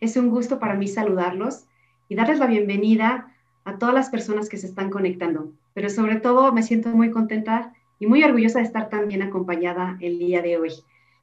Es 0.00 0.16
un 0.16 0.30
gusto 0.30 0.58
para 0.58 0.74
mí 0.74 0.88
saludarlos 0.88 1.64
y 2.08 2.14
darles 2.14 2.38
la 2.38 2.46
bienvenida 2.46 3.34
a 3.64 3.78
todas 3.78 3.94
las 3.94 4.08
personas 4.08 4.48
que 4.48 4.56
se 4.56 4.66
están 4.66 4.88
conectando. 4.88 5.52
Pero 5.74 5.90
sobre 5.90 6.16
todo 6.16 6.52
me 6.52 6.62
siento 6.62 6.88
muy 6.88 7.10
contenta 7.10 7.74
y 7.98 8.06
muy 8.06 8.24
orgullosa 8.24 8.60
de 8.60 8.64
estar 8.64 8.88
tan 8.88 9.08
bien 9.08 9.22
acompañada 9.22 9.98
el 10.00 10.18
día 10.18 10.40
de 10.40 10.56
hoy. 10.56 10.72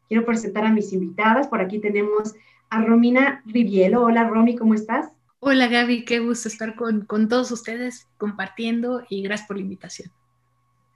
Quiero 0.08 0.26
presentar 0.26 0.64
a 0.64 0.72
mis 0.72 0.94
invitadas. 0.94 1.48
Por 1.48 1.60
aquí 1.60 1.80
tenemos 1.80 2.36
a 2.70 2.82
Romina 2.84 3.42
Rivielo. 3.46 4.04
Hola 4.04 4.30
Romy, 4.30 4.56
¿cómo 4.56 4.76
estás? 4.76 5.10
Hola 5.40 5.68
Gaby, 5.68 6.06
qué 6.06 6.20
gusto 6.20 6.48
estar 6.48 6.76
con, 6.76 7.02
con 7.06 7.30
todos 7.30 7.52
ustedes 7.52 8.08
compartiendo 8.18 9.04
y 9.10 9.24
gracias 9.24 9.48
por 9.48 9.58
la 9.58 9.64
invitación. 9.64 10.12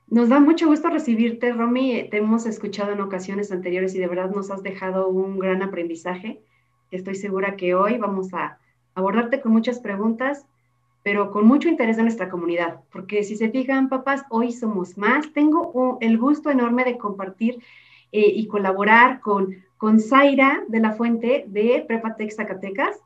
Nos 0.08 0.30
da 0.30 0.40
mucho 0.40 0.68
gusto 0.68 0.90
recibirte, 0.90 1.52
Romy. 1.52 2.08
Te 2.12 2.18
hemos 2.18 2.46
escuchado 2.46 2.92
en 2.92 3.02
ocasiones 3.02 3.52
anteriores 3.52 3.96
y 3.96 4.00
de 4.00 4.08
verdad 4.08 4.30
nos 4.30 4.52
has 4.52 4.62
dejado 4.62 5.08
un 5.08 5.40
gran 5.40 5.64
aprendizaje. 5.64 6.42
Estoy 6.92 7.16
segura 7.16 7.56
que 7.56 7.74
hoy 7.74 7.98
vamos 7.98 8.34
a 8.34 8.60
abordarte 8.94 9.42
con 9.42 9.52
muchas 9.52 9.80
preguntas, 9.80 10.46
pero 11.04 11.32
con 11.32 11.48
mucho 11.48 11.70
interés 11.70 11.98
de 11.98 12.04
nuestra 12.04 12.30
comunidad, 12.30 12.82
porque 12.92 13.24
si 13.24 13.36
se 13.36 13.50
fijan, 13.50 13.90
papás, 13.90 14.24
hoy 14.30 14.52
somos 14.52 14.98
más. 14.98 15.32
Tengo 15.34 15.98
el 16.02 16.18
gusto 16.18 16.52
enorme 16.52 16.84
de 16.84 16.98
compartir 16.98 17.64
eh, 18.12 18.32
y 18.36 18.48
colaborar 18.48 19.22
con, 19.22 19.56
con 19.78 20.00
Zaira 20.00 20.64
de 20.68 20.80
la 20.80 20.92
Fuente 20.92 21.46
de 21.48 21.84
Prepatec 21.88 22.32
Zacatecas. 22.32 23.00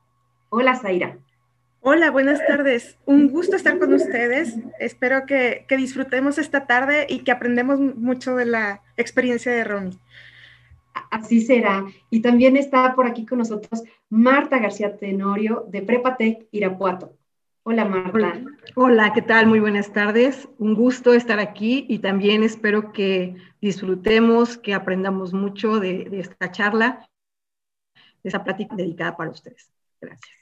Hola, 0.50 0.76
Zaira. 0.76 1.18
Hola, 1.88 2.10
buenas 2.10 2.44
tardes. 2.48 2.98
Un 3.06 3.30
gusto 3.30 3.56
estar 3.56 3.78
con 3.78 3.94
ustedes. 3.94 4.56
Espero 4.80 5.28
que, 5.28 5.68
disfrutemos 5.70 6.40
esta 6.40 6.66
tarde 6.66 7.06
y 7.08 7.20
que 7.20 7.32
aprendamos 7.32 7.80
mucho 7.80 8.36
de 8.36 8.46
la 8.46 8.82
experiencia 8.98 9.52
de 9.52 9.64
Romy. 9.64 10.00
Así 11.12 11.42
será. 11.42 11.86
Y 12.10 12.22
también 12.22 12.58
está 12.58 12.96
por 12.96 13.06
aquí 13.06 13.26
con 13.26 13.40
nosotros 13.40 13.84
Marta 14.10 14.60
García 14.60 14.96
Tenorio 14.96 15.66
de 15.70 15.82
Prepatec 15.82 16.48
Irapuato. 16.52 17.14
Hola, 17.64 17.84
Marta. 17.84 18.42
Hola, 18.76 19.12
¿qué 19.14 19.22
tal? 19.22 19.48
Muy 19.48 19.60
buenas 19.60 19.92
tardes. 19.92 20.48
Un 20.60 20.76
gusto 20.76 21.14
estar 21.14 21.40
aquí 21.40 21.86
y 21.90 22.00
también 22.00 22.44
espero 22.44 22.94
que 22.94 23.36
disfrutemos, 23.60 24.58
que 24.58 24.74
aprendamos 24.74 25.34
mucho 25.34 25.80
de, 25.80 26.06
de 26.06 26.20
esta 26.20 26.52
charla, 26.52 27.10
de 28.24 28.30
esa 28.30 28.44
plática 28.44 28.76
dedicada 28.76 29.18
para 29.18 29.32
ustedes. 29.32 29.72
Gracias. 30.00 30.38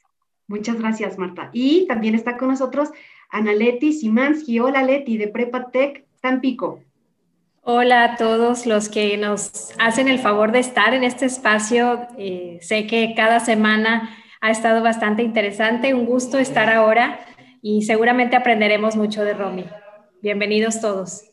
Muchas 0.48 0.78
gracias, 0.78 1.18
Marta. 1.18 1.50
Y 1.54 1.88
también 1.88 2.14
está 2.14 2.38
con 2.38 2.50
nosotros 2.50 2.90
Ana 3.30 3.54
Leti 3.54 3.94
Simansky. 3.94 4.60
Hola, 4.60 4.84
Leti, 4.84 5.18
de 5.18 5.30
Prepatec 5.30 6.06
Tampico. 6.22 6.84
Hola 7.66 8.04
a 8.04 8.16
todos 8.18 8.66
los 8.66 8.90
que 8.90 9.16
nos 9.16 9.72
hacen 9.80 10.10
el 10.10 10.20
favor 10.20 10.52
de 10.52 10.60
estar 10.60 10.94
en 10.94 11.06
este 11.06 11.26
espacio. 11.26 12.08
Eh, 12.18 12.60
sé 12.62 12.88
que 12.88 13.14
cada 13.16 13.40
semana 13.40 14.10
ha 14.42 14.52
estado 14.52 14.84
bastante 14.84 15.24
interesante. 15.24 15.94
Un 15.94 16.06
gusto 16.06 16.40
estar 16.40 16.70
ahora 16.70 17.26
y 17.62 17.84
seguramente 17.84 18.36
aprenderemos 18.36 18.98
mucho 18.98 19.24
de 19.24 19.34
Romy. 19.34 19.64
Bienvenidos 20.22 20.82
todos. 20.82 21.32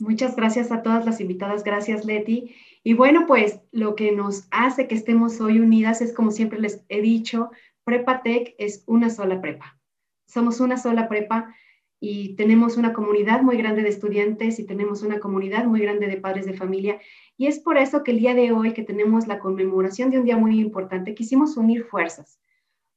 Muchas 0.00 0.34
gracias 0.34 0.72
a 0.72 0.82
todas 0.82 1.06
las 1.06 1.20
invitadas. 1.20 1.62
Gracias, 1.62 2.04
Leti. 2.04 2.56
Y 2.82 2.94
bueno, 2.94 3.26
pues 3.28 3.60
lo 3.70 3.94
que 3.94 4.10
nos 4.10 4.48
hace 4.50 4.88
que 4.88 4.96
estemos 4.96 5.40
hoy 5.40 5.60
unidas 5.60 6.00
es, 6.00 6.12
como 6.12 6.32
siempre 6.32 6.58
les 6.58 6.84
he 6.88 7.00
dicho, 7.00 7.52
Prepatec 7.84 8.56
es 8.58 8.82
una 8.88 9.08
sola 9.08 9.40
prepa. 9.40 9.78
Somos 10.26 10.58
una 10.58 10.76
sola 10.76 11.08
prepa 11.08 11.54
y 12.00 12.34
tenemos 12.34 12.78
una 12.78 12.94
comunidad 12.94 13.42
muy 13.42 13.58
grande 13.58 13.82
de 13.82 13.90
estudiantes 13.90 14.58
y 14.58 14.64
tenemos 14.64 15.02
una 15.02 15.20
comunidad 15.20 15.66
muy 15.66 15.80
grande 15.80 16.06
de 16.06 16.16
padres 16.16 16.46
de 16.46 16.54
familia. 16.54 16.98
Y 17.36 17.46
es 17.46 17.60
por 17.60 17.76
eso 17.76 18.02
que 18.02 18.12
el 18.12 18.18
día 18.18 18.34
de 18.34 18.52
hoy, 18.52 18.72
que 18.72 18.82
tenemos 18.82 19.26
la 19.26 19.38
conmemoración 19.38 20.10
de 20.10 20.18
un 20.18 20.24
día 20.24 20.38
muy 20.38 20.58
importante, 20.58 21.14
quisimos 21.14 21.58
unir 21.58 21.84
fuerzas. 21.84 22.40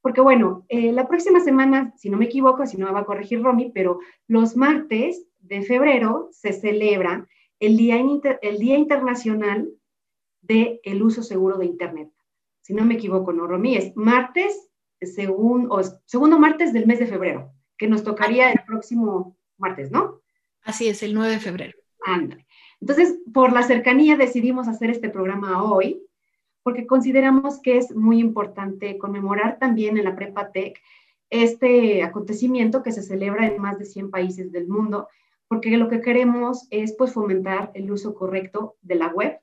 Porque 0.02 0.22
bueno, 0.22 0.66
eh, 0.70 0.94
la 0.94 1.08
próxima 1.08 1.42
semana, 1.42 1.94
si 1.98 2.10
no 2.10 2.18
me 2.18 2.26
equivoco, 2.26 2.66
si 2.66 2.78
no 2.78 2.88
me 2.88 2.94
va 2.94 3.02
a 3.02 3.06
corregir 3.06 3.42
Romy, 3.42 3.72
pero 3.74 4.00
los 4.28 4.56
martes 4.56 5.28
de 5.40 5.62
febrero 5.64 6.30
se 6.32 6.54
celebra 6.54 7.28
el 7.60 7.76
Día, 7.76 8.02
el 8.42 8.60
Día 8.60 8.78
Internacional 8.78 9.70
del 10.42 10.80
el 10.84 11.04
Uso 11.04 11.24
Seguro 11.24 11.58
de 11.58 11.66
Internet. 11.66 12.10
Si 12.62 12.74
no 12.74 12.86
me 12.86 12.96
equivoco, 12.96 13.34
¿no, 13.34 13.48
Romy? 13.48 13.76
Es 13.76 13.96
martes, 13.96 14.70
según, 15.02 15.68
o 15.70 15.82
segundo 16.06 16.40
martes 16.40 16.72
del 16.72 16.88
mes 16.88 17.00
de 17.00 17.08
febrero, 17.08 17.54
que 17.84 17.90
nos 17.90 18.06
tocaría 18.06 18.50
el 18.50 18.62
próximo 18.66 19.36
martes, 19.58 19.92
¿no? 19.92 20.22
Así 20.64 20.88
es, 20.88 21.04
el 21.04 21.14
9 21.14 21.34
de 21.34 21.40
febrero. 21.42 21.78
Ándale. 22.06 22.48
Entonces, 22.80 23.20
por 23.34 23.52
la 23.52 23.64
cercanía 23.64 24.16
decidimos 24.16 24.70
hacer 24.70 24.90
este 24.90 25.10
programa 25.10 25.62
hoy, 25.62 26.02
porque 26.64 26.88
consideramos 26.88 27.60
que 27.60 27.76
es 27.76 27.94
muy 27.94 28.20
importante 28.20 28.98
conmemorar 28.98 29.60
también 29.60 29.98
en 29.98 30.06
la 30.06 30.16
Prepa 30.16 30.50
Tech 30.54 30.80
este 31.30 32.04
acontecimiento 32.04 32.84
que 32.84 32.94
se 32.94 33.04
celebra 33.04 33.48
en 33.48 33.62
más 33.62 33.78
de 33.80 33.86
100 33.86 34.12
países 34.12 34.54
del 34.54 34.70
mundo 34.70 35.10
porque 35.50 35.76
lo 35.76 35.90
que 35.90 36.00
queremos 36.00 36.68
es 36.70 36.96
pues 36.98 37.12
fomentar 37.12 37.72
el 37.74 37.92
uso 37.92 38.16
correcto 38.16 38.78
de 38.82 38.96
la 38.96 39.10
web 39.10 39.42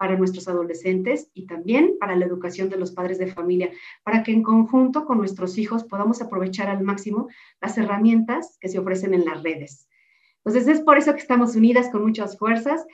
para 0.00 0.16
nuestros 0.16 0.48
adolescentes 0.48 1.30
y 1.34 1.44
también 1.44 1.98
para 2.00 2.16
la 2.16 2.24
educación 2.24 2.70
de 2.70 2.78
los 2.78 2.90
padres 2.90 3.18
de 3.18 3.26
familia, 3.26 3.70
para 4.02 4.22
que 4.22 4.32
en 4.32 4.42
conjunto 4.42 5.04
con 5.04 5.18
nuestros 5.18 5.58
hijos 5.58 5.84
podamos 5.84 6.22
aprovechar 6.22 6.70
al 6.70 6.82
máximo 6.82 7.28
las 7.60 7.76
herramientas 7.76 8.56
que 8.62 8.70
se 8.70 8.78
ofrecen 8.78 9.12
en 9.12 9.26
las 9.26 9.42
redes. 9.42 9.90
Entonces 10.42 10.68
es 10.68 10.80
por 10.80 10.96
eso 10.96 11.12
que 11.12 11.20
estamos 11.20 11.54
unidas 11.54 11.90
con 11.90 12.02
muchas 12.02 12.38
fuerzas. 12.38 12.86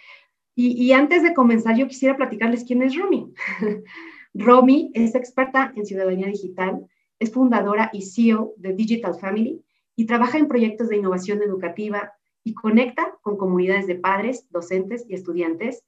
Y, 0.59 0.91
antes 0.93 1.23
de 1.23 1.33
comenzar, 1.33 1.77
yo 1.77 1.87
quisiera 1.87 2.17
platicarles 2.17 2.65
quién 2.65 2.83
es 2.83 2.97
Romy. 2.97 3.33
Romy 4.35 4.91
es 4.95 5.15
experta 5.15 5.73
en 5.77 5.87
ciudadanía 5.87 6.27
digital, 6.27 6.89
es 7.21 7.31
fundadora 7.31 7.89
y 7.93 8.03
CEO 8.03 8.55
de 8.57 8.73
Digital 8.73 9.15
Family 9.15 9.63
y 9.95 10.07
trabaja 10.07 10.39
en 10.39 10.49
proyectos 10.49 10.89
de 10.89 10.97
innovación 10.97 11.41
educativa, 11.41 12.17
y 12.47 12.55
conecta 12.55 13.19
con 13.23 13.37
comunidades 13.37 13.89
de 13.89 13.97
padres, 13.97 14.47
docentes 14.51 15.05
y 15.09 15.15
estudiantes. 15.15 15.85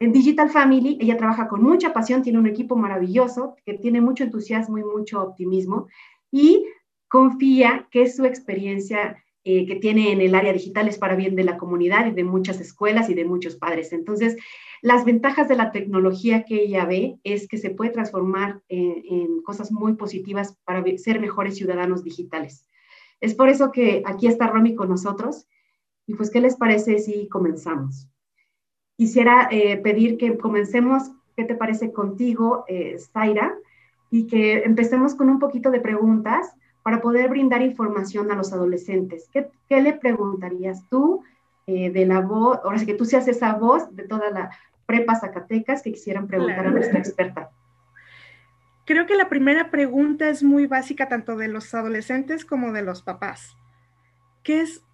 En 0.00 0.12
Digital 0.12 0.50
Family, 0.50 0.98
ella 1.00 1.16
trabaja 1.16 1.48
con 1.48 1.62
mucha 1.62 1.92
pasión, 1.92 2.22
tiene 2.22 2.38
un 2.38 2.46
equipo 2.46 2.76
maravilloso 2.76 3.56
que 3.64 3.74
tiene 3.74 4.00
mucho 4.00 4.24
entusiasmo 4.24 4.78
y 4.78 4.84
mucho 4.84 5.22
optimismo 5.22 5.88
y 6.30 6.66
confía 7.08 7.88
que 7.90 8.08
su 8.10 8.24
experiencia 8.24 9.22
eh, 9.44 9.66
que 9.66 9.76
tiene 9.76 10.10
en 10.10 10.20
el 10.20 10.34
área 10.34 10.52
digital 10.52 10.88
es 10.88 10.98
para 10.98 11.14
bien 11.14 11.36
de 11.36 11.44
la 11.44 11.58
comunidad 11.58 12.06
y 12.06 12.12
de 12.12 12.24
muchas 12.24 12.60
escuelas 12.60 13.08
y 13.10 13.14
de 13.14 13.24
muchos 13.24 13.56
padres. 13.56 13.92
Entonces, 13.92 14.36
las 14.82 15.04
ventajas 15.04 15.48
de 15.48 15.56
la 15.56 15.70
tecnología 15.70 16.44
que 16.44 16.62
ella 16.62 16.86
ve 16.86 17.18
es 17.24 17.46
que 17.46 17.58
se 17.58 17.70
puede 17.70 17.90
transformar 17.90 18.62
en, 18.68 19.04
en 19.08 19.42
cosas 19.42 19.70
muy 19.70 19.94
positivas 19.94 20.56
para 20.64 20.82
ser 20.96 21.20
mejores 21.20 21.56
ciudadanos 21.56 22.02
digitales. 22.02 22.68
Es 23.20 23.34
por 23.34 23.48
eso 23.48 23.70
que 23.70 24.02
aquí 24.06 24.26
está 24.26 24.46
Romy 24.48 24.74
con 24.74 24.88
nosotros 24.88 25.46
y 26.06 26.14
pues, 26.14 26.30
¿qué 26.30 26.40
les 26.40 26.56
parece 26.56 26.98
si 26.98 27.28
comenzamos? 27.28 28.08
Quisiera 28.96 29.48
eh, 29.50 29.76
pedir 29.78 30.16
que 30.18 30.36
comencemos, 30.38 31.10
¿qué 31.36 31.44
te 31.44 31.54
parece 31.54 31.92
contigo, 31.92 32.64
eh, 32.68 32.96
Zaira? 33.12 33.54
Y 34.10 34.26
que 34.26 34.62
empecemos 34.64 35.14
con 35.14 35.28
un 35.28 35.38
poquito 35.38 35.70
de 35.70 35.80
preguntas 35.80 36.54
para 36.82 37.00
poder 37.00 37.30
brindar 37.30 37.62
información 37.62 38.30
a 38.30 38.36
los 38.36 38.52
adolescentes. 38.52 39.28
¿Qué, 39.32 39.48
qué 39.68 39.80
le 39.80 39.94
preguntarías 39.94 40.88
tú 40.88 41.24
eh, 41.66 41.90
de 41.90 42.06
la 42.06 42.20
voz, 42.20 42.60
ahora 42.62 42.78
sí 42.78 42.86
que 42.86 42.94
tú 42.94 43.04
seas 43.04 43.26
esa 43.26 43.54
voz 43.54 43.94
de 43.96 44.04
toda 44.04 44.30
la 44.30 44.50
prepa 44.86 45.16
Zacatecas 45.16 45.82
que 45.82 45.92
quisieran 45.92 46.26
preguntar 46.26 46.66
a 46.66 46.70
nuestra 46.70 46.98
experta? 46.98 47.50
Creo 48.84 49.06
que 49.06 49.16
la 49.16 49.30
primera 49.30 49.70
pregunta 49.70 50.28
es 50.28 50.42
muy 50.42 50.66
básica 50.66 51.08
tanto 51.08 51.36
de 51.36 51.48
los 51.48 51.74
adolescentes 51.74 52.44
como 52.44 52.72
de 52.72 52.82
los 52.82 53.02
papás. 53.02 53.56
¿Qué 54.42 54.60
es 54.60 54.84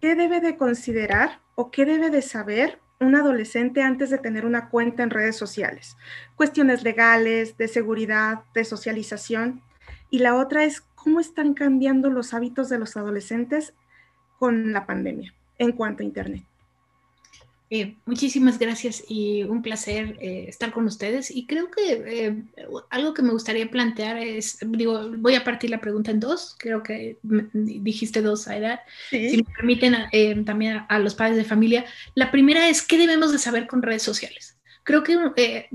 ¿Qué 0.00 0.14
debe 0.14 0.40
de 0.40 0.56
considerar 0.56 1.40
o 1.54 1.70
qué 1.70 1.84
debe 1.84 2.10
de 2.10 2.22
saber 2.22 2.78
un 3.00 3.14
adolescente 3.14 3.82
antes 3.82 4.10
de 4.10 4.18
tener 4.18 4.46
una 4.46 4.68
cuenta 4.68 5.02
en 5.02 5.10
redes 5.10 5.36
sociales? 5.36 5.96
Cuestiones 6.34 6.82
legales, 6.82 7.56
de 7.56 7.68
seguridad, 7.68 8.40
de 8.54 8.64
socialización. 8.64 9.62
Y 10.10 10.20
la 10.20 10.34
otra 10.34 10.64
es 10.64 10.80
cómo 10.80 11.20
están 11.20 11.54
cambiando 11.54 12.10
los 12.10 12.34
hábitos 12.34 12.68
de 12.68 12.78
los 12.78 12.96
adolescentes 12.96 13.74
con 14.38 14.72
la 14.72 14.86
pandemia 14.86 15.34
en 15.58 15.72
cuanto 15.72 16.02
a 16.02 16.06
Internet. 16.06 16.44
Eh, 17.68 17.96
muchísimas 18.04 18.60
gracias 18.60 19.02
y 19.08 19.42
un 19.42 19.60
placer 19.60 20.16
eh, 20.20 20.46
estar 20.48 20.72
con 20.72 20.84
ustedes. 20.86 21.30
Y 21.34 21.46
creo 21.46 21.70
que 21.70 21.92
eh, 22.06 22.42
algo 22.90 23.12
que 23.12 23.22
me 23.22 23.32
gustaría 23.32 23.70
plantear 23.70 24.18
es, 24.18 24.58
digo, 24.60 25.10
voy 25.18 25.34
a 25.34 25.42
partir 25.42 25.70
la 25.70 25.80
pregunta 25.80 26.12
en 26.12 26.20
dos, 26.20 26.54
creo 26.58 26.82
que 26.82 27.18
dijiste 27.22 28.22
dos, 28.22 28.46
Aida, 28.46 28.82
si 29.10 29.38
me 29.38 29.54
permiten 29.56 30.44
también 30.44 30.84
a, 30.88 30.98
los 30.98 31.14
padres 31.14 31.36
de 31.36 31.44
familia. 31.44 31.84
La 32.14 32.30
primera 32.30 32.68
es, 32.68 32.82
¿qué 32.82 32.98
debemos 32.98 33.32
de 33.32 33.38
saber 33.38 33.66
con 33.66 33.82
redes 33.82 34.02
sociales? 34.02 34.55
Creo 34.86 35.02
que 35.02 35.18
eh, 35.36 35.68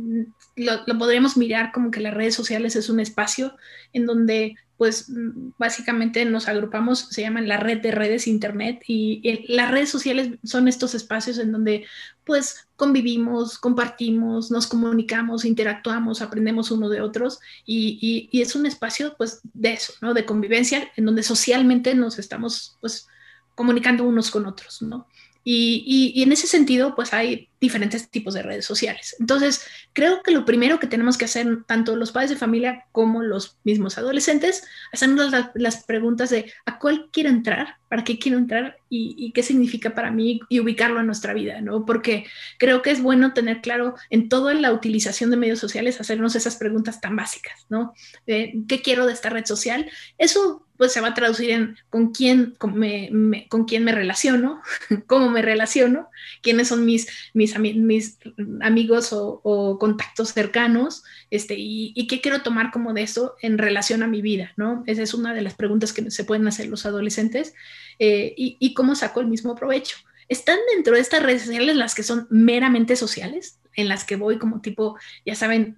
lo, 0.55 0.97
podríamos 0.97 1.35
mirar 1.35 1.71
como 1.73 1.91
que 1.91 1.99
las 1.99 2.13
redes 2.13 2.33
sociales 2.33 2.75
es 2.77 2.89
un 2.89 2.99
espacio 2.99 3.55
en 3.93 4.05
donde 4.05 4.55
pues 4.77 5.11
básicamente 5.59 6.25
nos 6.25 6.47
agrupamos, 6.47 7.01
se 7.11 7.21
llaman 7.21 7.47
la 7.47 7.57
red 7.57 7.81
de 7.81 7.91
redes 7.91 8.25
internet 8.25 8.81
y 8.87 9.21
las 9.47 9.69
redes 9.69 9.89
sociales 9.89 10.39
son 10.43 10.67
estos 10.67 10.95
espacios 10.95 11.37
en 11.37 11.51
donde 11.51 11.85
pues 12.23 12.67
convivimos, 12.77 13.59
compartimos, 13.59 14.49
nos 14.49 14.65
comunicamos, 14.65 15.45
interactuamos, 15.45 16.23
aprendemos 16.23 16.71
uno 16.71 16.89
de 16.89 17.01
otros 17.01 17.41
y, 17.63 18.29
y, 18.31 18.41
es 18.41 18.55
un 18.55 18.65
espacio 18.65 19.13
pues 19.17 19.41
de 19.53 19.73
eso, 19.73 19.93
¿no? 20.01 20.15
De 20.15 20.25
convivencia 20.25 20.89
en 20.95 21.05
donde 21.05 21.21
socialmente 21.21 21.93
nos 21.93 22.17
estamos 22.17 22.77
pues 22.81 23.07
comunicando 23.53 24.03
unos 24.03 24.31
con 24.31 24.47
otros, 24.47 24.81
¿no? 24.81 25.05
Y, 25.43 26.21
en 26.21 26.31
ese 26.31 26.45
sentido, 26.45 26.95
pues 26.95 27.13
hay 27.13 27.49
diferentes 27.59 28.09
tipos 28.09 28.33
de 28.33 28.43
redes 28.43 28.65
sociales. 28.65 29.15
Entonces, 29.19 29.65
creo 29.93 30.21
que 30.21 30.31
lo 30.31 30.45
primero 30.45 30.79
que 30.79 30.87
tenemos 30.87 31.17
que 31.17 31.25
hacer, 31.25 31.63
tanto 31.65 31.95
los 31.95 32.11
padres 32.11 32.31
de 32.31 32.35
familia 32.35 32.85
como 32.91 33.21
los 33.23 33.57
mismos 33.63 33.97
adolescentes, 33.97 34.63
hacernos 34.91 35.31
las, 35.53 35.83
preguntas 35.83 36.29
de 36.29 36.51
a 36.65 36.79
cuál 36.79 37.09
quiero 37.11 37.29
entrar, 37.29 37.77
para 37.87 38.03
qué 38.03 38.19
quiero 38.19 38.37
entrar 38.37 38.77
y, 38.89 39.31
qué 39.33 39.43
significa 39.43 39.93
para 39.95 40.11
mí 40.11 40.39
y 40.49 40.59
ubicarlo 40.59 40.99
en 40.99 41.05
nuestra 41.07 41.33
vida, 41.33 41.61
¿no? 41.61 41.85
Porque 41.85 42.25
creo 42.57 42.81
que 42.81 42.91
es 42.91 43.01
bueno 43.01 43.33
tener 43.33 43.61
claro 43.61 43.95
en 44.09 44.29
toda 44.29 44.53
la 44.53 44.71
utilización 44.71 45.29
de 45.31 45.37
medios 45.37 45.59
sociales, 45.59 45.99
hacernos 45.99 46.35
esas 46.35 46.55
preguntas 46.55 47.01
tan 47.01 47.15
básicas, 47.15 47.65
¿no? 47.69 47.93
¿Qué 48.25 48.81
quiero 48.83 49.05
de 49.05 49.13
esta 49.13 49.29
red 49.29 49.45
social? 49.45 49.89
Eso 50.17 50.65
pues 50.81 50.93
se 50.93 50.99
va 50.99 51.09
a 51.09 51.13
traducir 51.13 51.51
en 51.51 51.77
con 51.91 52.11
quién, 52.11 52.55
con, 52.57 52.73
me, 52.73 53.45
con 53.49 53.65
quién 53.65 53.83
me 53.83 53.91
relaciono, 53.91 54.63
cómo 55.05 55.29
me 55.29 55.43
relaciono, 55.43 56.09
quiénes 56.41 56.69
son 56.69 56.85
mis, 56.85 57.07
mis, 57.35 57.55
mis 57.59 58.17
amigos 58.61 59.09
o, 59.11 59.77
contactos 59.79 60.29
cercanos, 60.29 61.03
este, 61.29 61.53
y, 61.55 62.07
qué 62.07 62.19
quiero 62.19 62.41
tomar 62.41 62.71
como 62.71 62.95
de 62.95 63.03
eso 63.03 63.35
en 63.43 63.59
relación 63.59 64.01
a 64.01 64.07
mi 64.07 64.23
vida, 64.23 64.53
¿no? 64.57 64.83
Esa 64.87 65.03
es 65.03 65.13
una 65.13 65.35
de 65.35 65.43
las 65.43 65.53
preguntas 65.53 65.93
que 65.93 66.09
se 66.09 66.23
pueden 66.23 66.47
hacer 66.47 66.65
los 66.65 66.87
adolescentes, 66.87 67.53
eh, 67.99 68.33
y, 68.35 68.57
y 68.59 68.73
cómo 68.73 68.95
saco 68.95 69.19
el 69.21 69.27
mismo 69.27 69.53
provecho. 69.53 69.97
¿Están 70.31 70.59
dentro 70.73 70.95
de 70.95 71.01
estas 71.01 71.21
redes 71.21 71.41
sociales 71.41 71.75
las 71.75 71.93
que 71.93 72.03
son 72.03 72.25
meramente 72.29 72.95
sociales? 72.95 73.59
en 73.73 73.87
las 73.87 74.03
que 74.03 74.17
voy 74.17 74.37
como 74.37 74.59
tipo, 74.59 74.97
ya 75.25 75.33
saben, 75.33 75.77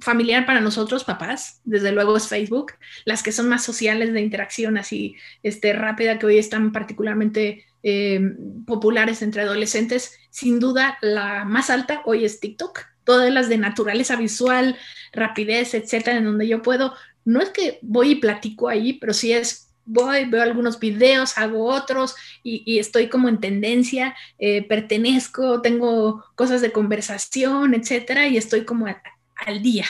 familiar 0.00 0.46
para 0.46 0.60
nosotros, 0.60 1.04
papás, 1.04 1.60
desde 1.64 1.92
luego 1.92 2.16
es 2.16 2.26
Facebook, 2.26 2.72
las 3.04 3.22
que 3.22 3.32
son 3.32 3.50
más 3.50 3.62
sociales 3.62 4.14
de 4.14 4.22
interacción 4.22 4.78
así 4.78 5.16
este, 5.42 5.74
rápida, 5.74 6.18
que 6.18 6.24
hoy 6.24 6.38
están 6.38 6.72
particularmente 6.72 7.66
eh, 7.82 8.18
populares 8.66 9.20
entre 9.20 9.42
adolescentes, 9.42 10.18
sin 10.30 10.58
duda 10.58 10.96
la 11.02 11.44
más 11.44 11.68
alta 11.68 12.00
hoy 12.06 12.24
es 12.24 12.40
TikTok, 12.40 12.80
todas 13.04 13.30
las 13.30 13.50
de 13.50 13.58
naturaleza 13.58 14.16
visual, 14.16 14.78
rapidez, 15.12 15.74
etcétera, 15.74 16.16
en 16.16 16.24
donde 16.24 16.48
yo 16.48 16.62
puedo, 16.62 16.94
no 17.26 17.42
es 17.42 17.50
que 17.50 17.78
voy 17.82 18.12
y 18.12 18.16
platico 18.16 18.70
ahí, 18.70 18.94
pero 18.94 19.12
sí 19.12 19.34
es 19.34 19.63
voy, 19.86 20.24
veo 20.24 20.42
algunos 20.42 20.78
videos, 20.78 21.36
hago 21.36 21.64
otros 21.66 22.14
y, 22.42 22.78
estoy 22.78 23.08
como 23.08 23.28
en 23.28 23.40
tendencia, 23.40 24.16
eh, 24.38 24.62
pertenezco, 24.66 25.62
tengo 25.62 26.24
cosas 26.34 26.60
de 26.60 26.72
conversación, 26.72 27.74
etcétera, 27.74 28.28
y 28.28 28.36
estoy 28.36 28.64
como 28.64 28.86
al 28.86 29.62
día, 29.62 29.86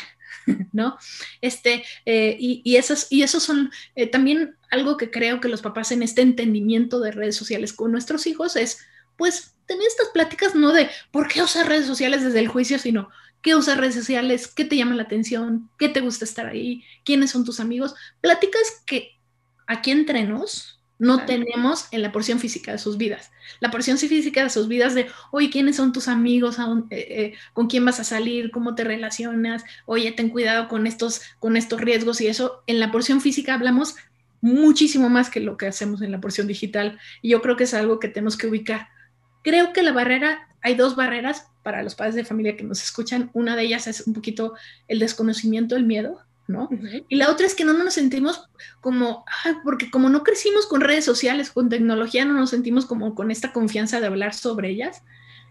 ¿no? 0.73 0.97
Este, 1.41 1.85
eh, 2.07 2.37
y, 2.39 2.63
y, 2.65 2.77
esos, 2.77 3.07
y 3.11 3.23
esos 3.23 3.43
son 3.43 3.71
eh, 3.95 4.07
también 4.07 4.57
algo 4.71 4.97
que 4.97 5.11
creo 5.11 5.41
que 5.41 5.49
los 5.49 5.63
papás 5.63 5.93
en 5.93 6.03
este 6.03 6.23
entendimiento 6.23 7.01
de 7.01 7.13
redes 7.13 7.37
sociales 7.37 7.73
con 7.73 7.93
nuestros 7.93 8.27
hijos 8.27 8.57
es, 8.57 8.79
pues, 9.17 9.55
tener 9.67 9.87
estas 9.87 10.09
pláticas 10.09 10.55
no 10.55 10.73
de 10.73 10.91
por 11.11 11.29
qué 11.29 11.43
usar 11.43 11.69
redes 11.69 11.87
sociales 11.87 12.23
desde 12.23 12.41
el 12.41 12.49
juicio, 12.49 12.79
sino 12.79 13.09
qué 13.45 13.55
usas 13.55 13.77
redes 13.77 13.95
sociales, 13.95 14.49
qué 14.49 14.65
te 14.65 14.77
llama 14.77 14.95
la 14.95 15.03
atención, 15.03 15.71
qué 15.79 15.89
te 15.89 16.01
gusta 16.01 16.25
estar 16.25 16.47
ahí, 16.47 16.83
quiénes 17.05 17.31
son 17.31 17.45
tus 17.45 17.61
amigos, 17.61 17.95
pláticas 18.21 18.83
que 18.87 19.14
aquí 19.67 19.91
entre 19.91 20.25
nos 20.25 20.75
no 20.99 21.27
tenemos 21.27 21.89
en 21.91 22.03
la 22.03 22.13
porción 22.13 22.39
física 22.39 22.73
de 22.73 22.79
sus 22.79 22.97
vidas. 22.97 23.33
La 23.61 23.71
porción 23.71 23.99
física 23.99 24.43
de 24.43 24.51
sus 24.51 24.69
vidas 24.69 24.95
de, 24.95 25.09
oye, 25.33 25.51
¿quiénes 25.51 25.77
son 25.77 25.93
tus 25.93 26.09
amigos? 26.09 26.57
Eh, 26.59 26.65
eh, 26.91 27.35
¿Con 27.53 27.67
quién 27.67 27.85
vas 27.85 27.99
a 28.01 28.05
salir? 28.05 28.51
¿Cómo 28.51 28.75
te 28.75 28.85
relacionas? 28.85 29.65
Oye, 29.87 30.13
ten 30.13 30.29
cuidado 30.29 30.69
con 30.69 30.87
estos, 30.87 31.23
con 31.41 31.57
estos 31.57 31.81
riesgos 31.81 32.21
y 32.21 32.29
eso. 32.29 32.63
En 32.67 32.79
la 32.79 32.93
porción 32.93 33.21
física 33.21 33.55
hablamos 33.55 33.97
muchísimo 34.41 35.09
más 35.09 35.31
que 35.31 35.41
lo 35.41 35.57
que 35.57 35.67
hacemos 35.67 36.01
en 36.03 36.13
la 36.13 36.21
porción 36.21 36.47
digital 36.47 36.99
y 37.23 37.31
yo 37.31 37.43
creo 37.43 37.57
que 37.57 37.65
es 37.65 37.75
algo 37.75 37.99
que 37.99 38.09
tenemos 38.09 38.37
que 38.37 38.47
ubicar. 38.47 38.89
Creo 39.43 39.73
que 39.73 39.83
la 39.83 39.93
barrera, 39.93 40.49
hay 40.61 40.75
dos 40.75 40.97
barreras 40.97 41.49
para 41.63 41.83
los 41.83 41.95
padres 41.95 42.15
de 42.15 42.25
familia 42.25 42.57
que 42.57 42.63
nos 42.63 42.83
escuchan. 42.83 43.31
Una 43.33 43.57
de 43.57 43.65
ellas 43.65 43.87
es 43.89 44.07
un 44.07 44.15
poquito 44.15 44.55
el 44.87 45.01
desconocimiento, 45.01 45.77
el 45.77 45.85
miedo 45.85 46.21
¿no? 46.47 46.69
Y 47.09 47.17
la 47.17 47.31
otra 47.31 47.47
es 47.47 47.55
que 47.55 47.65
no 47.65 47.73
nos 47.73 47.95
sentimos 47.95 48.49
como, 48.81 49.25
porque 49.63 49.91
como 49.91 50.09
no 50.09 50.23
crecimos 50.23 50.67
con 50.67 50.81
redes 50.81 51.05
sociales, 51.05 51.51
con 51.51 51.69
tecnología, 51.69 52.25
no 52.25 52.35
nos 52.35 52.51
sentimos 52.51 52.87
como 52.87 53.15
con 53.15 53.31
esta 53.31 53.53
confianza 53.53 54.01
de 54.01 54.07
hablar 54.07 54.35
sobre 54.35 54.71
ellas. 54.71 55.03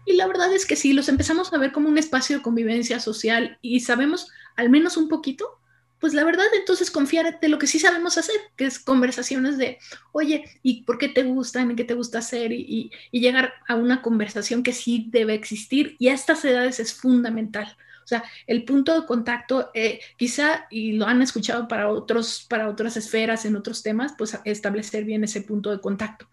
Y 0.06 0.14
la 0.14 0.26
verdad 0.26 0.52
es 0.52 0.66
que 0.66 0.76
sí, 0.76 0.92
los 0.92 1.08
empezamos 1.08 1.52
a 1.52 1.58
ver 1.58 1.72
como 1.72 1.88
un 1.88 1.98
espacio 1.98 2.36
de 2.36 2.42
convivencia 2.42 3.00
social 3.00 3.58
y 3.62 3.80
sabemos 3.80 4.30
al 4.56 4.70
menos 4.70 4.96
un 4.96 5.08
poquito, 5.08 5.58
pues 5.98 6.12
la 6.12 6.24
verdad 6.24 6.44
entonces 6.54 6.90
confiar 6.90 7.40
de 7.40 7.48
lo 7.48 7.58
que 7.58 7.66
sí 7.66 7.78
sabemos 7.78 8.18
hacer, 8.18 8.36
que 8.56 8.66
es 8.66 8.78
conversaciones 8.78 9.56
de, 9.56 9.78
oye, 10.12 10.44
¿y 10.62 10.82
por 10.82 10.98
qué 10.98 11.08
te 11.08 11.22
gustan? 11.22 11.70
¿Y 11.70 11.76
qué 11.76 11.84
te 11.84 11.94
gusta 11.94 12.18
hacer? 12.18 12.52
Y, 12.52 12.92
y 13.10 13.20
llegar 13.20 13.54
a 13.66 13.74
una 13.74 14.02
conversación 14.02 14.62
que 14.62 14.74
sí 14.74 15.08
debe 15.10 15.34
existir 15.34 15.96
y 15.98 16.08
a 16.08 16.14
estas 16.14 16.44
edades 16.44 16.78
es 16.78 16.92
fundamental. 16.92 17.74
O 18.04 18.06
sea, 18.06 18.22
el 18.46 18.64
punto 18.64 19.00
de 19.00 19.06
contacto, 19.06 19.70
eh, 19.74 20.00
quizá, 20.16 20.66
y 20.70 20.92
lo 20.92 21.06
han 21.06 21.22
escuchado 21.22 21.66
para, 21.68 21.88
otros, 21.88 22.46
para 22.48 22.68
otras 22.68 22.96
esferas, 22.96 23.44
en 23.44 23.56
otros 23.56 23.82
temas, 23.82 24.14
pues 24.16 24.38
establecer 24.44 25.04
bien 25.04 25.24
ese 25.24 25.40
punto 25.40 25.70
de 25.70 25.80
contacto. 25.80 26.28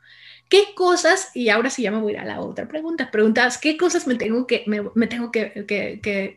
¿Qué 0.49 0.75
cosas, 0.75 1.29
y 1.33 1.47
ahora 1.47 1.69
sí 1.69 1.83
ya 1.83 1.91
me 1.91 2.01
voy 2.01 2.17
a 2.17 2.25
la 2.25 2.41
otra 2.41 2.67
pregunta, 2.67 3.09
preguntas, 3.09 3.57
¿qué 3.57 3.77
cosas 3.77 4.05
me 4.05 4.15
tengo 4.15 4.47
que, 4.47 4.65
me, 4.67 5.07
tengo 5.07 5.31
que, 5.31 5.65
que, 5.65 6.35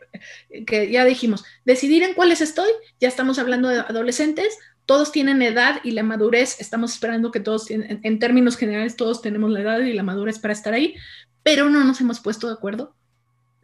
que, 0.65 0.91
ya 0.93 1.05
dijimos, 1.05 1.45
decidir 1.65 2.05
en 2.05 2.15
cuáles 2.15 2.41
estoy, 2.41 2.71
ya 3.01 3.09
estamos 3.09 3.41
hablando 3.41 3.69
de 3.69 3.81
adolescentes, 3.81 4.57
todos 4.87 5.11
tienen 5.11 5.43
edad 5.43 5.81
y 5.83 5.91
la 5.91 6.05
madurez, 6.05 6.61
estamos 6.61 6.93
esperando 6.93 7.33
que 7.33 7.41
todos, 7.41 7.73
en, 7.73 7.99
en 8.05 8.19
términos 8.21 8.57
generales, 8.57 8.95
todos 8.95 9.21
tenemos 9.21 9.51
la 9.51 9.63
edad 9.63 9.81
y 9.81 9.93
la 9.95 10.05
madurez 10.05 10.39
para 10.39 10.55
estar 10.55 10.75
ahí, 10.75 10.95
pero 11.43 11.69
no 11.69 11.83
nos 11.83 12.01
hemos 12.01 12.21
puesto 12.21 12.47
de 12.47 12.53
acuerdo 12.53 12.95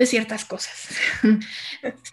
de 0.01 0.07
ciertas 0.07 0.47
cosas. 0.47 0.89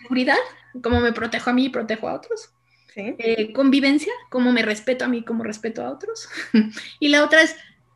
Seguridad, 0.02 0.36
cómo 0.84 1.00
me 1.00 1.14
protejo 1.14 1.50
a 1.50 1.54
mí 1.54 1.66
y 1.66 1.70
protejo 1.70 2.10
a 2.10 2.16
otros. 2.16 2.50
Eh, 2.98 3.54
convivencia, 3.54 4.12
cómo 4.30 4.52
me 4.52 4.62
respeto 4.62 5.06
a 5.06 5.08
mí, 5.08 5.24
cómo 5.24 5.42
respeto 5.42 5.86
a 5.86 5.92
otros. 5.92 6.28
y 7.00 7.08
la 7.08 7.24
otra 7.24 7.44
es 7.44 7.52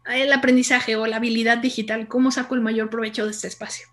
eh, 0.07 0.23
el 0.23 0.31
aprendizaje 0.31 0.95
o 0.95 1.05
la 1.07 1.17
habilidad 1.17 1.57
digital, 1.57 2.07
cómo 2.07 2.31
saco 2.31 2.55
el 2.55 2.61
mayor 2.61 2.89
provecho 2.89 3.25
de 3.25 3.31
este 3.31 3.49
espacio. 3.49 3.87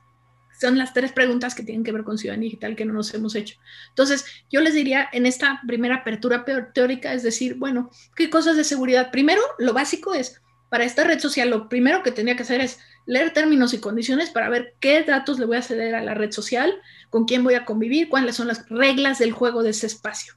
Son 0.61 0.79
las 0.79 0.95
tres 0.95 1.11
preguntas 1.11 1.57
que 1.57 1.65
tienen 1.65 1.83
que 1.83 1.91
ver 1.91 2.05
con 2.05 2.17
ciudadanía 2.17 2.47
digital 2.47 2.77
que 2.77 2.85
no 2.85 2.93
nos 2.93 3.13
hemos 3.15 3.35
hecho. 3.35 3.59
Entonces, 3.89 4.25
yo 4.51 4.61
les 4.61 4.75
diría 4.75 5.09
en 5.13 5.27
esta 5.27 5.61
primera 5.67 5.97
apertura 5.97 6.45
teórica, 6.73 7.13
es 7.13 7.25
decir, 7.25 7.57
bueno, 7.57 7.91
¿qué 8.15 8.31
cosas 8.31 8.57
de 8.57 8.63
seguridad? 8.63 9.11
Primero, 9.11 9.43
lo 9.59 9.73
básico 9.73 10.15
es, 10.15 10.41
para 10.69 10.85
esta 10.85 11.03
red 11.03 11.19
social, 11.19 11.51
lo 11.51 11.69
primero 11.69 12.05
que 12.05 12.13
tenía 12.13 12.37
que 12.37 12.43
hacer 12.43 12.61
es 12.61 12.79
leer 13.09 13.33
términos 13.33 13.73
y 13.73 13.81
condiciones 13.81 14.29
para 14.29 14.51
ver 14.51 14.75
qué 14.81 15.03
datos 15.03 15.39
le 15.39 15.47
voy 15.47 15.57
a 15.57 15.63
ceder 15.63 15.95
a 15.95 16.03
la 16.03 16.13
red 16.13 16.31
social, 16.31 16.75
con 17.09 17.25
quién 17.25 17.43
voy 17.43 17.55
a 17.55 17.65
convivir, 17.65 18.11
cuáles 18.11 18.37
son 18.37 18.49
las 18.49 18.69
reglas 18.69 19.19
del 19.19 19.33
juego 19.33 19.63
de 19.63 19.71
ese 19.71 19.87
espacio. 19.87 20.35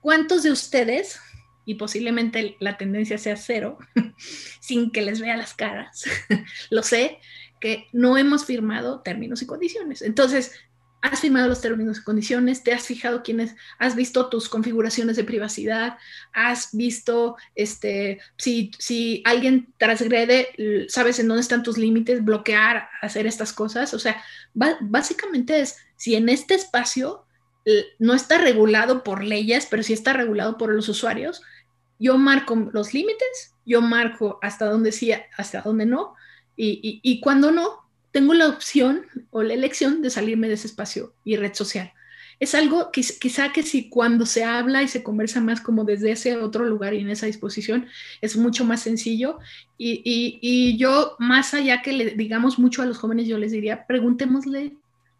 ¿Cuántos 0.00 0.42
de 0.42 0.50
ustedes, 0.50 1.20
y 1.66 1.74
posiblemente 1.74 2.56
la 2.58 2.78
tendencia 2.78 3.18
sea 3.18 3.36
cero, 3.36 3.76
sin 4.60 4.92
que 4.92 5.02
les 5.02 5.20
vea 5.20 5.36
las 5.36 5.52
caras, 5.52 6.04
lo 6.70 6.82
sé, 6.82 7.18
que 7.60 7.86
no 7.92 8.16
hemos 8.16 8.46
firmado 8.46 9.02
términos 9.02 9.42
y 9.42 9.46
condiciones? 9.46 10.00
Entonces, 10.00 10.52
has 11.00 11.20
firmado 11.20 11.48
los 11.48 11.60
términos 11.60 11.98
y 11.98 12.02
condiciones, 12.02 12.62
te 12.62 12.72
has 12.72 12.84
fijado 12.84 13.22
quiénes, 13.22 13.54
has 13.78 13.94
visto 13.94 14.28
tus 14.28 14.48
configuraciones 14.48 15.16
de 15.16 15.24
privacidad, 15.24 15.98
has 16.32 16.70
visto 16.72 17.36
este, 17.54 18.20
si, 18.36 18.70
si 18.78 19.22
alguien 19.24 19.72
transgrede, 19.78 20.48
sabes 20.88 21.18
en 21.18 21.28
dónde 21.28 21.42
están 21.42 21.62
tus 21.62 21.78
límites, 21.78 22.24
bloquear, 22.24 22.88
hacer 23.02 23.26
estas 23.26 23.52
cosas. 23.52 23.94
O 23.94 23.98
sea, 23.98 24.22
básicamente 24.54 25.60
es, 25.60 25.76
si 25.96 26.16
en 26.16 26.28
este 26.28 26.54
espacio 26.54 27.24
no 27.98 28.14
está 28.14 28.38
regulado 28.38 29.02
por 29.02 29.22
leyes, 29.22 29.66
pero 29.70 29.82
sí 29.82 29.92
está 29.92 30.12
regulado 30.12 30.56
por 30.56 30.72
los 30.72 30.88
usuarios, 30.88 31.42
yo 31.98 32.18
marco 32.18 32.54
los 32.72 32.94
límites, 32.94 33.54
yo 33.64 33.80
marco 33.80 34.38
hasta 34.42 34.66
dónde 34.66 34.92
sí, 34.92 35.12
hasta 35.36 35.62
dónde 35.62 35.86
no, 35.86 36.14
y, 36.56 36.80
y, 36.82 37.00
y 37.02 37.20
cuando 37.20 37.50
no, 37.50 37.85
tengo 38.16 38.32
la 38.32 38.48
opción 38.48 39.02
o 39.28 39.42
la 39.42 39.52
elección 39.52 40.00
de 40.00 40.08
salirme 40.08 40.48
de 40.48 40.54
ese 40.54 40.68
espacio 40.68 41.12
y 41.22 41.36
red 41.36 41.52
social. 41.52 41.92
Es 42.40 42.54
algo 42.54 42.90
que 42.90 43.02
quizá 43.02 43.52
que 43.52 43.62
si 43.62 43.90
cuando 43.90 44.24
se 44.24 44.42
habla 44.42 44.82
y 44.82 44.88
se 44.88 45.02
conversa 45.02 45.42
más 45.42 45.60
como 45.60 45.84
desde 45.84 46.12
ese 46.12 46.34
otro 46.38 46.64
lugar 46.64 46.94
y 46.94 47.00
en 47.00 47.10
esa 47.10 47.26
disposición 47.26 47.88
es 48.22 48.38
mucho 48.38 48.64
más 48.64 48.80
sencillo 48.80 49.38
y, 49.76 50.00
y, 50.40 50.78
yo 50.78 51.16
más 51.18 51.52
allá 51.52 51.82
que 51.82 51.92
le 51.92 52.12
digamos 52.12 52.58
mucho 52.58 52.80
a 52.80 52.86
los 52.86 52.96
jóvenes, 52.96 53.28
yo 53.28 53.36
les 53.36 53.52
diría, 53.52 53.86
preguntémosle 53.86 54.78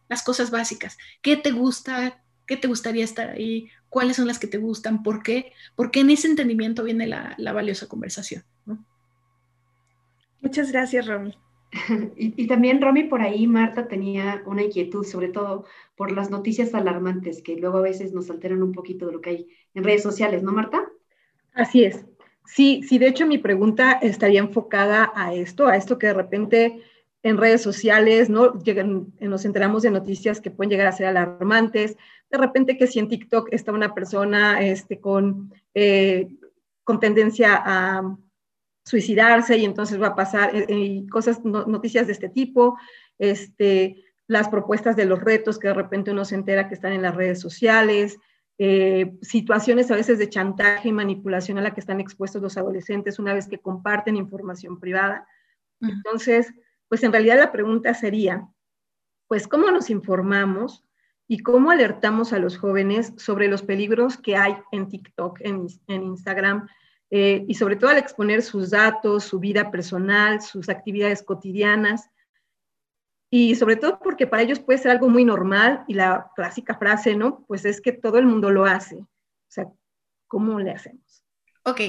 las 0.08 0.22
cosas 0.22 0.50
básicas. 0.50 0.96
¿Qué 1.20 1.36
te 1.36 1.50
gusta? 1.50 2.22
¿Qué 2.46 2.56
te 2.56 2.66
gustaría 2.66 3.04
estar 3.04 3.28
ahí? 3.28 3.68
¿Cuáles 3.90 4.16
son 4.16 4.26
las 4.26 4.38
que 4.38 4.46
te 4.46 4.56
gustan? 4.56 5.02
¿Por 5.02 5.22
qué? 5.22 5.52
Porque 5.74 6.00
en 6.00 6.08
ese 6.08 6.28
entendimiento 6.28 6.82
viene 6.82 7.06
la, 7.06 7.34
la 7.36 7.52
valiosa 7.52 7.88
conversación. 7.88 8.42
Muchas 10.40 10.72
gracias, 10.72 11.06
Romy. 11.06 11.36
Y, 12.16 12.46
también, 12.46 12.80
Romy, 12.80 13.04
por 13.04 13.22
ahí 13.22 13.46
Marta 13.46 13.88
tenía 13.88 14.42
una 14.46 14.62
inquietud, 14.62 15.04
sobre 15.04 15.28
todo 15.28 15.64
por 15.96 16.12
las 16.12 16.30
noticias 16.30 16.74
alarmantes 16.74 17.42
que 17.42 17.56
luego 17.56 17.78
a 17.78 17.82
veces 17.82 18.12
nos 18.12 18.30
alteran 18.30 18.62
un 18.62 18.72
poquito 18.72 19.06
de 19.06 19.12
lo 19.12 19.20
que 19.20 19.30
hay 19.30 19.48
en 19.74 19.84
redes 19.84 20.02
sociales, 20.02 20.42
¿no, 20.42 20.52
Marta? 20.52 20.86
Así 21.52 21.84
es. 21.84 22.04
Sí, 22.44 22.82
sí, 22.86 22.98
de 22.98 23.08
hecho 23.08 23.26
mi 23.26 23.38
pregunta 23.38 23.92
estaría 23.92 24.40
enfocada 24.40 25.12
a 25.14 25.34
esto, 25.34 25.66
a 25.66 25.76
esto 25.76 25.98
que 25.98 26.06
de 26.08 26.14
repente 26.14 26.82
en 27.22 27.38
redes 27.38 27.60
sociales, 27.60 28.30
¿no? 28.30 28.56
Llegan, 28.62 29.12
nos 29.18 29.44
enteramos 29.44 29.82
de 29.82 29.90
noticias 29.90 30.40
que 30.40 30.52
pueden 30.52 30.70
llegar 30.70 30.86
a 30.86 30.92
ser 30.92 31.06
alarmantes. 31.06 31.96
De 32.30 32.38
repente 32.38 32.78
que 32.78 32.86
si 32.86 33.00
en 33.00 33.08
TikTok 33.08 33.48
está 33.50 33.72
una 33.72 33.94
persona 33.94 34.60
este, 34.60 35.00
con, 35.00 35.52
eh, 35.74 36.28
con 36.84 37.00
tendencia 37.00 37.60
a 37.64 38.16
suicidarse 38.86 39.58
y 39.58 39.64
entonces 39.64 40.00
va 40.00 40.08
a 40.08 40.14
pasar 40.14 40.54
eh, 40.54 40.64
eh, 40.68 41.06
cosas, 41.10 41.44
noticias 41.44 42.06
de 42.06 42.12
este 42.12 42.28
tipo, 42.28 42.78
este, 43.18 44.04
las 44.28 44.48
propuestas 44.48 44.94
de 44.96 45.04
los 45.04 45.20
retos 45.20 45.58
que 45.58 45.68
de 45.68 45.74
repente 45.74 46.12
uno 46.12 46.24
se 46.24 46.36
entera 46.36 46.68
que 46.68 46.74
están 46.74 46.92
en 46.92 47.02
las 47.02 47.16
redes 47.16 47.40
sociales, 47.40 48.16
eh, 48.58 49.18
situaciones 49.22 49.90
a 49.90 49.96
veces 49.96 50.18
de 50.18 50.30
chantaje 50.30 50.88
y 50.88 50.92
manipulación 50.92 51.58
a 51.58 51.62
la 51.62 51.74
que 51.74 51.80
están 51.80 52.00
expuestos 52.00 52.40
los 52.40 52.56
adolescentes 52.56 53.18
una 53.18 53.34
vez 53.34 53.48
que 53.48 53.58
comparten 53.58 54.16
información 54.16 54.78
privada. 54.78 55.26
Entonces, 55.80 56.54
pues 56.88 57.02
en 57.02 57.12
realidad 57.12 57.38
la 57.38 57.52
pregunta 57.52 57.92
sería, 57.92 58.48
pues, 59.26 59.48
¿cómo 59.48 59.70
nos 59.72 59.90
informamos 59.90 60.84
y 61.28 61.38
cómo 61.38 61.72
alertamos 61.72 62.32
a 62.32 62.38
los 62.38 62.56
jóvenes 62.56 63.12
sobre 63.16 63.48
los 63.48 63.62
peligros 63.62 64.16
que 64.16 64.36
hay 64.36 64.56
en 64.70 64.88
TikTok, 64.88 65.40
en, 65.40 65.66
en 65.88 66.02
Instagram, 66.04 66.68
eh, 67.10 67.44
y 67.46 67.54
sobre 67.54 67.76
todo 67.76 67.90
al 67.90 67.98
exponer 67.98 68.42
sus 68.42 68.70
datos, 68.70 69.24
su 69.24 69.38
vida 69.38 69.70
personal, 69.70 70.42
sus 70.42 70.68
actividades 70.68 71.22
cotidianas, 71.22 72.10
y 73.30 73.54
sobre 73.56 73.76
todo 73.76 73.98
porque 73.98 74.26
para 74.26 74.42
ellos 74.42 74.60
puede 74.60 74.78
ser 74.78 74.92
algo 74.92 75.08
muy 75.08 75.24
normal 75.24 75.84
y 75.88 75.94
la 75.94 76.30
clásica 76.36 76.78
frase, 76.78 77.16
¿no? 77.16 77.44
Pues 77.46 77.64
es 77.64 77.80
que 77.80 77.92
todo 77.92 78.18
el 78.18 78.26
mundo 78.26 78.50
lo 78.50 78.64
hace. 78.64 78.96
O 78.96 79.06
sea, 79.48 79.66
¿cómo 80.28 80.60
le 80.60 80.70
hacemos? 80.70 81.24
Ok. 81.64 81.80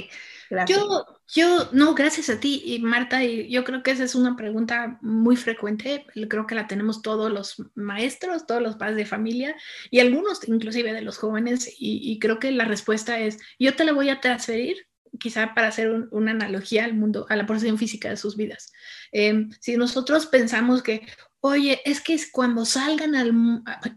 Yo, 0.68 1.06
yo, 1.28 1.70
no, 1.74 1.94
gracias 1.94 2.30
a 2.30 2.40
ti, 2.40 2.64
y 2.66 2.80
Marta, 2.80 3.24
y 3.24 3.50
yo 3.52 3.64
creo 3.64 3.84
que 3.84 3.92
esa 3.92 4.06
es 4.06 4.16
una 4.16 4.36
pregunta 4.36 4.98
muy 5.02 5.36
frecuente, 5.36 6.06
creo 6.30 6.48
que 6.48 6.56
la 6.56 6.68
tenemos 6.68 7.02
todos 7.02 7.32
los 7.32 7.62
maestros, 7.76 8.48
todos 8.48 8.62
los 8.62 8.78
padres 8.78 8.96
de 8.96 9.06
familia 9.06 9.56
y 9.92 10.00
algunos 10.00 10.48
inclusive 10.48 10.94
de 10.94 11.02
los 11.02 11.18
jóvenes, 11.18 11.68
y, 11.78 12.00
y 12.12 12.18
creo 12.18 12.40
que 12.40 12.52
la 12.52 12.66
respuesta 12.66 13.20
es, 13.20 13.40
yo 13.60 13.76
te 13.76 13.84
la 13.84 13.92
voy 13.92 14.10
a 14.10 14.22
transferir 14.22 14.88
quizá 15.20 15.54
para 15.54 15.68
hacer 15.68 16.08
una 16.12 16.32
analogía 16.32 16.86
al 16.86 16.94
mundo, 16.94 17.26
a 17.30 17.36
la 17.36 17.46
porción 17.46 17.78
física 17.78 18.10
de 18.10 18.18
sus 18.18 18.36
vidas. 18.36 18.72
Em, 19.12 19.52
si 19.60 19.78
nosotros 19.78 20.26
pensamos 20.28 20.82
que, 20.84 21.06
oye, 21.40 21.82
es 21.86 22.02
que 22.02 22.14
es 22.14 22.30
cuando 22.32 22.66
salgan 22.66 23.16
al, 23.16 23.32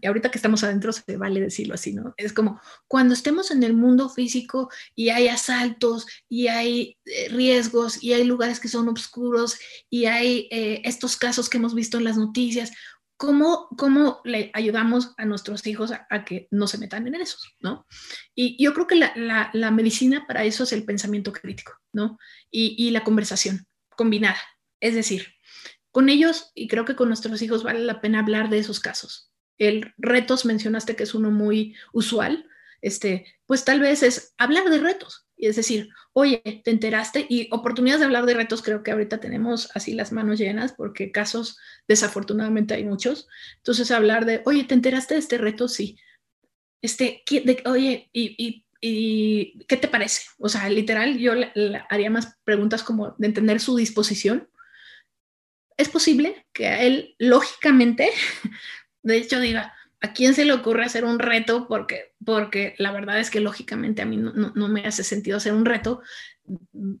ahorita 0.05 0.31
que 0.31 0.37
estamos 0.37 0.63
adentro 0.63 0.91
se 0.93 1.17
vale 1.17 1.41
decirlo 1.41 1.73
así, 1.73 1.93
¿no? 1.93 2.13
Es 2.17 2.33
como 2.33 2.61
cuando 2.87 3.13
estemos 3.13 3.51
en 3.51 3.63
el 3.63 3.73
mundo 3.73 4.09
físico 4.09 4.69
y 4.95 5.09
hay 5.09 5.27
asaltos 5.27 6.05
y 6.29 6.47
hay 6.47 6.97
eh, 7.05 7.29
riesgos 7.29 8.03
y 8.03 8.13
hay 8.13 8.23
lugares 8.23 8.59
que 8.59 8.67
son 8.67 8.87
oscuros 8.89 9.57
y 9.89 10.05
hay 10.05 10.47
eh, 10.51 10.81
estos 10.85 11.17
casos 11.17 11.49
que 11.49 11.57
hemos 11.57 11.75
visto 11.75 11.97
en 11.97 12.03
las 12.05 12.17
noticias, 12.17 12.71
¿Cómo, 13.21 13.67
¿cómo, 13.77 14.19
le 14.23 14.49
ayudamos 14.55 15.13
a 15.15 15.25
nuestros 15.25 15.67
hijos 15.67 15.91
a, 15.91 16.25
que 16.25 16.47
no 16.49 16.65
se 16.65 16.79
metan 16.79 17.05
en 17.05 17.13
eso? 17.13 17.37
¿no? 17.59 17.85
Y 18.33 18.57
yo 18.61 18.73
creo 18.73 18.87
que 18.87 18.95
la, 18.95 19.51
la, 19.53 19.69
medicina 19.69 20.25
para 20.25 20.43
eso 20.43 20.63
es 20.63 20.73
el 20.73 20.85
pensamiento 20.85 21.31
crítico, 21.31 21.73
¿no? 21.93 22.17
Y, 22.49 22.73
y, 22.79 22.89
la 22.89 23.03
conversación 23.03 23.67
combinada. 23.95 24.39
Es 24.79 24.95
decir, 24.95 25.35
con 25.91 26.09
ellos, 26.09 26.49
y 26.55 26.67
creo 26.67 26.83
que 26.83 26.95
con 26.95 27.09
nuestros 27.09 27.43
hijos 27.43 27.61
vale 27.61 27.81
la 27.81 28.01
pena 28.01 28.21
hablar 28.21 28.49
de 28.49 28.57
esos 28.57 28.79
casos. 28.79 29.31
El 29.59 29.93
retos 29.99 30.43
mencionaste 30.43 30.95
que 30.95 31.03
es 31.03 31.13
uno 31.13 31.29
muy 31.29 31.75
usual, 31.93 32.49
este, 32.81 33.27
pues 33.45 33.63
tal 33.63 33.81
vez 33.81 34.01
es 34.01 34.33
hablar 34.39 34.67
de 34.67 34.79
retos, 34.79 35.27
y 35.41 35.47
es 35.47 35.55
decir, 35.55 35.89
oye, 36.13 36.61
te 36.63 36.69
enteraste 36.69 37.25
y 37.27 37.47
oportunidades 37.51 37.99
de 37.99 38.05
hablar 38.05 38.27
de 38.27 38.35
retos, 38.35 38.61
creo 38.61 38.83
que 38.83 38.91
ahorita 38.91 39.19
tenemos 39.19 39.71
así 39.73 39.95
las 39.95 40.11
manos 40.11 40.37
llenas 40.37 40.71
porque 40.71 41.11
casos 41.11 41.57
desafortunadamente 41.87 42.75
hay 42.75 42.85
muchos. 42.85 43.27
Entonces 43.57 43.89
hablar 43.89 44.25
de, 44.25 44.43
oye, 44.45 44.65
¿te 44.65 44.75
enteraste 44.75 45.15
de 45.15 45.19
este 45.19 45.39
reto? 45.39 45.67
Sí. 45.67 45.97
Este, 46.79 47.23
oye, 47.65 48.07
y, 48.13 48.63
y, 48.79 49.65
qué 49.65 49.77
te 49.77 49.87
parece? 49.87 50.25
O 50.37 50.47
sea, 50.47 50.69
literal, 50.69 51.17
yo 51.17 51.33
haría 51.89 52.11
más 52.11 52.37
preguntas 52.43 52.83
como 52.83 53.15
de 53.17 53.25
entender 53.25 53.59
su 53.59 53.75
disposición. 53.75 54.47
Es 55.75 55.89
posible 55.89 56.45
que 56.53 56.85
él, 56.85 57.15
lógicamente, 57.17 58.11
de 59.01 59.17
hecho 59.17 59.39
diga, 59.39 59.73
¿A 60.01 60.13
quién 60.13 60.33
se 60.33 60.45
le 60.45 60.53
ocurre 60.53 60.83
hacer 60.83 61.05
un 61.05 61.19
reto? 61.19 61.67
Porque, 61.67 62.13
porque 62.25 62.75
la 62.79 62.91
verdad 62.91 63.19
es 63.19 63.29
que 63.29 63.39
lógicamente 63.39 64.01
a 64.01 64.05
mí 64.05 64.17
no, 64.17 64.67
me 64.67 64.85
hace 64.85 65.03
sentido 65.03 65.37
hacer 65.37 65.53
un 65.53 65.65
reto 65.65 66.01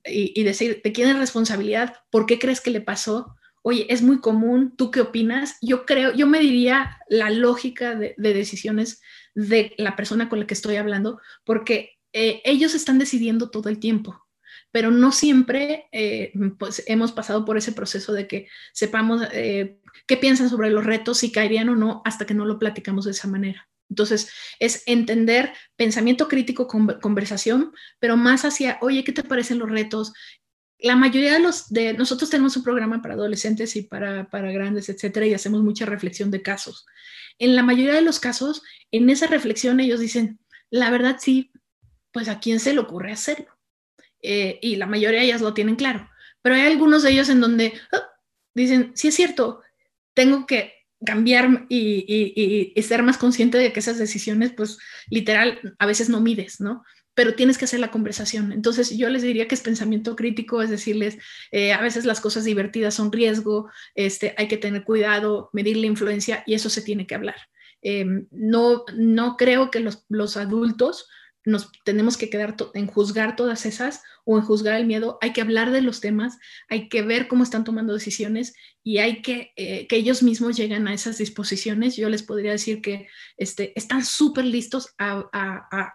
y, 0.05 0.43
decir, 0.43 0.81
¿de 0.83 0.91
quién 0.91 1.09
es 1.09 1.17
responsabilidad? 1.17 1.95
¿Por 2.11 2.27
qué 2.27 2.37
crees 2.37 2.61
que 2.61 2.69
le 2.69 2.81
pasó? 2.81 3.35
Oye, 3.63 3.87
es 3.89 4.01
muy 4.01 4.19
común, 4.19 4.75
¿tú 4.77 4.91
qué 4.91 5.01
opinas? 5.01 5.57
Yo 5.61 5.85
creo, 5.85 6.13
yo 6.13 6.27
me 6.27 6.39
diría 6.39 6.99
la 7.09 7.29
lógica 7.31 7.95
de, 7.95 8.13
de 8.17 8.33
decisiones 8.33 9.01
de 9.33 9.73
la 9.77 9.95
persona 9.95 10.29
con 10.29 10.39
la 10.39 10.47
que 10.47 10.53
estoy 10.53 10.75
hablando, 10.75 11.19
porque 11.43 11.97
eh, 12.13 12.41
ellos 12.45 12.75
están 12.75 12.99
decidiendo 12.99 13.49
todo 13.49 13.69
el 13.69 13.79
tiempo 13.79 14.27
pero 14.71 14.89
no 14.89 15.11
siempre 15.11 15.87
eh, 15.91 16.31
pues, 16.57 16.83
hemos 16.87 17.11
pasado 17.11 17.45
por 17.45 17.57
ese 17.57 17.73
proceso 17.73 18.13
de 18.13 18.27
que 18.27 18.47
sepamos 18.73 19.21
eh, 19.33 19.79
qué 20.07 20.17
piensan 20.17 20.49
sobre 20.49 20.69
los 20.69 20.85
retos, 20.85 21.19
si 21.19 21.31
caerían 21.31 21.69
o 21.69 21.75
no, 21.75 22.01
hasta 22.05 22.25
que 22.25 22.33
no 22.33 22.45
lo 22.45 22.59
platicamos 22.59 23.05
de 23.05 23.11
esa 23.11 23.27
manera. 23.27 23.67
Entonces, 23.89 24.31
es 24.59 24.83
entender 24.85 25.51
pensamiento 25.75 26.29
crítico, 26.29 26.67
conversación, 26.67 27.73
pero 27.99 28.15
más 28.15 28.45
hacia, 28.45 28.77
oye, 28.81 29.03
¿qué 29.03 29.11
te 29.11 29.23
parecen 29.23 29.59
los 29.59 29.69
retos? 29.69 30.13
La 30.79 30.95
mayoría 30.95 31.33
de 31.33 31.39
los 31.39 31.69
de 31.69 31.93
nosotros 31.93 32.29
tenemos 32.29 32.55
un 32.55 32.63
programa 32.63 33.01
para 33.01 33.15
adolescentes 33.15 33.75
y 33.75 33.83
para, 33.83 34.29
para 34.29 34.51
grandes, 34.51 34.87
etcétera, 34.87 35.25
y 35.25 35.33
hacemos 35.33 35.61
mucha 35.61 35.85
reflexión 35.85 36.31
de 36.31 36.41
casos. 36.41 36.85
En 37.37 37.55
la 37.55 37.63
mayoría 37.63 37.93
de 37.93 38.01
los 38.01 38.19
casos, 38.19 38.63
en 38.91 39.09
esa 39.09 39.27
reflexión 39.27 39.79
ellos 39.81 39.99
dicen, 39.99 40.39
la 40.69 40.89
verdad 40.89 41.17
sí, 41.19 41.51
pues 42.13 42.29
a 42.29 42.39
quién 42.39 42.61
se 42.61 42.73
le 42.73 42.79
ocurre 42.79 43.11
hacerlo. 43.11 43.57
Eh, 44.21 44.57
y 44.61 44.77
la 44.77 44.85
mayoría 44.85 45.19
de 45.19 45.25
ellas 45.25 45.41
lo 45.41 45.53
tienen 45.53 45.75
claro. 45.75 46.09
Pero 46.41 46.55
hay 46.55 46.61
algunos 46.61 47.03
de 47.03 47.11
ellos 47.11 47.29
en 47.29 47.41
donde 47.41 47.73
ah, 47.91 48.03
dicen, 48.53 48.91
sí 48.95 49.09
es 49.09 49.15
cierto, 49.15 49.61
tengo 50.13 50.45
que 50.45 50.73
cambiar 51.05 51.65
y, 51.69 52.73
ser 52.81 53.03
más 53.03 53.17
consciente 53.17 53.57
de 53.57 53.73
que 53.73 53.79
esas 53.79 53.97
decisiones, 53.97 54.53
pues 54.55 54.77
literal, 55.09 55.59
a 55.79 55.85
veces 55.85 56.09
no 56.09 56.21
mides, 56.21 56.61
¿no? 56.61 56.83
Pero 57.13 57.35
tienes 57.35 57.57
que 57.57 57.65
hacer 57.65 57.79
la 57.79 57.91
conversación. 57.91 58.51
Entonces 58.51 58.97
yo 58.97 59.09
les 59.09 59.21
diría 59.21 59.47
que 59.47 59.55
es 59.55 59.61
pensamiento 59.61 60.15
crítico, 60.15 60.61
es 60.61 60.69
decirles, 60.69 61.17
eh, 61.51 61.73
a 61.73 61.81
veces 61.81 62.05
las 62.05 62.21
cosas 62.21 62.45
divertidas 62.45 62.93
son 62.93 63.11
riesgo, 63.11 63.69
este, 63.95 64.33
hay 64.37 64.47
que 64.47 64.57
tener 64.57 64.83
cuidado, 64.83 65.49
medir 65.53 65.77
la 65.77 65.87
influencia 65.87 66.43
y 66.45 66.53
eso 66.53 66.69
se 66.69 66.81
tiene 66.81 67.07
que 67.07 67.15
hablar. 67.15 67.35
Em, 67.81 68.27
no, 68.31 68.85
no 68.95 69.37
creo 69.37 69.71
que 69.71 69.79
los, 69.79 70.05
los 70.07 70.37
adultos 70.37 71.09
nos 71.45 71.71
tenemos 71.83 72.17
que 72.17 72.29
quedar 72.29 72.55
en 72.73 72.87
juzgar 72.87 73.35
todas 73.35 73.65
esas 73.65 74.03
o 74.25 74.37
en 74.37 74.43
juzgar 74.43 74.79
el 74.79 74.85
miedo, 74.85 75.17
hay 75.21 75.33
que 75.33 75.41
hablar 75.41 75.71
de 75.71 75.81
los 75.81 75.99
temas, 75.99 76.37
hay 76.69 76.89
que 76.89 77.01
ver 77.01 77.27
cómo 77.27 77.43
están 77.43 77.63
tomando 77.63 77.93
decisiones 77.93 78.53
y 78.83 78.99
hay 78.99 79.21
que 79.21 79.51
eh, 79.55 79.87
que 79.87 79.95
ellos 79.95 80.21
mismos 80.23 80.57
lleguen 80.57 80.87
a 80.87 80.93
esas 80.93 81.17
disposiciones. 81.17 81.95
Yo 81.95 82.09
les 82.09 82.23
podría 82.23 82.51
decir 82.51 82.81
que 82.81 83.07
este, 83.37 83.73
están 83.75 84.05
súper 84.05 84.45
listos 84.45 84.93
a, 84.97 85.29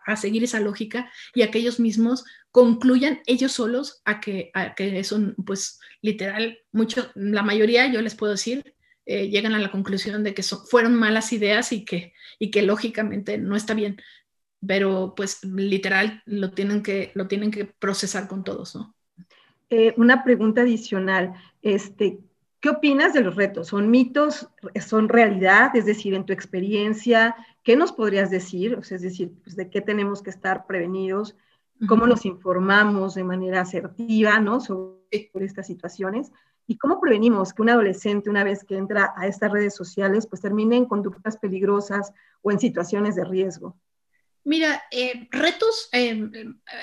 a, 0.06 0.16
seguir 0.16 0.42
esa 0.44 0.60
lógica 0.60 1.10
y 1.34 1.42
a 1.42 1.50
que 1.50 1.58
ellos 1.58 1.78
mismos 1.78 2.24
concluyan 2.50 3.20
ellos 3.26 3.52
solos 3.52 4.00
a 4.04 4.20
que, 4.20 4.50
a 4.54 4.74
que 4.74 5.04
son, 5.04 5.34
pues, 5.44 5.78
literal, 6.00 6.58
mucho, 6.72 7.10
la 7.14 7.42
mayoría, 7.42 7.86
yo 7.92 8.00
les 8.00 8.14
puedo 8.14 8.32
decir, 8.32 8.74
eh, 9.04 9.28
llegan 9.28 9.54
a 9.54 9.60
la 9.60 9.70
conclusión 9.70 10.24
de 10.24 10.34
que 10.34 10.42
fueron 10.42 10.94
malas 10.94 11.32
ideas 11.32 11.70
y 11.72 11.84
que, 11.84 12.12
y 12.38 12.50
que 12.50 12.62
lógicamente 12.62 13.38
no 13.38 13.54
está 13.54 13.74
bien 13.74 14.02
pero 14.64 15.14
pues 15.16 15.44
literal 15.44 16.22
lo 16.26 16.50
tienen 16.52 16.82
que, 16.82 17.12
lo 17.14 17.26
tienen 17.26 17.50
que 17.50 17.64
procesar 17.64 18.28
con 18.28 18.44
todos, 18.44 18.74
¿no? 18.74 18.94
Eh, 19.68 19.94
una 19.96 20.22
pregunta 20.22 20.60
adicional, 20.60 21.34
este, 21.60 22.20
¿qué 22.60 22.68
opinas 22.68 23.12
de 23.14 23.22
los 23.22 23.34
retos? 23.34 23.68
¿Son 23.68 23.90
mitos? 23.90 24.48
¿Son 24.80 25.08
realidad? 25.08 25.74
Es 25.74 25.86
decir, 25.86 26.14
en 26.14 26.24
tu 26.24 26.32
experiencia, 26.32 27.34
¿qué 27.64 27.76
nos 27.76 27.92
podrías 27.92 28.30
decir? 28.30 28.76
O 28.76 28.84
sea, 28.84 28.96
es 28.96 29.02
decir, 29.02 29.32
pues, 29.42 29.56
¿de 29.56 29.68
qué 29.68 29.80
tenemos 29.80 30.22
que 30.22 30.30
estar 30.30 30.66
prevenidos? 30.66 31.34
¿Cómo 31.88 32.06
nos 32.06 32.24
informamos 32.24 33.16
de 33.16 33.24
manera 33.24 33.60
asertiva, 33.60 34.40
¿no? 34.40 34.60
Sobre, 34.60 34.96
estas 35.34 35.66
situaciones. 35.66 36.32
¿Y 36.66 36.78
cómo 36.78 37.00
prevenimos 37.00 37.52
que 37.52 37.62
un 37.62 37.70
adolescente, 37.70 38.30
una 38.30 38.44
vez 38.44 38.64
que 38.64 38.76
entra 38.76 39.12
a 39.16 39.26
estas 39.26 39.52
redes 39.52 39.74
sociales, 39.74 40.26
pues 40.26 40.40
termine 40.40 40.76
en 40.76 40.86
conductas 40.86 41.36
peligrosas 41.36 42.12
o 42.42 42.50
en 42.50 42.58
situaciones 42.58 43.14
de 43.14 43.24
riesgo? 43.24 43.76
Mira, 44.46 44.84
eh, 44.92 45.26
retos, 45.32 45.88
eh, 45.90 46.30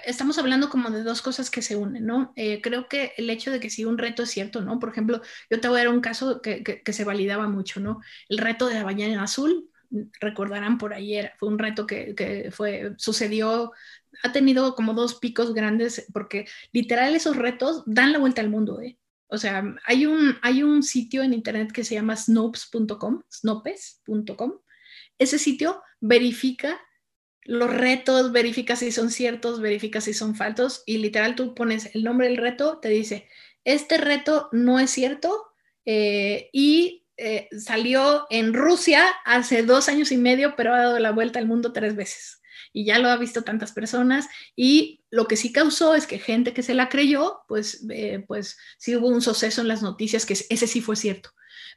estamos 0.05 0.37
hablando 0.37 0.69
como 0.69 0.89
de 0.89 1.01
dos 1.01 1.21
cosas 1.21 1.49
que 1.49 1.61
se 1.61 1.77
unen, 1.77 2.05
¿no? 2.05 2.33
Eh, 2.35 2.59
creo 2.61 2.89
que 2.89 3.13
el 3.15 3.29
hecho 3.29 3.51
de 3.51 3.61
que 3.61 3.69
si 3.69 3.85
un 3.85 3.97
reto 3.97 4.23
es 4.23 4.31
cierto, 4.31 4.59
¿no? 4.59 4.79
Por 4.79 4.89
ejemplo, 4.89 5.21
yo 5.49 5.61
te 5.61 5.69
voy 5.69 5.79
a 5.79 5.85
dar 5.85 5.93
un 5.93 6.01
caso 6.01 6.41
que, 6.41 6.61
que, 6.61 6.93
se 6.93 7.05
validaba 7.05 7.47
mucho, 7.47 7.79
¿no? 7.79 8.01
El 8.27 8.39
reto 8.39 8.67
de 8.67 8.73
la 8.73 8.83
ballena 8.83 9.23
azul, 9.23 9.69
recordarán 10.19 10.77
por 10.77 10.93
ayer, 10.93 11.31
fue 11.37 11.47
un 11.47 11.57
reto 11.57 11.87
que, 11.87 12.13
que 12.15 12.51
fue, 12.51 12.95
sucedió, 12.97 13.71
ha 14.23 14.33
tenido 14.33 14.75
como 14.75 14.93
dos 14.93 15.15
picos 15.15 15.53
grandes, 15.53 16.05
porque 16.11 16.45
literal 16.73 17.15
esos 17.15 17.37
retos 17.37 17.83
dan 17.85 18.11
la 18.11 18.19
vuelta 18.19 18.41
al 18.41 18.49
mundo, 18.49 18.81
¿eh? 18.81 18.99
O 19.27 19.37
sea, 19.37 19.63
hay 19.85 20.05
un, 20.05 20.35
hay 20.41 20.63
un 20.63 20.83
sitio 20.83 21.23
en 21.23 21.33
internet 21.33 21.71
que 21.71 21.85
se 21.85 21.95
llama 21.95 22.17
snopes.com, 22.17 23.23
snopes.com. 23.31 24.51
Ese 25.17 25.39
sitio 25.39 25.81
verifica 26.01 26.77
los 27.45 27.73
retos, 27.73 28.31
verifica 28.31 28.75
si 28.75 28.91
son 28.91 29.09
ciertos, 29.09 29.61
verifica 29.61 30.01
si 30.01 30.13
son 30.13 30.35
falsos 30.35 30.83
y 30.85 30.97
literal 30.97 31.35
tú 31.35 31.53
pones 31.53 31.93
el 31.93 32.03
nombre 32.03 32.27
del 32.27 32.37
reto, 32.37 32.79
te 32.79 32.89
dice, 32.89 33.27
este 33.63 33.97
reto 33.97 34.49
no 34.51 34.79
es 34.79 34.89
cierto 34.91 35.53
eh, 35.85 36.49
y 36.53 37.05
eh, 37.17 37.47
salió 37.57 38.25
en 38.29 38.53
Rusia 38.53 39.05
hace 39.25 39.63
dos 39.63 39.89
años 39.89 40.11
y 40.11 40.17
medio, 40.17 40.55
pero 40.55 40.73
ha 40.73 40.79
dado 40.79 40.99
la 40.99 41.11
vuelta 41.11 41.39
al 41.39 41.47
mundo 41.47 41.73
tres 41.73 41.95
veces 41.95 42.41
y 42.73 42.85
ya 42.85 42.97
lo 42.97 43.09
ha 43.09 43.17
visto 43.17 43.43
tantas 43.43 43.71
personas 43.71 44.27
y 44.55 45.03
lo 45.11 45.27
que 45.27 45.37
sí 45.37 45.53
causó 45.53 45.95
es 45.95 46.07
que 46.07 46.17
gente 46.17 46.53
que 46.53 46.63
se 46.63 46.73
la 46.73 46.89
creyó, 46.89 47.41
pues, 47.47 47.85
eh, 47.89 48.25
pues 48.27 48.57
sí 48.77 48.95
hubo 48.95 49.07
un 49.07 49.21
suceso 49.21 49.61
en 49.61 49.67
las 49.67 49.83
noticias 49.83 50.25
que 50.25 50.33
ese 50.33 50.67
sí 50.67 50.81
fue 50.81 50.95
cierto. 50.95 51.29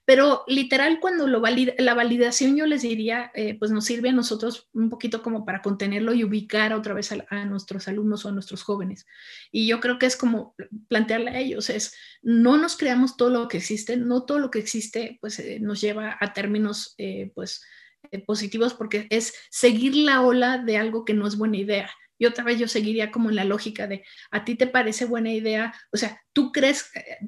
Pero 0.06 0.44
literal, 0.46 1.00
cuando 1.00 1.26
la 1.26 1.94
validación, 1.94 2.56
yo 2.56 2.64
les 2.64 2.82
diría, 2.82 3.32
eh, 3.34 3.58
pues 3.58 3.72
nos 3.72 3.84
sirve 3.84 4.10
a 4.10 4.12
nosotros 4.12 4.68
un 4.72 4.88
poquito 4.88 5.20
como 5.20 5.44
para 5.44 5.62
contenerlo 5.62 6.14
y 6.14 6.22
ubicar 6.22 6.72
otra 6.74 6.94
vez 6.94 7.10
a, 7.12 7.44
nuestros 7.44 7.88
alumnos 7.88 8.24
o 8.24 8.28
a 8.28 8.32
nuestros 8.32 8.62
jóvenes. 8.62 9.04
Y 9.50 9.66
yo 9.66 9.80
creo 9.80 9.98
que 9.98 10.06
es 10.06 10.16
como 10.16 10.54
plantearle 10.86 11.32
a 11.32 11.40
ellos, 11.40 11.70
es 11.70 11.92
no 12.22 12.56
nos 12.56 12.76
creamos 12.76 13.16
todo 13.16 13.30
lo 13.30 13.48
que 13.48 13.56
existe, 13.56 13.96
no 13.96 14.24
todo 14.24 14.38
lo 14.38 14.52
que 14.52 14.60
existe 14.60 15.18
pues 15.20 15.40
eh, 15.40 15.58
nos 15.60 15.80
lleva 15.80 16.16
a 16.20 16.32
términos 16.32 16.94
eh, 16.98 17.32
pues 17.34 17.62
positivos 18.26 18.74
porque 18.74 19.08
es 19.10 19.34
seguir 19.50 19.96
la 19.96 20.22
ola 20.22 20.58
de 20.58 20.76
algo 20.76 21.04
que 21.04 21.14
no 21.14 21.26
es 21.26 21.36
buena 21.36 21.56
idea. 21.56 21.90
Y 22.18 22.26
otra 22.26 22.44
vez 22.44 22.58
yo 22.58 22.68
seguiría 22.68 23.10
como 23.10 23.30
en 23.30 23.36
la 23.36 23.44
lógica 23.44 23.86
de, 23.86 24.04
¿a 24.30 24.44
ti 24.44 24.54
te 24.54 24.66
parece 24.66 25.04
buena 25.04 25.32
idea? 25.32 25.74
O 25.92 25.96
sea, 25.96 26.22
tú 26.32 26.50
crees, 26.50 26.90
eh, 26.94 27.18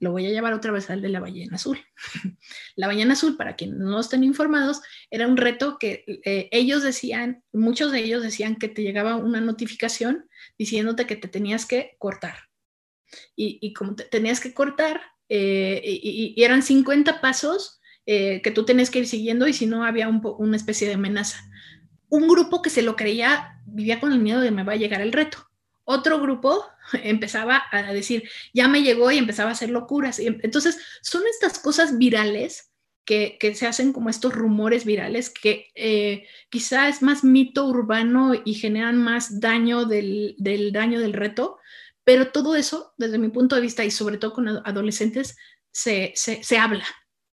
lo 0.00 0.12
voy 0.12 0.26
a 0.26 0.30
llevar 0.30 0.52
otra 0.52 0.72
vez 0.72 0.90
al 0.90 1.02
de 1.02 1.08
la 1.08 1.20
ballena 1.20 1.56
azul. 1.56 1.78
la 2.76 2.86
ballena 2.86 3.14
azul, 3.14 3.36
para 3.36 3.56
quienes 3.56 3.78
no 3.78 4.00
estén 4.00 4.22
informados, 4.24 4.80
era 5.10 5.26
un 5.26 5.36
reto 5.36 5.78
que 5.78 6.04
eh, 6.24 6.48
ellos 6.52 6.82
decían, 6.82 7.42
muchos 7.52 7.90
de 7.90 8.00
ellos 8.00 8.22
decían 8.22 8.56
que 8.56 8.68
te 8.68 8.82
llegaba 8.82 9.16
una 9.16 9.40
notificación 9.40 10.28
diciéndote 10.56 11.06
que 11.06 11.16
te 11.16 11.28
tenías 11.28 11.66
que 11.66 11.96
cortar. 11.98 12.36
Y, 13.36 13.74
como 13.74 13.94
te 13.94 14.04
tenías 14.04 14.40
que 14.40 14.54
cortar, 14.54 15.02
eh, 15.28 15.82
y, 15.84 16.42
eran 16.42 16.62
50 16.62 17.20
pasos 17.20 17.80
que 18.04 18.52
tú 18.52 18.64
tenías 18.64 18.90
que 18.90 18.98
ir 18.98 19.06
siguiendo 19.06 19.46
y 19.46 19.52
si 19.52 19.66
no 19.66 19.84
había 19.84 20.08
una 20.08 20.56
especie 20.56 20.88
de 20.88 20.94
amenaza 20.94 21.38
un 22.12 22.28
grupo 22.28 22.60
que 22.60 22.68
se 22.68 22.82
lo 22.82 22.94
creía 22.94 23.58
vivía 23.64 23.98
con 23.98 24.12
el 24.12 24.18
miedo 24.18 24.42
de 24.42 24.50
me 24.50 24.64
va 24.64 24.74
a 24.74 24.76
llegar 24.76 25.00
el 25.00 25.12
reto. 25.12 25.48
Otro 25.84 26.20
grupo 26.20 26.62
empezaba 26.92 27.62
a 27.72 27.94
decir, 27.94 28.28
ya 28.52 28.68
me 28.68 28.82
llegó 28.82 29.10
y 29.10 29.16
empezaba 29.16 29.48
a 29.48 29.54
hacer 29.54 29.70
locuras. 29.70 30.18
Entonces, 30.18 30.78
son 31.00 31.22
estas 31.26 31.58
cosas 31.58 31.96
virales 31.96 32.70
que, 33.06 33.38
se 33.54 33.66
hacen 33.66 33.94
como 33.94 34.10
estos 34.10 34.34
rumores 34.34 34.84
virales 34.84 35.30
que 35.30 35.70
eh, 35.74 36.26
quizá 36.50 36.88
es 36.88 37.00
más 37.00 37.24
mito 37.24 37.66
urbano 37.66 38.34
y 38.44 38.54
generan 38.54 38.98
más 38.98 39.40
daño 39.40 39.86
del, 39.86 40.36
daño 40.70 41.00
del 41.00 41.14
reto, 41.14 41.58
pero 42.04 42.30
todo 42.30 42.56
eso, 42.56 42.92
desde 42.98 43.16
mi 43.16 43.30
punto 43.30 43.56
de 43.56 43.62
vista 43.62 43.86
y 43.86 43.90
sobre 43.90 44.18
todo 44.18 44.34
con 44.34 44.48
adolescentes, 44.48 45.38
se, 45.70 46.12
se 46.14 46.58
habla. 46.58 46.84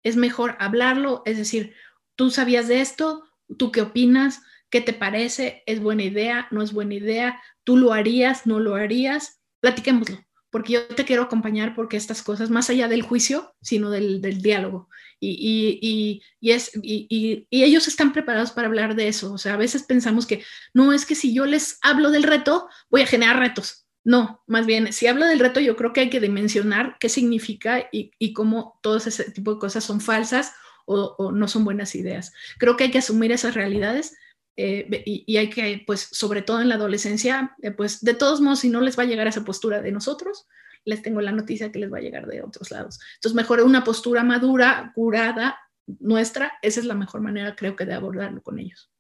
Es 0.02 0.16
mejor 0.16 0.58
hablarlo, 0.60 1.22
es 1.26 1.38
decir, 1.38 1.76
tú 2.16 2.32
sabías 2.32 2.68
de 2.68 2.82
esto, 2.82 3.24
tú 3.60 3.72
qué 3.72 3.82
opinas, 3.82 4.42
¿Qué 4.74 4.82
te 4.82 4.94
parece? 4.94 5.62
¿Es 5.68 5.80
buena 5.80 6.02
idea? 6.02 6.48
¿No 6.50 6.64
es 6.64 6.74
buena 6.74 6.96
idea? 6.96 7.40
¿Tú 7.64 7.78
lo 7.78 7.94
harías? 7.94 8.48
¿No 8.48 8.60
lo 8.60 8.74
harías? 8.74 9.40
Platiquémoslo, 9.60 10.26
porque 10.50 10.74
yo 10.74 10.88
te 10.88 11.06
quiero 11.06 11.22
acompañar 11.22 11.76
porque 11.76 11.96
estas 11.96 12.24
cosas, 12.24 12.50
más 12.50 12.72
allá 12.72 12.88
del 12.88 13.04
juicio, 13.04 13.54
sino 13.62 13.92
del, 13.92 14.20
diálogo. 14.42 14.90
Y, 15.20 16.24
es, 16.42 16.72
y, 16.82 17.46
ellos 17.52 17.88
están 17.88 18.14
preparados 18.14 18.50
para 18.50 18.68
hablar 18.68 18.96
de 18.96 19.10
eso. 19.10 19.32
O 19.34 19.38
sea, 19.38 19.54
a 19.54 19.58
veces 19.58 19.84
pensamos 19.84 20.26
que 20.26 20.44
no 20.74 20.92
es 20.92 21.06
que 21.06 21.14
si 21.14 21.36
yo 21.36 21.46
les 21.46 21.78
hablo 21.84 22.10
del 22.10 22.24
reto, 22.24 22.68
voy 22.90 23.04
a 23.04 23.08
generar 23.08 23.38
retos. 23.38 23.86
No, 24.04 24.42
más 24.48 24.66
bien, 24.66 24.92
si 24.92 25.06
hablo 25.06 25.28
del 25.28 25.38
reto, 25.38 25.60
yo 25.60 25.76
creo 25.76 25.94
que 25.94 26.00
hay 26.00 26.10
que 26.10 26.20
dimensionar 26.20 26.98
qué 27.00 27.10
significa 27.10 27.90
y, 27.92 28.34
cómo 28.34 28.80
todo 28.82 28.98
ese 28.98 29.32
tipo 29.34 29.54
de 29.54 29.60
cosas 29.60 29.84
son 29.84 30.02
falsas 30.02 30.52
o, 30.88 31.14
o, 31.20 31.32
no 31.32 31.48
son 31.48 31.64
buenas 31.64 31.94
ideas. 31.94 32.34
Creo 32.58 32.76
que 32.76 32.86
hay 32.86 32.92
que 32.92 32.98
asumir 32.98 33.32
esas 33.32 33.54
realidades 33.54 34.18
eh, 34.56 35.04
y, 35.06 35.38
hay 35.38 35.50
que, 35.50 35.84
pues, 35.86 36.02
sobre 36.12 36.42
todo 36.42 36.62
en 36.62 36.70
la 36.70 36.76
adolescencia, 36.76 37.56
eh, 37.62 37.72
pues, 37.72 38.02
de 38.02 38.14
todos 38.14 38.42
modos, 38.42 38.60
si 38.60 38.70
no 38.70 38.82
les 38.82 38.98
va 38.98 39.04
a 39.04 39.08
llegar 39.08 39.28
esa 39.28 39.44
postura 39.44 39.82
de 39.82 39.92
nosotros, 39.92 40.48
les 40.86 41.02
tengo 41.02 41.22
la 41.22 41.32
noticia 41.32 41.72
que 41.72 41.80
les 41.80 41.92
va 41.92 41.98
a 41.98 42.02
llegar 42.02 42.28
de 42.28 42.42
otros 42.42 42.72
lados. 42.72 43.00
Entonces, 43.16 43.36
mejor 43.36 43.62
una 43.62 43.84
postura 43.84 44.24
madura, 44.24 44.92
curada, 44.96 45.58
nuestra, 46.00 46.54
esa 46.62 46.80
es 46.80 46.86
la 46.86 46.96
mejor 46.96 47.22
manera, 47.22 47.56
creo 47.56 47.76
que, 47.76 47.86
de 47.86 47.94
abordarlo 47.94 48.42
con 48.42 48.60
ellos. 48.60 48.92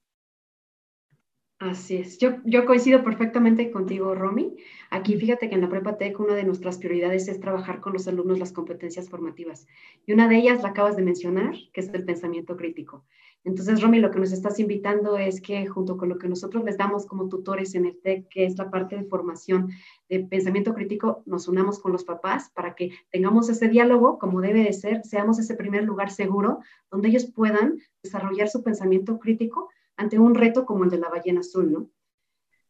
Así 1.59 1.95
es. 1.95 2.17
Yo, 2.17 2.37
yo 2.43 2.65
coincido 2.65 3.05
perfectamente 3.05 3.71
contigo, 3.71 4.15
Romy. 4.15 4.57
Aquí 4.89 5.15
fíjate 5.15 5.47
que 5.47 5.55
en 5.55 5.61
la 5.61 5.69
Prepa 5.69 5.97
Tech 5.97 6.19
una 6.19 6.35
de 6.35 6.43
nuestras 6.43 6.77
prioridades 6.77 7.29
es 7.29 7.39
trabajar 7.39 7.79
con 7.79 7.93
los 7.93 8.05
alumnos 8.07 8.37
las 8.37 8.51
competencias 8.51 9.09
formativas. 9.09 9.65
Y 10.05 10.11
una 10.11 10.27
de 10.27 10.37
ellas 10.37 10.61
la 10.61 10.69
acabas 10.69 10.97
de 10.97 11.03
mencionar, 11.03 11.55
que 11.71 11.79
es 11.79 11.87
el 11.93 12.03
pensamiento 12.03 12.57
crítico. 12.57 13.05
Entonces, 13.45 13.81
Romy, 13.81 13.99
lo 13.99 14.09
que 14.09 14.19
nos 14.19 14.31
estás 14.31 14.59
invitando 14.59 15.17
es 15.17 15.41
que 15.41 15.67
junto 15.67 15.97
con 15.97 16.07
lo 16.07 16.17
que 16.17 16.29
nosotros 16.29 16.63
les 16.63 16.77
damos 16.77 17.05
como 17.05 17.27
tutores 17.27 17.75
en 17.75 17.85
el 17.85 17.99
TEC, 17.99 18.29
que 18.29 18.45
es 18.45 18.57
la 18.57 18.71
parte 18.71 18.95
de 18.95 19.03
formación 19.03 19.69
de 20.07 20.21
pensamiento 20.21 20.73
crítico, 20.73 21.23
nos 21.25 21.49
unamos 21.49 21.79
con 21.79 21.91
los 21.91 22.05
papás 22.05 22.51
para 22.53 22.73
que 22.73 22.91
tengamos 23.11 23.49
ese 23.49 23.67
diálogo 23.67 24.17
como 24.17 24.39
debe 24.39 24.63
de 24.63 24.71
ser, 24.71 25.03
seamos 25.03 25.39
ese 25.39 25.55
primer 25.55 25.83
lugar 25.83 26.09
seguro 26.09 26.59
donde 26.89 27.09
ellos 27.09 27.25
puedan 27.25 27.79
desarrollar 28.01 28.47
su 28.47 28.63
pensamiento 28.63 29.19
crítico 29.19 29.69
ante 29.97 30.19
un 30.19 30.35
reto 30.35 30.65
como 30.65 30.85
el 30.85 30.89
de 30.89 30.99
la 30.99 31.09
ballena 31.09 31.41
azul, 31.41 31.71
¿no? 31.71 31.89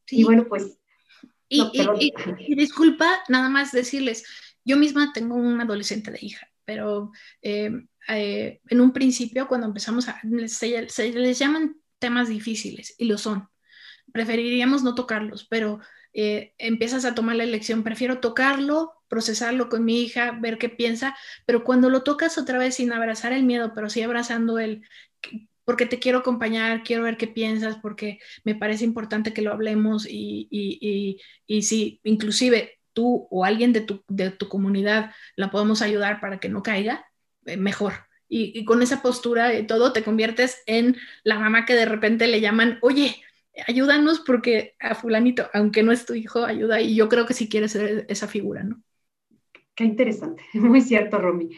Sí. 0.06 0.22
Y 0.22 0.24
bueno, 0.24 0.46
pues... 0.46 0.80
Y, 1.50 2.56
disculpa, 2.56 3.20
nada 3.30 3.48
más 3.48 3.72
decirles, 3.72 4.26
yo 4.66 4.76
misma 4.76 5.14
tengo 5.14 5.36
un 5.36 5.62
adolescente 5.62 6.10
de 6.10 6.18
hija, 6.20 6.48
pero 6.66 7.12
eh, 7.42 7.72
eh, 8.10 8.62
en 8.68 8.82
un 8.82 8.94
principio 8.94 9.48
cuando 9.48 9.68
empezamos 9.68 10.08
a... 10.10 10.20
Se, 10.48 10.90
se, 10.90 11.12
les 11.14 11.40
llaman 11.40 11.76
temas 12.00 12.30
difíciles 12.30 12.96
y 12.98 13.06
lo 13.06 13.18
son. 13.18 13.48
Preferiríamos 14.12 14.84
no 14.84 14.96
tocarlos, 14.96 15.48
pero 15.50 15.80
eh, 16.14 16.54
empiezas 16.58 17.06
a 17.06 17.16
tomar 17.16 17.36
la 17.36 17.44
elección, 17.44 17.84
prefiero 17.84 18.20
tocarlo, 18.20 18.94
procesarlo 19.08 19.70
con 19.70 19.86
mi 19.86 20.02
hija, 20.02 20.32
ver 20.32 20.58
qué 20.58 20.70
piensa, 20.70 21.16
pero 21.46 21.64
cuando 21.64 21.90
lo 21.90 22.04
tocas 22.04 22.38
otra 22.38 22.60
vez 22.60 22.76
sin 22.76 22.92
abrazar 22.92 23.34
el 23.34 23.44
miedo, 23.44 23.74
pero 23.74 23.90
sí 23.90 24.02
abrazando 24.02 24.60
el, 24.60 24.84
porque 25.66 25.86
te 25.86 26.00
quiero 26.00 26.20
acompañar, 26.20 26.84
quiero 26.84 27.04
ver 27.04 27.18
qué 27.18 27.28
piensas, 27.28 27.78
porque 27.82 28.20
me 28.44 28.56
parece 28.56 28.84
importante 28.84 29.34
que 29.34 29.42
lo 29.42 29.52
hablemos 29.52 30.06
y, 30.08 30.48
y, 30.52 31.20
y, 31.48 31.62
si 31.64 32.00
inclusive 32.04 32.80
tú 32.94 33.28
o 33.30 33.46
alguien 33.46 33.74
de 33.74 33.82
tu, 33.82 34.04
de 34.08 34.32
tu, 34.32 34.48
comunidad 34.48 35.12
la 35.36 35.52
podemos 35.52 35.82
ayudar 35.82 36.20
para 36.22 36.40
que 36.40 36.50
no 36.50 36.64
caiga, 36.64 37.06
eh, 37.46 37.58
mejor. 37.58 37.94
Y, 38.30 38.66
con 38.66 38.82
esa 38.82 39.02
postura 39.02 39.54
y 39.54 39.68
todo 39.68 39.94
te 39.94 40.04
conviertes 40.04 40.64
en 40.66 40.98
la 41.24 41.38
mamá 41.38 41.66
que 41.66 41.76
de 41.76 41.86
repente 41.86 42.28
le 42.28 42.42
llaman, 42.42 42.80
oye, 42.82 43.22
ayúdanos 43.68 44.22
porque 44.22 44.76
a 44.80 44.96
fulanito, 44.96 45.50
aunque 45.54 45.84
no 45.84 45.92
es 45.92 46.06
tu 46.06 46.16
hijo, 46.16 46.44
ayuda 46.44 46.82
y 46.82 46.96
yo 46.96 47.10
creo 47.10 47.28
que 47.28 47.36
si 47.36 47.48
quieres 47.48 47.74
ser 47.74 48.06
esa 48.10 48.28
figura, 48.28 48.64
¿no? 48.64 48.82
Qué 49.76 49.86
interesante, 49.86 50.44
muy 50.54 50.82
cierto, 50.82 51.18
Romy. 51.18 51.50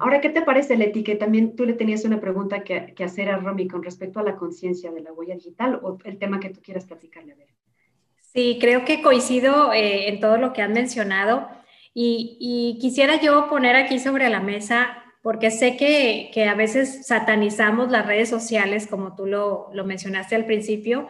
Ahora, 0.00 0.20
¿qué 0.20 0.30
te 0.30 0.42
parece, 0.42 0.76
Leti, 0.76 1.04
que 1.04 1.14
también 1.14 1.54
tú 1.54 1.64
le 1.64 1.74
tenías 1.74 2.04
una 2.04 2.20
pregunta 2.20 2.64
que, 2.64 2.94
hacer 3.04 3.28
a 3.28 3.36
Romy 3.36 3.68
con 3.68 3.82
respecto 3.82 4.18
a 4.18 4.24
la 4.24 4.36
conciencia 4.36 4.90
de 4.90 5.00
la 5.00 5.12
huella 5.12 5.34
digital 5.34 5.78
o 5.82 5.98
el 6.04 6.18
tema 6.18 6.40
que 6.40 6.50
tú 6.50 6.60
quieras 6.62 6.86
platicarle 6.86 7.32
a 7.32 7.36
ver? 7.36 7.48
Sí, 8.32 8.58
creo 8.60 8.84
que 8.84 9.02
coincido 9.02 9.72
eh, 9.72 10.08
en 10.08 10.20
todo 10.20 10.36
lo 10.36 10.52
que 10.52 10.62
han 10.62 10.72
mencionado 10.72 11.48
y, 11.92 12.78
quisiera 12.80 13.20
yo 13.20 13.48
poner 13.48 13.74
aquí 13.74 13.98
sobre 13.98 14.28
la 14.28 14.40
mesa, 14.40 15.02
porque 15.22 15.50
sé 15.50 15.76
que, 15.76 16.46
a 16.48 16.54
veces 16.54 17.06
satanizamos 17.06 17.90
las 17.90 18.06
redes 18.06 18.28
sociales, 18.28 18.86
como 18.86 19.16
tú 19.16 19.26
lo, 19.26 19.70
mencionaste 19.84 20.36
al 20.36 20.46
principio, 20.46 21.08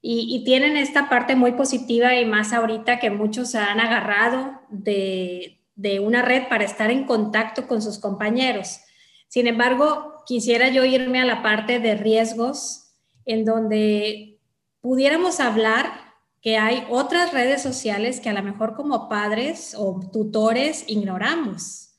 y, 0.00 0.26
y, 0.34 0.44
tienen 0.44 0.76
esta 0.78 1.08
parte 1.10 1.36
muy 1.36 1.52
positiva 1.52 2.14
y 2.16 2.24
más 2.24 2.52
ahorita 2.52 2.98
que 2.98 3.10
muchos 3.10 3.50
se 3.50 3.58
han 3.58 3.80
agarrado 3.80 4.60
de, 4.70 5.60
de 5.76 6.00
una 6.00 6.22
red 6.22 6.48
para 6.48 6.64
estar 6.64 6.90
en 6.90 7.04
contacto 7.04 7.66
con 7.66 7.82
sus 7.82 7.98
compañeros. 7.98 8.80
Sin 9.28 9.46
embargo, 9.46 10.22
quisiera 10.26 10.68
yo 10.68 10.84
irme 10.84 11.20
a 11.20 11.26
la 11.26 11.42
parte 11.42 11.78
de 11.78 11.94
riesgos, 11.96 12.94
en 13.26 13.44
donde 13.44 14.38
pudiéramos 14.80 15.40
hablar 15.40 16.03
que 16.44 16.58
hay 16.58 16.86
otras 16.90 17.32
redes 17.32 17.62
sociales 17.62 18.20
que 18.20 18.28
a 18.28 18.34
lo 18.34 18.42
mejor 18.42 18.74
como 18.74 19.08
padres 19.08 19.74
o 19.78 19.98
tutores 20.12 20.84
ignoramos. 20.86 21.94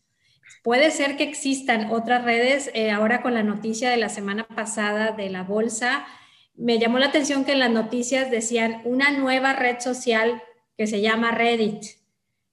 Puede 0.64 0.92
ser 0.92 1.18
que 1.18 1.24
existan 1.24 1.92
otras 1.92 2.24
redes, 2.24 2.70
eh, 2.76 2.92
ahora 2.92 3.24
con 3.24 3.34
la 3.34 3.42
noticia 3.42 3.90
de 3.90 3.98
la 3.98 4.08
semana 4.08 4.48
pasada 4.48 5.14
de 5.14 5.32
la 5.32 5.42
bolsa, 5.42 6.06
me 6.54 6.78
llamó 6.78 7.00
la 7.00 7.08
atención 7.08 7.44
que 7.44 7.54
en 7.54 7.60
las 7.60 7.72
noticias 7.72 8.30
decían 8.30 8.84
una 8.86 9.10
nueva 9.10 9.54
red 9.54 9.80
social 9.80 10.44
que 10.78 10.86
se 10.86 11.02
llama 11.02 11.32
Reddit, 11.32 11.84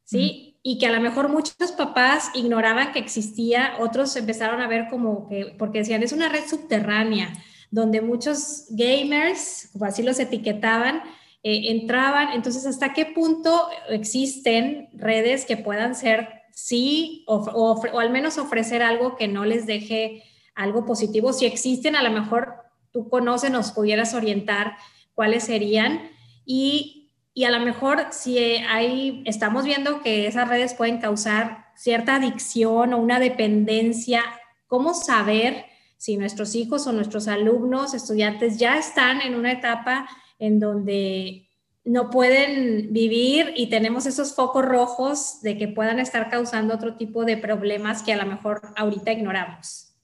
¿sí? 0.02 0.58
Y 0.62 0.78
que 0.78 0.86
a 0.86 0.92
lo 0.92 1.00
mejor 1.00 1.28
muchos 1.28 1.72
papás 1.76 2.30
ignoraban 2.32 2.92
que 2.92 3.00
existía, 3.00 3.74
otros 3.80 4.16
empezaron 4.16 4.62
a 4.62 4.66
ver 4.66 4.88
como 4.88 5.28
que, 5.28 5.54
porque 5.58 5.80
decían, 5.80 6.02
es 6.02 6.12
una 6.12 6.30
red 6.30 6.46
subterránea, 6.46 7.34
donde 7.70 8.00
muchos 8.00 8.64
gamers, 8.70 9.68
como 9.74 9.84
así 9.84 10.02
los 10.02 10.18
etiquetaban, 10.18 11.02
eh, 11.42 11.70
entraban. 11.70 12.32
Entonces, 12.32 12.66
¿hasta 12.66 12.92
qué 12.92 13.06
punto 13.06 13.68
existen 13.88 14.88
redes 14.92 15.44
que 15.44 15.56
puedan 15.56 15.94
ser 15.94 16.28
sí 16.52 17.24
o, 17.26 17.36
o, 17.36 17.98
al 17.98 18.10
menos 18.10 18.38
ofrecer 18.38 18.82
algo 18.82 19.16
que 19.16 19.26
no 19.26 19.44
les 19.44 19.66
deje 19.66 20.22
algo 20.54 20.84
positivo? 20.84 21.32
Si 21.32 21.46
existen, 21.46 21.96
a 21.96 22.02
lo 22.02 22.10
mejor 22.10 22.54
tú 22.92 23.08
conoces, 23.08 23.50
nos 23.50 23.72
pudieras 23.72 24.14
orientar 24.14 24.76
cuáles 25.14 25.44
serían. 25.44 26.10
Y, 26.44 27.10
y 27.34 27.44
a 27.44 27.50
lo 27.50 27.60
mejor 27.60 28.06
si 28.10 28.38
hay, 28.38 29.22
estamos 29.26 29.64
viendo 29.64 30.00
que 30.00 30.26
esas 30.26 30.48
redes 30.48 30.74
pueden 30.74 30.98
causar 30.98 31.66
cierta 31.74 32.16
adicción 32.16 32.92
o 32.92 32.98
una 32.98 33.18
dependencia, 33.18 34.22
¿cómo 34.68 34.94
saber 34.94 35.64
si 35.96 36.16
nuestros 36.16 36.54
hijos 36.54 36.86
o 36.86 36.92
nuestros 36.92 37.28
alumnos, 37.28 37.94
estudiantes 37.94 38.58
ya 38.58 38.76
están 38.76 39.20
en 39.20 39.34
una 39.34 39.52
etapa 39.52 40.08
en 40.42 40.58
donde 40.58 41.48
no 41.84 42.10
pueden 42.10 42.92
vivir 42.92 43.52
y 43.56 43.68
tenemos 43.70 44.06
esos 44.06 44.34
focos 44.34 44.64
rojos 44.64 45.40
de 45.40 45.56
que 45.56 45.68
puedan 45.68 46.00
estar 46.00 46.28
causando 46.30 46.74
otro 46.74 46.96
tipo 46.96 47.24
de 47.24 47.36
problemas 47.36 48.02
que 48.02 48.12
a 48.12 48.16
lo 48.16 48.26
mejor 48.26 48.60
ahorita 48.76 49.12
ignoramos. 49.12 49.94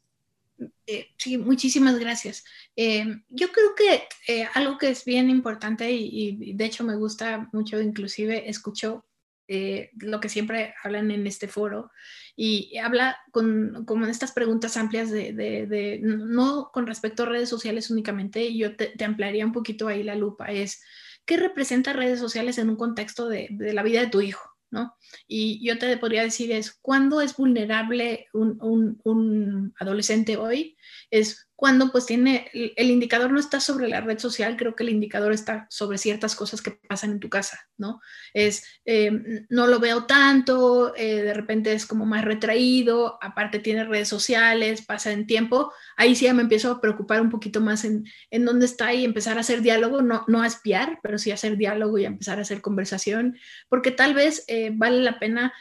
Eh, 0.86 1.08
sí, 1.16 1.38
muchísimas 1.38 1.98
gracias. 1.98 2.44
Eh, 2.76 3.04
yo 3.28 3.48
creo 3.50 3.74
que 3.76 4.04
eh, 4.32 4.48
algo 4.54 4.78
que 4.78 4.90
es 4.90 5.04
bien 5.04 5.28
importante 5.28 5.90
y, 5.90 6.54
de 6.54 6.64
hecho 6.64 6.84
me 6.84 6.94
gusta 6.94 7.48
mucho, 7.52 7.80
inclusive 7.80 8.48
escucho 8.48 9.04
lo 9.48 10.20
que 10.20 10.28
siempre 10.28 10.74
hablan 10.84 11.10
en 11.10 11.26
este 11.26 11.48
foro 11.48 11.90
y 12.36 12.76
habla 12.78 13.18
con, 13.32 13.84
con 13.84 14.04
estas 14.08 14.32
preguntas 14.32 14.76
amplias 14.76 15.10
de, 15.10 16.00
no 16.02 16.70
con 16.72 16.86
respecto 16.86 17.22
a 17.22 17.26
redes 17.26 17.48
sociales 17.48 17.90
únicamente, 17.90 18.54
yo 18.56 18.76
te, 18.76 18.92
ampliaría 19.04 19.46
un 19.46 19.52
poquito 19.52 19.88
ahí 19.88 20.02
la 20.02 20.14
lupa, 20.14 20.46
es 20.46 20.82
qué 21.24 21.36
representa 21.36 21.92
redes 21.92 22.20
sociales 22.20 22.58
en 22.58 22.70
un 22.70 22.76
contexto 22.76 23.28
de, 23.28 23.48
la 23.58 23.82
vida 23.82 24.00
de 24.00 24.06
tu 24.08 24.20
hijo, 24.20 24.48
¿no? 24.70 24.94
Y 25.26 25.66
yo 25.66 25.78
te 25.78 25.96
podría 25.96 26.22
decir 26.22 26.52
es, 26.52 26.78
¿cuándo 26.80 27.20
es 27.20 27.36
vulnerable 27.36 28.26
un, 28.32 29.00
un 29.02 29.74
adolescente 29.78 30.36
hoy? 30.36 30.76
Es 31.10 31.47
cuando 31.58 31.90
pues 31.90 32.06
tiene, 32.06 32.48
el 32.52 32.88
indicador 32.88 33.32
no 33.32 33.40
está 33.40 33.58
sobre 33.58 33.88
la 33.88 34.00
red 34.00 34.20
social, 34.20 34.56
creo 34.56 34.76
que 34.76 34.84
el 34.84 34.90
indicador 34.90 35.32
está 35.32 35.66
sobre 35.70 35.98
ciertas 35.98 36.36
cosas 36.36 36.62
que 36.62 36.70
pasan 36.70 37.10
en 37.10 37.18
tu 37.18 37.28
casa, 37.28 37.58
¿no? 37.76 38.00
Es, 38.32 38.62
eh, 38.84 39.10
no 39.48 39.66
lo 39.66 39.80
veo 39.80 40.06
tanto, 40.06 40.94
eh, 40.94 41.20
de 41.24 41.34
repente 41.34 41.72
es 41.72 41.84
como 41.84 42.06
más 42.06 42.24
retraído, 42.24 43.18
aparte 43.20 43.58
tiene 43.58 43.82
redes 43.82 44.06
sociales, 44.06 44.86
pasa 44.86 45.10
en 45.10 45.26
tiempo, 45.26 45.72
ahí 45.96 46.14
sí 46.14 46.26
ya 46.26 46.32
me 46.32 46.42
empiezo 46.42 46.70
a 46.70 46.80
preocupar 46.80 47.20
un 47.20 47.28
poquito 47.28 47.60
más 47.60 47.84
en, 47.84 48.04
en 48.30 48.44
dónde 48.44 48.64
está 48.64 48.94
y 48.94 49.04
empezar 49.04 49.36
a 49.36 49.40
hacer 49.40 49.60
diálogo, 49.60 50.00
no, 50.00 50.24
no 50.28 50.42
a 50.42 50.46
espiar, 50.46 51.00
pero 51.02 51.18
sí 51.18 51.32
a 51.32 51.34
hacer 51.34 51.56
diálogo 51.56 51.98
y 51.98 52.04
a 52.04 52.08
empezar 52.08 52.38
a 52.38 52.42
hacer 52.42 52.60
conversación, 52.60 53.36
porque 53.68 53.90
tal 53.90 54.14
vez 54.14 54.44
eh, 54.46 54.70
vale 54.72 55.02
la 55.02 55.18
pena, 55.18 55.52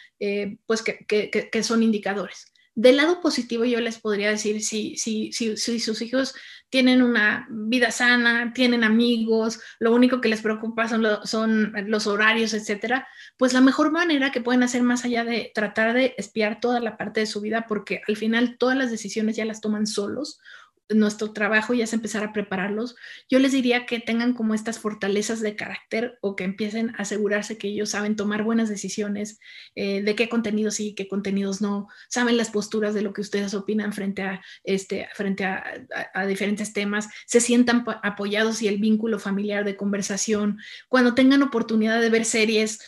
pues 0.67 0.83
que, 0.83 1.05
que, 1.07 1.31
que 1.31 1.63
son 1.63 1.81
indicadores. 1.81 2.53
Del 2.77 2.97
lado 2.97 3.21
positivo 3.21 3.65
yo 3.65 3.81
les 3.81 3.97
podría 3.97 4.29
decir, 4.29 4.63
si, 4.63 4.95
si, 4.97 5.31
si, 5.31 5.79
sus 5.79 5.99
hijos 6.03 6.35
tienen 6.69 7.01
una 7.01 7.47
vida 7.49 7.89
sana, 7.89 8.53
tienen 8.53 8.83
amigos, 8.83 9.59
lo 9.79 9.95
único 9.95 10.21
que 10.21 10.29
les 10.29 10.43
preocupa 10.43 10.87
son, 10.87 11.03
son 11.23 11.73
los 11.87 12.05
horarios, 12.05 12.53
etcétera, 12.53 13.07
pues 13.35 13.53
la 13.53 13.61
mejor 13.61 13.91
manera 13.91 14.31
que 14.31 14.41
pueden 14.41 14.61
hacer 14.61 14.83
más 14.83 15.05
allá 15.05 15.23
de 15.23 15.51
tratar 15.55 15.95
de 15.95 16.13
espiar 16.19 16.59
toda 16.59 16.79
la 16.79 16.97
parte 16.97 17.21
de 17.21 17.25
su 17.25 17.41
vida, 17.41 17.65
porque 17.67 18.03
al 18.07 18.15
final 18.15 18.59
todas 18.59 18.77
las 18.77 18.91
decisiones 18.91 19.35
ya 19.35 19.45
las 19.45 19.59
toman 19.59 19.87
solos 19.87 20.39
nuestro 20.89 21.33
trabajo 21.33 21.73
ya 21.73 21.83
es 21.83 21.93
empezar 21.93 22.23
a 22.23 22.33
prepararlos, 22.33 22.95
yo 23.29 23.39
les 23.39 23.51
diría 23.51 23.85
que 23.85 23.99
tengan 23.99 24.33
como 24.33 24.53
estas 24.53 24.79
fortalezas 24.79 25.41
de 25.41 25.55
carácter 25.55 26.17
o 26.21 26.35
que 26.35 26.43
empiecen 26.43 26.91
a 26.91 27.03
asegurarse 27.03 27.57
que 27.57 27.67
ellos 27.67 27.89
saben 27.89 28.15
tomar 28.15 28.43
buenas 28.43 28.69
decisiones 28.69 29.39
eh, 29.75 30.01
de 30.01 30.15
qué 30.15 30.29
contenidos 30.29 30.75
sí, 30.75 30.95
qué 30.95 31.07
contenidos 31.07 31.61
no, 31.61 31.87
saben 32.09 32.37
las 32.37 32.49
posturas 32.49 32.93
de 32.93 33.01
lo 33.01 33.13
que 33.13 33.21
ustedes 33.21 33.53
opinan 33.53 33.93
frente 33.93 34.21
a, 34.21 34.41
este, 34.63 35.09
frente 35.13 35.45
a 35.45 36.25
diferentes 36.27 36.73
temas, 36.73 37.09
se 37.25 37.41
sientan 37.41 37.83
apoyados 38.03 38.61
y 38.61 38.67
el 38.67 38.77
vínculo 38.77 39.19
familiar 39.19 39.65
de 39.65 39.75
conversación, 39.75 40.59
cuando 40.87 41.15
tengan 41.15 41.43
oportunidad 41.43 42.01
de 42.01 42.09
ver 42.09 42.25
series, 42.25 42.79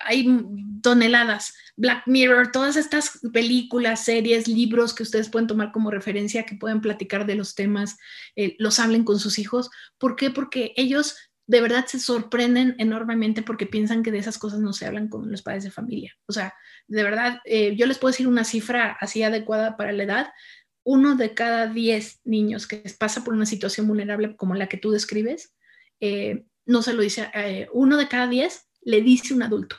hay 0.00 0.26
toneladas. 0.82 1.54
Black 1.76 2.04
Mirror, 2.06 2.52
todas 2.52 2.76
estas 2.76 3.20
películas, 3.32 4.04
series, 4.04 4.48
libros 4.48 4.94
que 4.94 5.02
ustedes 5.02 5.28
pueden 5.28 5.46
tomar 5.46 5.72
como 5.72 5.90
referencia, 5.90 6.46
que 6.46 6.56
pueden 6.56 6.80
platicar 6.80 7.26
de 7.26 7.34
los 7.34 7.54
temas, 7.54 7.98
eh, 8.34 8.56
los 8.58 8.78
hablen 8.78 9.04
con 9.04 9.18
sus 9.18 9.38
hijos. 9.38 9.70
¿Por 9.98 10.16
qué? 10.16 10.30
Porque 10.30 10.72
ellos 10.76 11.16
de 11.46 11.60
verdad 11.60 11.86
se 11.86 12.00
sorprenden 12.00 12.74
enormemente 12.78 13.42
porque 13.42 13.66
piensan 13.66 14.02
que 14.02 14.10
de 14.10 14.18
esas 14.18 14.38
cosas 14.38 14.60
no 14.60 14.72
se 14.72 14.86
hablan 14.86 15.08
con 15.08 15.30
los 15.30 15.42
padres 15.42 15.64
de 15.64 15.70
familia. 15.70 16.16
O 16.26 16.32
sea, 16.32 16.54
de 16.88 17.02
verdad, 17.02 17.40
eh, 17.44 17.76
yo 17.76 17.86
les 17.86 17.98
puedo 17.98 18.10
decir 18.10 18.26
una 18.26 18.44
cifra 18.44 18.96
así 19.00 19.22
adecuada 19.22 19.76
para 19.76 19.92
la 19.92 20.02
edad. 20.02 20.32
Uno 20.82 21.14
de 21.14 21.34
cada 21.34 21.66
diez 21.68 22.20
niños 22.24 22.66
que 22.66 22.82
pasa 22.98 23.22
por 23.22 23.34
una 23.34 23.46
situación 23.46 23.86
vulnerable 23.86 24.34
como 24.36 24.54
la 24.54 24.68
que 24.68 24.76
tú 24.76 24.90
describes, 24.90 25.54
eh, 26.00 26.46
no 26.64 26.82
se 26.82 26.94
lo 26.94 27.02
dice, 27.02 27.30
uno 27.72 27.96
de 27.96 28.08
cada 28.08 28.26
diez 28.26 28.65
le 28.86 29.02
dice 29.02 29.34
un 29.34 29.42
adulto. 29.42 29.76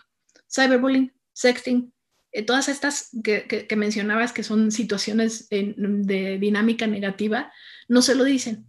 Cyberbullying, 0.54 1.14
sexting, 1.34 1.94
eh, 2.32 2.44
todas 2.44 2.68
estas 2.68 3.10
que, 3.24 3.68
mencionabas 3.76 4.34
que 4.34 4.44
son 4.44 4.72
situaciones 4.72 5.48
de 5.50 6.38
dinámica 6.40 6.88
negativa, 6.88 7.52
no 7.88 8.02
se 8.02 8.16
lo 8.16 8.26
dicen. 8.26 8.68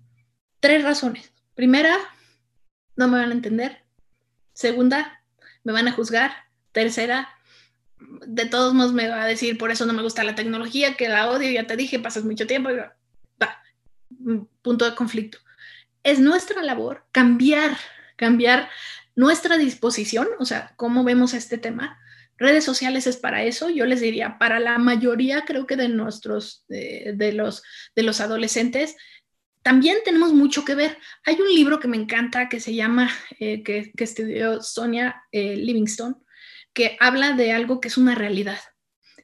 Tres 0.60 0.84
razones. 0.84 1.32
Primera, 1.54 1.96
no 2.96 3.08
me 3.08 3.18
van 3.18 3.30
a 3.30 3.34
entender. 3.34 3.84
Segunda, 4.52 5.22
me 5.64 5.72
van 5.72 5.88
a 5.88 5.92
juzgar. 5.92 6.30
Tercera, 6.70 7.28
de 8.26 8.46
todos 8.46 8.74
modos 8.74 8.92
me 8.92 9.08
va 9.08 9.22
a 9.22 9.26
decir, 9.26 9.58
por 9.58 9.72
eso 9.72 9.86
no 9.86 9.92
me 9.92 10.02
gusta 10.02 10.22
la 10.22 10.36
tecnología, 10.36 10.96
que 10.96 11.08
la 11.08 11.30
odio, 11.30 11.50
ya 11.50 11.66
te 11.66 11.76
dije, 11.76 11.98
pasas 11.98 12.24
mucho 12.24 12.46
tiempo. 12.46 12.70
punto 14.62 14.84
de 14.84 14.94
conflicto. 14.94 15.38
Es 16.04 16.20
nuestra 16.20 16.62
labor 16.62 17.04
cambiar, 17.10 17.76
cambiar 18.14 18.70
nuestra 19.18 19.58
disposición, 19.58 20.28
o 20.38 20.44
sea, 20.44 20.72
cómo 20.76 21.02
vemos 21.02 21.34
este 21.34 21.58
tema. 21.58 21.98
Redes 22.36 22.62
sociales 22.62 23.08
es 23.08 23.16
para 23.16 23.42
eso, 23.42 23.68
yo 23.68 23.84
les 23.84 24.00
diría, 24.00 24.38
para 24.38 24.60
la 24.60 24.78
mayoría 24.78 25.44
creo 25.44 25.66
que 25.66 25.74
de 25.74 25.88
nuestros, 25.88 26.64
de, 26.68 27.32
los, 27.34 27.64
de 27.96 28.04
los 28.04 28.20
adolescentes, 28.20 28.94
también 29.64 29.98
tenemos 30.04 30.32
mucho 30.32 30.64
que 30.64 30.76
ver. 30.76 30.98
Hay 31.24 31.34
un 31.34 31.52
libro 31.52 31.80
que 31.80 31.88
me 31.88 31.96
encanta 31.96 32.48
que 32.48 32.60
se 32.60 32.76
llama, 32.76 33.10
eh, 33.40 33.64
que, 33.64 33.90
estudió 33.96 34.62
Sonia 34.62 35.24
eh, 35.32 35.56
Livingston, 35.56 36.24
que 36.72 36.96
habla 37.00 37.32
de 37.32 37.50
algo 37.50 37.80
que 37.80 37.88
es 37.88 37.98
una 37.98 38.14
realidad. 38.14 38.60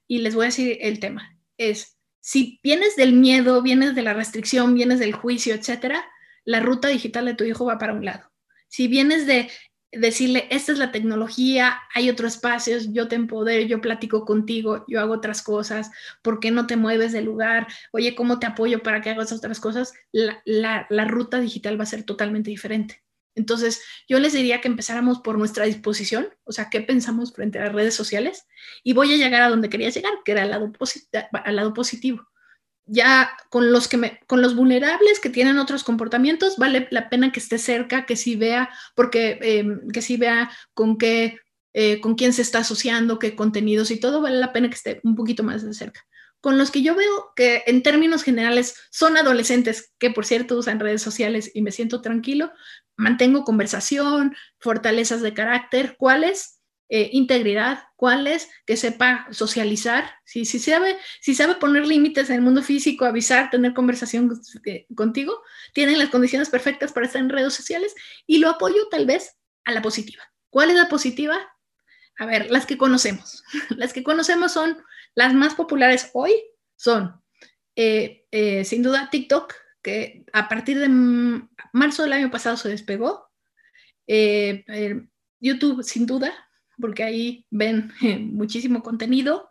Y 0.09 0.19
les 0.19 0.35
voy 0.35 0.47
a 0.47 0.49
decir 0.49 0.79
el 0.81 0.99
tema. 0.99 1.39
Es, 1.57 1.99
si 2.19 2.59
vienes 2.65 2.97
del 2.97 3.13
miedo, 3.13 3.63
vienes 3.63 3.95
de 3.95 4.03
la 4.03 4.13
restricción, 4.13 4.75
vienes 4.75 4.99
del 4.99 5.13
juicio, 5.13 5.55
etcétera, 5.55 6.05
la 6.45 6.59
ruta 6.59 6.89
digital 6.89 7.27
de 7.27 7.35
tu 7.35 7.45
hijo 7.45 7.65
va 7.65 7.79
para 7.79 7.95
un 7.95 8.05
lado. 8.05 8.35
Si 8.75 8.89
vienes 8.89 9.29
de 9.29 9.49
decirle, 9.99 10.47
esta 10.51 10.73
es 10.73 10.79
la 10.79 10.93
tecnología, 10.93 11.81
hay 11.95 12.11
otros 12.11 12.35
espacios, 12.35 12.93
yo 12.93 13.09
te 13.09 13.17
empodero, 13.17 13.67
yo 13.67 13.81
platico 13.81 14.25
contigo, 14.25 14.85
yo 14.89 15.01
hago 15.01 15.15
otras 15.15 15.43
cosas, 15.43 15.91
¿por 16.23 16.41
qué 16.41 16.51
no 16.51 16.67
te 16.67 16.77
mueves 16.77 17.13
del 17.13 17.25
lugar? 17.25 17.67
Oye, 17.93 18.15
¿cómo 18.15 18.39
te 18.39 18.47
apoyo 18.47 18.83
para 18.83 19.01
que 19.01 19.11
hagas 19.11 19.33
otras 19.33 19.61
cosas? 19.61 19.93
La, 20.13 20.87
ruta 21.07 21.41
digital 21.41 21.79
va 21.79 21.85
a 21.85 21.87
ser 21.87 22.03
totalmente 22.05 22.51
diferente. 22.51 23.03
Entonces, 23.37 23.83
yo 24.09 24.21
les 24.21 24.33
diría 24.33 24.61
que 24.61 24.69
empezáramos 24.69 25.21
por 25.21 25.39
nuestra 25.39 25.65
disposición, 25.65 26.29
o 26.45 26.53
sea, 26.53 26.71
qué 26.71 26.81
pensamos 26.81 27.33
frente 27.33 27.59
a 27.59 27.65
las 27.65 27.73
redes 27.73 27.95
sociales, 27.95 28.47
y 28.83 28.93
voy 28.93 29.13
a 29.13 29.17
llegar 29.17 29.43
a 29.43 29.49
donde 29.49 29.69
quería 29.69 29.91
llegar, 29.91 30.13
que 30.25 30.33
era 30.33 30.43
al 30.43 30.51
lado, 30.51 30.73
al 31.33 31.57
lado 31.57 31.75
positivo 31.75 32.29
ya 32.87 33.31
con 33.51 33.73
los 33.73 33.89
que 33.89 33.97
me, 33.97 34.21
con 34.27 34.43
los 34.43 34.55
vulnerables 34.55 35.21
que 35.21 35.31
tienen 35.31 35.59
otros 35.59 35.85
comportamientos, 35.85 36.57
vale 36.57 36.89
la 36.91 37.09
pena 37.09 37.33
que 37.33 37.41
esté 37.41 37.59
cerca, 37.59 38.07
que 38.07 38.17
sí 38.17 38.37
vea, 38.37 38.71
porque 38.95 39.39
em, 39.41 39.89
que 39.91 40.03
sí 40.03 40.17
vea 40.17 40.51
con 40.75 40.99
qué 40.99 41.39
eh, 41.77 42.01
con 42.01 42.15
quién 42.15 42.33
se 42.33 42.43
está 42.43 42.61
asociando, 42.61 43.19
qué 43.19 43.35
contenidos 43.35 43.91
y 43.91 43.99
todo, 43.99 44.21
vale 44.21 44.39
la 44.39 44.53
pena 44.53 44.69
que 44.69 44.77
esté 44.77 45.01
un 45.03 45.17
poquito 45.17 45.43
más 45.43 45.65
de 45.65 45.75
cerca. 45.75 46.07
Con 46.41 46.57
los 46.57 46.71
que 46.71 46.83
yo 46.83 46.95
veo 46.95 47.33
que 47.35 47.65
en 47.67 47.83
términos 47.83 48.23
generales 48.23 48.77
son 48.93 49.17
adolescentes, 49.17 49.93
que 49.99 50.11
por 50.11 50.25
cierto 50.25 50.57
usan 50.57 50.79
redes 50.79 51.03
sociales 51.03 51.51
y 51.53 51.63
me 51.63 51.73
siento 51.73 52.01
tranquilo, 52.01 52.53
mantengo 52.97 53.43
conversación, 53.43 54.37
fortalezas 54.61 55.21
de 55.21 55.35
carácter, 55.35 55.97
¿cuáles? 55.99 56.61
Eh, 56.97 57.11
integridad, 57.11 57.89
cuáles, 57.97 58.49
que 58.67 58.77
sepa 58.77 59.27
socializar, 59.33 60.09
si, 60.25 60.45
si, 60.45 60.61
sabe, 60.61 60.97
si 61.21 61.35
sabe 61.35 61.57
poner 61.57 61.89
límites 61.89 62.31
en 62.31 62.37
el 62.37 62.43
mundo 62.43 62.63
físico, 62.63 63.05
avisar, 63.05 63.51
tener 63.51 63.75
conversación 63.75 64.31
eh, 64.65 64.87
contigo, 64.95 65.43
tienen 65.73 65.99
las 65.99 66.11
condiciones 66.11 66.51
perfectas 66.51 66.93
para 66.93 67.07
estar 67.07 67.21
en 67.21 67.31
redes 67.31 67.53
sociales 67.53 67.97
y 68.29 68.39
lo 68.39 68.49
apoyo 68.49 68.87
tal 68.93 69.07
vez 69.07 69.37
a 69.65 69.73
la 69.73 69.83
positiva. 69.83 70.23
¿Cuál 70.51 70.71
es 70.71 70.77
la 70.77 70.89
positiva? 70.89 71.37
A 72.17 72.27
ver, 72.27 72.49
las 72.53 72.65
que 72.65 72.79
conocemos. 72.79 73.43
Las 73.71 73.93
que 73.93 74.05
conocemos 74.05 74.53
son 74.53 74.81
las 75.17 75.35
más 75.35 75.57
populares 75.57 76.11
hoy, 76.15 76.31
son 76.77 77.21
eh, 77.75 78.25
sin 78.65 78.85
duda 78.85 79.11
TikTok, 79.11 79.53
que 79.83 80.25
a 80.33 80.49
partir 80.49 80.79
de 80.79 80.89
marzo 81.73 82.05
del 82.05 82.13
año 82.13 82.31
pasado 82.31 82.57
se 82.57 82.69
despegó. 82.69 83.33
YouTube, 85.41 85.83
sin 85.83 86.07
duda, 86.07 86.44
porque 86.79 87.03
ahí 87.05 87.47
ven 87.51 87.93
muchísimo 88.33 88.83
contenido 88.83 89.49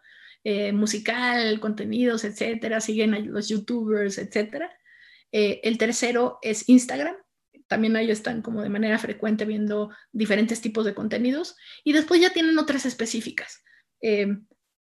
musical, 0.73 1.61
contenidos, 1.61 2.25
etcétera, 2.25 2.81
siguen 2.81 3.13
a 3.13 3.19
los 3.19 3.47
youtubers, 3.47 4.17
etcétera. 4.17 4.69
el 5.31 5.77
tercero 5.77 6.37
es 6.41 6.67
Instagram, 6.67 7.15
también 7.67 7.95
ahí 7.95 8.11
están 8.11 8.41
como 8.41 8.61
de 8.61 8.69
manera 8.69 8.99
frecuente 8.99 9.45
viendo 9.45 9.89
diferentes 10.11 10.61
tipos 10.61 10.85
de 10.85 10.93
contenidos 10.93 11.55
y 11.83 11.93
después 11.93 12.21
ya 12.21 12.31
tienen 12.31 12.59
otras 12.59 12.85
específicas. 12.85 13.63
Eh, 14.01 14.27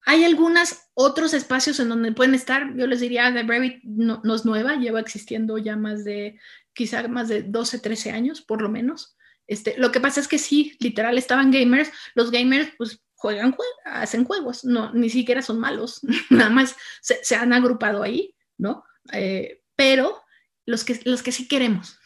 hay 0.03 0.23
algunos 0.23 0.79
otros 0.95 1.33
espacios 1.33 1.79
en 1.79 1.89
donde 1.89 2.11
pueden 2.11 2.33
estar, 2.33 2.75
yo 2.75 2.87
les 2.87 3.01
diría, 3.01 3.31
The 3.31 3.43
Brevity 3.43 3.81
no, 3.83 4.21
es 4.33 4.45
nueva, 4.45 4.77
lleva 4.77 4.99
existiendo 4.99 5.59
ya 5.59 5.75
más 5.75 6.03
de, 6.03 6.39
quizá 6.73 7.07
más 7.07 7.27
de 7.27 7.43
12, 7.43 7.79
13 7.79 8.11
años, 8.11 8.41
por 8.41 8.61
lo 8.61 8.69
menos. 8.69 9.15
Este, 9.47 9.77
lo 9.77 9.91
que 9.91 9.99
pasa 9.99 10.19
es 10.19 10.27
que 10.27 10.37
sí, 10.37 10.77
literal, 10.79 11.17
estaban 11.17 11.51
gamers, 11.51 11.91
los 12.15 12.31
gamers 12.31 12.71
pues 12.77 13.01
juegan, 13.15 13.55
hacen 13.85 14.23
juegos, 14.23 14.63
no, 14.63 14.93
ni 14.93 15.09
siquiera 15.09 15.41
son 15.41 15.59
malos, 15.59 16.01
nada 16.29 16.49
más 16.49 16.75
se, 17.01 17.35
han 17.35 17.53
agrupado 17.53 18.03
ahí, 18.03 18.35
¿no? 18.57 18.83
Eh, 19.13 19.61
pero 19.75 20.23
los 20.65 20.83
que, 20.83 20.99
los 21.05 21.21
que 21.21 21.31
sí 21.31 21.47
queremos, 21.47 21.99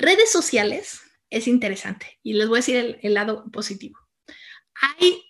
Redes 0.00 0.32
sociales 0.32 1.02
es 1.28 1.46
interesante 1.46 2.18
y 2.22 2.32
les 2.32 2.48
voy 2.48 2.56
a 2.56 2.60
decir 2.64 2.98
el, 3.02 3.14
lado 3.14 3.44
positivo. 3.52 3.98
Hay, 4.98 5.22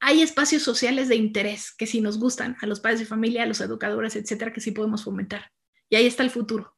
hay 0.00 0.20
espacios 0.20 0.62
sociales 0.62 1.08
de 1.08 1.16
interés 1.16 1.72
que 1.72 1.86
si 1.86 2.02
nos 2.02 2.18
gustan 2.18 2.58
a 2.60 2.66
los 2.66 2.80
padres 2.80 3.00
de 3.00 3.06
familia, 3.06 3.44
a 3.44 3.46
los 3.46 3.62
educadores, 3.62 4.14
etcétera, 4.14 4.52
que 4.52 4.60
sí 4.60 4.72
podemos 4.72 5.02
fomentar. 5.02 5.50
Y 5.88 5.96
ahí 5.96 6.06
está 6.06 6.22
el 6.24 6.30
futuro. 6.30 6.76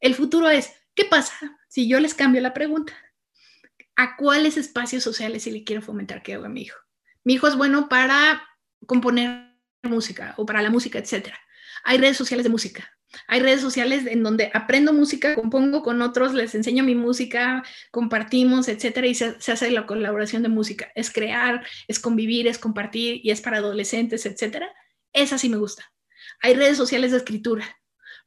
El 0.00 0.16
futuro 0.16 0.50
es, 0.50 0.72
¿qué 0.96 1.04
pasa 1.04 1.56
si 1.68 1.88
yo 1.88 2.00
les 2.00 2.14
cambio 2.14 2.40
la 2.40 2.52
pregunta? 2.52 2.94
¿A 3.96 4.16
cuáles 4.16 4.56
espacios 4.56 5.02
sociales 5.02 5.42
si 5.42 5.50
le 5.50 5.64
quiero 5.64 5.82
fomentar 5.82 6.22
que 6.22 6.34
haga 6.34 6.48
mi 6.48 6.62
hijo? 6.62 6.78
Mi 7.24 7.34
hijo 7.34 7.46
es 7.46 7.56
bueno 7.56 7.88
para 7.88 8.42
componer 8.86 9.52
música 9.82 10.34
o 10.36 10.46
para 10.46 10.62
la 10.62 10.70
música, 10.70 10.98
etcétera. 10.98 11.38
Hay 11.84 11.98
redes 11.98 12.16
sociales 12.16 12.44
de 12.44 12.50
música. 12.50 12.90
Hay 13.26 13.40
redes 13.40 13.60
sociales 13.60 14.06
en 14.06 14.22
donde 14.22 14.50
aprendo 14.54 14.92
música, 14.92 15.34
compongo 15.34 15.82
con 15.82 16.00
otros, 16.00 16.32
les 16.32 16.54
enseño 16.54 16.82
mi 16.82 16.94
música, 16.94 17.62
compartimos, 17.90 18.68
etcétera, 18.68 19.06
y 19.06 19.14
se, 19.14 19.36
hace 19.52 19.70
la 19.70 19.86
colaboración 19.86 20.42
de 20.42 20.48
música. 20.48 20.90
Es 20.94 21.12
crear, 21.12 21.66
es 21.88 21.98
convivir, 21.98 22.46
es 22.46 22.58
compartir 22.58 23.20
y 23.22 23.30
es 23.30 23.42
para 23.42 23.58
adolescentes, 23.58 24.24
etcétera. 24.24 24.72
Esa 25.12 25.36
sí 25.36 25.50
me 25.50 25.58
gusta. 25.58 25.92
Hay 26.40 26.54
redes 26.54 26.78
sociales 26.78 27.10
de 27.10 27.18
escritura, 27.18 27.81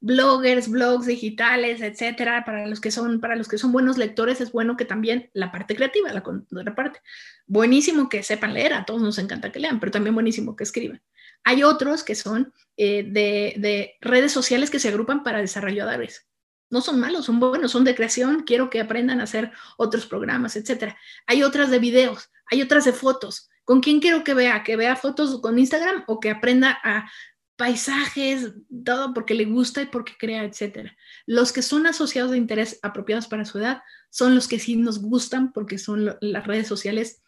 bloggers, 0.06 0.70
blogs 0.70 1.08
digitales, 1.08 1.82
etcétera. 1.82 2.46
Para 2.46 2.68
los 2.68 2.80
que 2.80 2.92
son, 2.92 3.20
para 3.20 3.36
los 3.36 3.48
que 3.48 3.58
son 3.58 3.72
buenos 3.72 3.98
lectores 3.98 4.40
es 4.40 4.52
bueno 4.52 4.78
que 4.78 4.86
también 4.86 5.32
la 5.34 5.52
parte 5.52 5.76
creativa, 5.76 6.14
la 6.14 6.22
contraparte. 6.22 7.02
Buenísimo 7.48 8.08
que 8.08 8.22
sepan 8.22 8.54
leer, 8.54 8.74
a 8.74 8.86
todos 8.86 9.02
nos 9.02 9.18
encanta 9.18 9.52
que 9.52 9.60
lean, 9.60 9.80
pero 9.80 9.92
también 9.92 10.14
buenísimo 10.14 10.56
que 10.56 10.64
escriban. 10.64 11.02
Hay 11.44 11.64
otros 11.64 12.04
que 12.04 12.14
son 12.14 12.54
eh, 12.78 13.04
de, 13.04 13.96
redes 14.00 14.32
sociales 14.32 14.70
que 14.70 14.80
se 14.80 14.90
agrupan 14.90 15.24
para 15.24 15.42
desarrolladores. 15.42 16.28
No 16.70 16.82
son 16.82 17.00
malos, 17.00 17.26
son 17.26 17.40
buenos, 17.40 17.72
son 17.72 17.84
de 17.84 17.96
creación, 17.96 18.44
quiero 18.46 18.70
que 18.70 18.82
aprendan 18.82 19.22
a 19.22 19.24
hacer 19.24 19.52
otros 19.76 20.06
programas, 20.06 20.56
etc. 20.56 20.94
Hay 21.26 21.42
otras 21.42 21.72
de 21.72 21.80
videos, 21.80 22.30
hay 22.52 22.62
otras 22.62 22.86
de 22.86 22.94
fotos. 22.94 23.50
¿Con 23.64 23.82
quién 23.82 24.00
quiero 24.00 24.24
que 24.24 24.36
vea? 24.36 24.64
¿Que 24.64 24.76
vea 24.76 24.96
fotos 24.96 25.42
con 25.42 25.58
Instagram 25.58 26.04
o 26.06 26.20
que 26.20 26.30
aprenda 26.30 26.78
a 26.84 27.10
paisajes, 27.56 28.54
todo 28.84 29.14
porque 29.14 29.34
le 29.34 29.46
gusta 29.46 29.82
y 29.82 29.86
porque 29.86 30.14
crea, 30.18 30.44
etcétera. 30.44 30.96
Los 31.26 31.54
que 31.54 31.62
son 31.62 31.88
asociados 31.88 32.32
de 32.32 32.38
interés 32.38 32.80
apropiados 32.84 33.28
para 33.28 33.46
su 33.46 33.60
edad 33.60 33.82
son 34.10 34.36
los 34.36 34.48
que 34.48 34.60
sí 34.60 34.76
nos 34.76 35.00
gustan 35.02 35.52
porque 35.54 35.78
son 35.78 36.18
las 36.20 36.48
redes 36.48 36.68
sociales, 36.68 37.22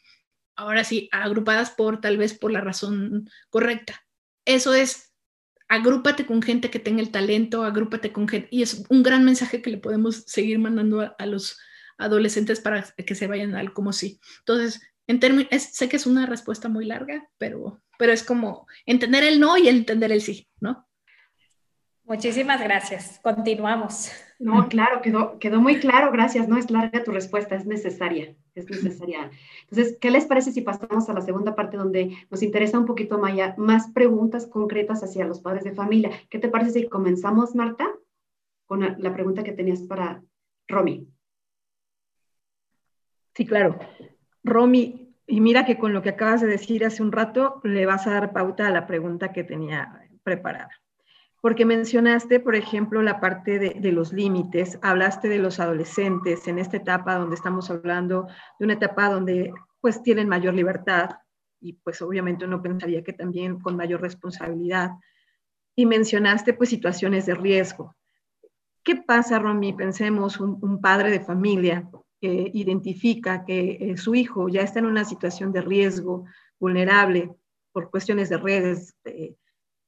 ahora 0.55 0.83
sí, 0.83 1.09
agrupadas 1.11 1.71
por 1.71 2.01
tal 2.01 2.17
vez 2.17 2.33
por 2.33 2.51
la 2.51 2.61
razón 2.61 3.29
correcta 3.49 4.07
eso 4.47 4.73
es, 4.73 5.13
agrúpate 5.67 6.25
con 6.25 6.41
gente 6.41 6.71
que 6.71 6.79
tenga 6.79 7.01
el 7.01 7.11
talento, 7.11 7.65
agrúpate 7.65 8.13
con 8.13 8.27
gente, 8.29 8.47
y 8.49 8.63
es 8.63 8.85
un 8.89 9.03
gran 9.03 9.25
mensaje 9.25 9.61
que 9.61 9.69
le 9.69 9.77
podemos 9.77 10.23
seguir 10.25 10.57
mandando 10.57 11.13
a, 11.17 11.25
los 11.25 11.59
adolescentes 11.97 12.61
para 12.61 12.81
que 12.81 13.13
se 13.13 13.27
vayan 13.27 13.55
al 13.55 13.73
como 13.73 13.91
sí. 13.91 14.21
Entonces, 14.39 14.81
en 15.05 15.19
términos, 15.19 15.49
sé 15.51 15.89
que 15.89 15.97
es 15.97 16.05
una 16.05 16.25
respuesta 16.25 16.69
muy 16.69 16.85
larga, 16.85 17.27
pero, 17.37 17.83
pero 17.97 18.11
es 18.11 18.23
como 18.23 18.67
entender 18.85 19.23
el 19.23 19.39
no 19.39 19.57
y 19.57 19.67
entender 19.67 20.11
el 20.11 20.21
sí, 20.21 20.47
¿no? 20.59 20.87
Muchísimas 22.07 22.61
gracias. 22.61 23.19
Continuamos. 23.21 24.09
No, 24.39 24.69
claro, 24.69 25.01
quedó, 25.01 25.39
quedó 25.39 25.59
muy 25.59 25.79
claro, 25.79 26.09
gracias. 26.09 26.47
No 26.47 26.57
es 26.57 26.71
larga 26.71 27.03
tu 27.03 27.11
respuesta, 27.11 27.55
es 27.55 27.65
necesaria, 27.65 28.33
es 28.55 28.69
necesaria. 28.69 29.29
Entonces, 29.63 29.97
¿qué 29.99 30.09
les 30.09 30.25
parece 30.25 30.53
si 30.53 30.61
pasamos 30.61 31.09
a 31.09 31.13
la 31.13 31.19
segunda 31.19 31.53
parte 31.53 31.75
donde 31.75 32.15
nos 32.29 32.43
interesa 32.43 32.79
un 32.79 32.85
poquito 32.85 33.17
Maya, 33.17 33.55
más 33.57 33.91
preguntas 33.91 34.47
concretas 34.47 35.03
hacia 35.03 35.25
los 35.25 35.41
padres 35.41 35.65
de 35.65 35.73
familia? 35.73 36.11
¿Qué 36.29 36.39
te 36.39 36.47
parece 36.47 36.71
si 36.71 36.87
comenzamos, 36.87 37.55
Marta, 37.55 37.91
con 38.67 38.81
la 38.97 39.13
pregunta 39.13 39.43
que 39.43 39.51
tenías 39.51 39.81
para 39.81 40.23
Romy? 40.69 41.09
Sí, 43.35 43.45
claro. 43.45 43.77
Romy, 44.43 45.06
y 45.27 45.41
mira 45.41 45.65
que 45.65 45.77
con 45.77 45.93
lo 45.93 46.01
que 46.01 46.09
acabas 46.09 46.41
de 46.41 46.47
decir 46.47 46.85
hace 46.85 47.03
un 47.03 47.11
rato, 47.11 47.59
le 47.63 47.85
vas 47.85 48.07
a 48.07 48.13
dar 48.13 48.33
pauta 48.33 48.67
a 48.67 48.71
la 48.71 48.87
pregunta 48.87 49.31
que 49.33 49.43
tenía 49.43 50.01
preparada 50.23 50.69
porque 51.41 51.65
mencionaste, 51.65 52.39
por 52.39 52.55
ejemplo, 52.55 53.01
la 53.01 53.19
parte 53.19 53.59
de, 53.59 53.91
los 53.91 54.11
límites, 54.11 54.79
hablaste 54.81 55.29
de 55.29 55.37
los 55.37 55.59
adolescentes 55.59 56.47
en 56.47 56.59
esta 56.59 56.77
etapa 56.77 57.15
donde 57.15 57.35
estamos 57.35 57.69
hablando 57.69 58.27
de 58.59 58.65
una 58.65 58.73
etapa 58.73 59.09
donde 59.09 59.53
pues 59.79 60.01
tienen 60.01 60.27
mayor 60.27 60.55
libertad 60.55 61.11
y 61.61 61.73
pues 61.73 62.01
obviamente 62.01 62.45
uno 62.45 62.61
pensaría 62.61 63.03
que 63.03 63.13
también 63.13 63.59
con 63.59 63.77
mayor 63.77 64.01
responsabilidad. 64.01 64.91
Y 65.75 65.85
mencionaste 65.85 66.53
pues 66.53 66.69
situaciones 66.69 67.27
de 67.27 67.35
riesgo. 67.35 67.95
¿Qué 68.83 68.95
pasa, 68.95 69.37
Romy? 69.37 69.73
Pensemos, 69.73 70.39
un, 70.39 70.81
padre 70.81 71.11
de 71.11 71.19
familia 71.19 71.87
que 72.19 72.51
identifica 72.53 73.45
que 73.45 73.77
eh, 73.79 73.97
su 73.97 74.15
hijo 74.15 74.49
ya 74.49 74.61
está 74.61 74.79
en 74.79 74.85
una 74.85 75.05
situación 75.05 75.51
de 75.51 75.61
riesgo, 75.61 76.25
vulnerable 76.59 77.31
por 77.71 77.91
cuestiones 77.91 78.29
de 78.29 78.37
redes, 78.37 78.95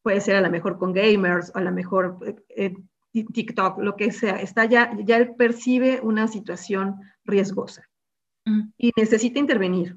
puede 0.01 0.21
ser 0.21 0.35
a 0.35 0.41
lo 0.41 0.49
mejor 0.49 0.77
con 0.77 0.93
gamers, 0.93 1.51
a 1.55 1.61
lo 1.61 1.71
mejor 1.71 2.17
eh, 2.49 2.73
TikTok, 3.13 3.79
lo 3.79 3.95
que 3.95 4.11
sea, 4.11 4.41
está 4.41 4.65
ya, 4.65 4.95
ya 5.03 5.17
él 5.17 5.35
percibe 5.35 5.99
una 6.01 6.27
situación 6.27 6.95
riesgosa 7.23 7.87
y 8.77 8.91
necesita 8.95 9.37
intervenir. 9.37 9.95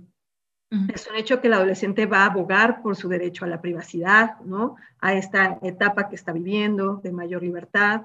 Es 0.95 1.07
un 1.07 1.17
hecho 1.17 1.41
que 1.41 1.49
el 1.49 1.55
adolescente 1.55 2.07
va 2.07 2.23
a 2.23 2.27
abogar 2.27 2.83
por 2.83 2.97
su 2.97 3.09
derecho 3.09 3.45
a 3.45 3.49
la 3.49 3.61
privacidad, 3.61 4.41
¿no? 4.41 4.77
A 5.01 5.15
esta 5.15 5.59
etapa 5.63 6.09
que 6.09 6.15
está 6.15 6.33
viviendo 6.33 6.97
de 6.97 7.13
mayor 7.13 7.43
libertad. 7.43 8.03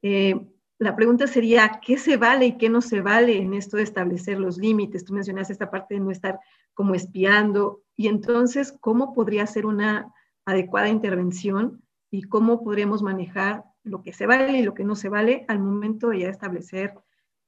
Eh, 0.00 0.34
la 0.78 0.94
pregunta 0.94 1.26
sería, 1.26 1.80
¿qué 1.84 1.98
se 1.98 2.16
vale 2.16 2.46
y 2.46 2.58
qué 2.58 2.68
no 2.68 2.80
se 2.80 3.00
vale 3.00 3.38
en 3.38 3.54
esto 3.54 3.76
de 3.76 3.82
establecer 3.82 4.38
los 4.38 4.58
límites? 4.58 5.04
Tú 5.04 5.12
mencionaste 5.12 5.52
esta 5.52 5.70
parte 5.70 5.94
de 5.94 6.00
no 6.00 6.10
estar 6.10 6.38
como 6.74 6.94
espiando. 6.94 7.82
Y 7.96 8.08
entonces, 8.08 8.72
¿cómo 8.80 9.12
podría 9.12 9.46
ser 9.46 9.66
una 9.66 10.12
adecuada 10.44 10.88
intervención 10.88 11.82
y 12.10 12.22
cómo 12.22 12.64
podríamos 12.64 13.02
manejar 13.02 13.64
lo 13.82 14.02
que 14.02 14.12
se 14.12 14.26
vale 14.26 14.58
y 14.58 14.62
lo 14.62 14.74
que 14.74 14.84
no 14.84 14.96
se 14.96 15.08
vale 15.08 15.44
al 15.48 15.58
momento 15.58 16.08
de 16.08 16.28
establecer 16.28 16.94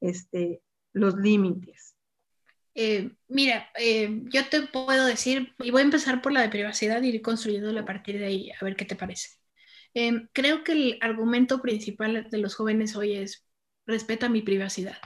este, 0.01 0.63
los 0.93 1.15
límites. 1.17 1.97
Eh, 2.75 3.11
mira, 3.29 3.69
eh, 3.79 4.23
yo 4.25 4.49
te 4.49 4.63
puedo 4.63 5.05
decir, 5.07 5.55
y 5.59 5.71
voy 5.71 5.83
a 5.83 5.85
empezar 5.85 6.23
por 6.23 6.33
la 6.33 6.43
de 6.43 6.49
privacidad 6.49 7.03
y 7.03 7.09
ir 7.09 7.23
construyéndolo 7.23 7.81
a 7.81 7.85
partir 7.85 8.19
de 8.19 8.27
ahí, 8.27 8.51
a 8.59 8.65
ver 8.65 8.77
qué 8.77 8.85
te 8.85 8.97
parece. 8.97 9.40
Eh, 9.95 10.29
creo 10.33 10.65
que 10.65 10.73
el 10.73 10.99
argumento 11.01 11.61
principal 11.63 12.29
de 12.31 12.39
los 12.39 12.55
jóvenes 12.55 12.97
hoy 12.97 13.15
es, 13.15 13.47
respeta 13.87 14.29
mi 14.29 14.43
privacidad. 14.43 14.99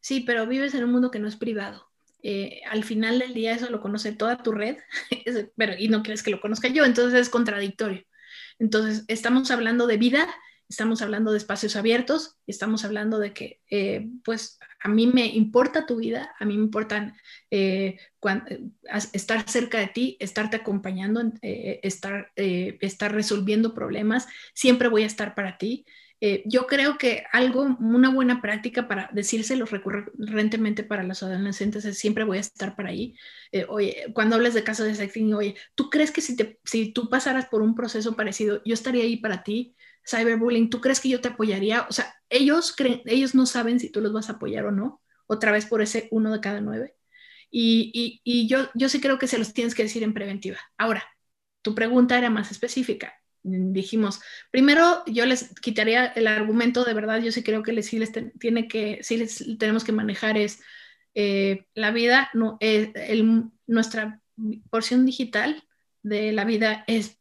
Sí, 0.00 0.20
pero 0.20 0.46
vives 0.46 0.74
en 0.74 0.84
un 0.84 0.92
mundo 0.92 1.10
que 1.10 1.18
no 1.18 1.28
es 1.28 1.36
privado. 1.36 1.86
eh, 2.22 2.60
al 2.70 2.82
final 2.84 3.18
del 3.20 3.34
día 3.34 3.54
eso 3.54 3.70
lo 3.70 3.80
conoce 3.80 4.12
toda 4.12 4.42
tu 4.42 4.50
red, 4.52 4.78
pero 5.56 5.74
y 5.78 5.88
no 5.88 6.02
quieres 6.02 6.22
que 6.22 6.30
lo 6.32 6.40
conozca 6.40 6.68
yo, 6.68 6.84
entonces 6.84 7.20
es 7.20 7.28
contradictorio. 7.30 8.02
Entonces, 8.58 9.04
estamos 9.08 9.50
hablando 9.50 9.86
de 9.86 9.96
vida, 9.98 10.28
estamos 10.68 11.02
hablando 11.02 11.32
de 11.32 11.38
espacios 11.38 11.76
abiertos, 11.76 12.36
estamos 12.46 12.84
hablando 12.84 13.18
de 13.18 13.32
que, 13.32 13.60
eh, 13.70 14.08
pues, 14.24 14.58
a 14.80 14.88
mí 14.88 15.06
me 15.06 15.26
importa 15.26 15.86
tu 15.86 15.96
vida, 15.96 16.34
a 16.38 16.44
mí 16.44 16.56
me 16.56 16.64
importan 16.64 17.14
eh, 17.50 17.98
estar 19.12 19.48
cerca 19.48 19.78
de 19.78 19.88
ti, 19.88 20.16
estarte 20.20 20.56
acompañando, 20.56 21.22
estar, 21.42 22.32
estar 22.36 23.12
resolviendo 23.12 23.74
problemas, 23.74 24.26
siempre 24.54 24.88
voy 24.88 25.02
a 25.04 25.06
estar 25.06 25.34
para 25.34 25.58
ti. 25.58 25.86
Eh, 26.20 26.42
yo 26.46 26.66
creo 26.66 26.96
que 26.96 27.24
algo, 27.32 27.76
una 27.78 28.10
buena 28.10 28.40
práctica 28.40 28.88
para 28.88 29.10
decírselo 29.12 29.66
recurrentemente 29.66 30.82
para 30.82 31.02
los 31.02 31.22
adolescentes 31.22 31.84
es 31.84 31.98
siempre 31.98 32.24
voy 32.24 32.38
a 32.38 32.40
estar 32.40 32.74
para 32.74 32.88
ahí. 32.88 33.14
Eh, 33.52 33.66
oye, 33.68 34.06
cuando 34.14 34.36
hablas 34.36 34.54
de 34.54 34.64
casos 34.64 34.86
de 34.86 34.94
sexting, 34.94 35.34
oye, 35.34 35.56
¿tú 35.74 35.90
crees 35.90 36.10
que 36.10 36.22
si, 36.22 36.34
te, 36.36 36.58
si 36.64 36.92
tú 36.92 37.10
pasaras 37.10 37.46
por 37.46 37.60
un 37.62 37.74
proceso 37.74 38.16
parecido, 38.16 38.62
yo 38.64 38.72
estaría 38.74 39.02
ahí 39.04 39.18
para 39.18 39.42
ti? 39.42 39.76
Cyberbullying, 40.08 40.70
¿tú 40.70 40.80
crees 40.80 41.00
que 41.00 41.08
yo 41.08 41.20
te 41.20 41.28
apoyaría? 41.28 41.86
O 41.88 41.92
sea, 41.92 42.14
ellos, 42.28 42.74
creen, 42.76 43.02
ellos 43.06 43.34
no 43.34 43.46
saben 43.46 43.80
si 43.80 43.90
tú 43.90 44.00
los 44.00 44.12
vas 44.12 44.28
a 44.28 44.34
apoyar 44.34 44.66
o 44.66 44.72
no, 44.72 45.02
otra 45.26 45.52
vez 45.52 45.66
por 45.66 45.82
ese 45.82 46.08
uno 46.10 46.32
de 46.32 46.40
cada 46.40 46.60
nueve. 46.60 46.96
Y, 47.50 47.90
y, 47.94 48.20
y 48.24 48.48
yo, 48.48 48.68
yo 48.74 48.88
sí 48.88 49.00
creo 49.00 49.18
que 49.18 49.28
se 49.28 49.38
los 49.38 49.52
tienes 49.52 49.74
que 49.74 49.84
decir 49.84 50.02
en 50.02 50.14
preventiva. 50.14 50.58
Ahora, 50.78 51.04
tu 51.62 51.74
pregunta 51.74 52.18
era 52.18 52.30
más 52.30 52.50
específica 52.50 53.14
dijimos, 53.46 54.20
primero 54.50 55.04
yo 55.06 55.24
les 55.26 55.54
quitaría 55.60 56.06
el 56.06 56.26
argumento, 56.26 56.84
de 56.84 56.94
verdad, 56.94 57.20
yo 57.20 57.30
sí 57.32 57.42
creo 57.42 57.62
que 57.62 57.72
les, 57.72 57.86
sí 57.86 57.98
les 57.98 58.12
tiene 58.38 58.68
que, 58.68 58.98
sí 59.02 59.16
les 59.16 59.58
tenemos 59.58 59.84
que 59.84 59.92
manejar 59.92 60.36
es 60.36 60.60
eh, 61.14 61.66
la 61.74 61.92
vida, 61.92 62.28
no, 62.34 62.58
eh, 62.60 62.92
nuestra 63.66 64.20
porción 64.70 65.06
digital 65.06 65.62
de 66.02 66.32
la 66.32 66.44
vida 66.44 66.84
es 66.86 67.18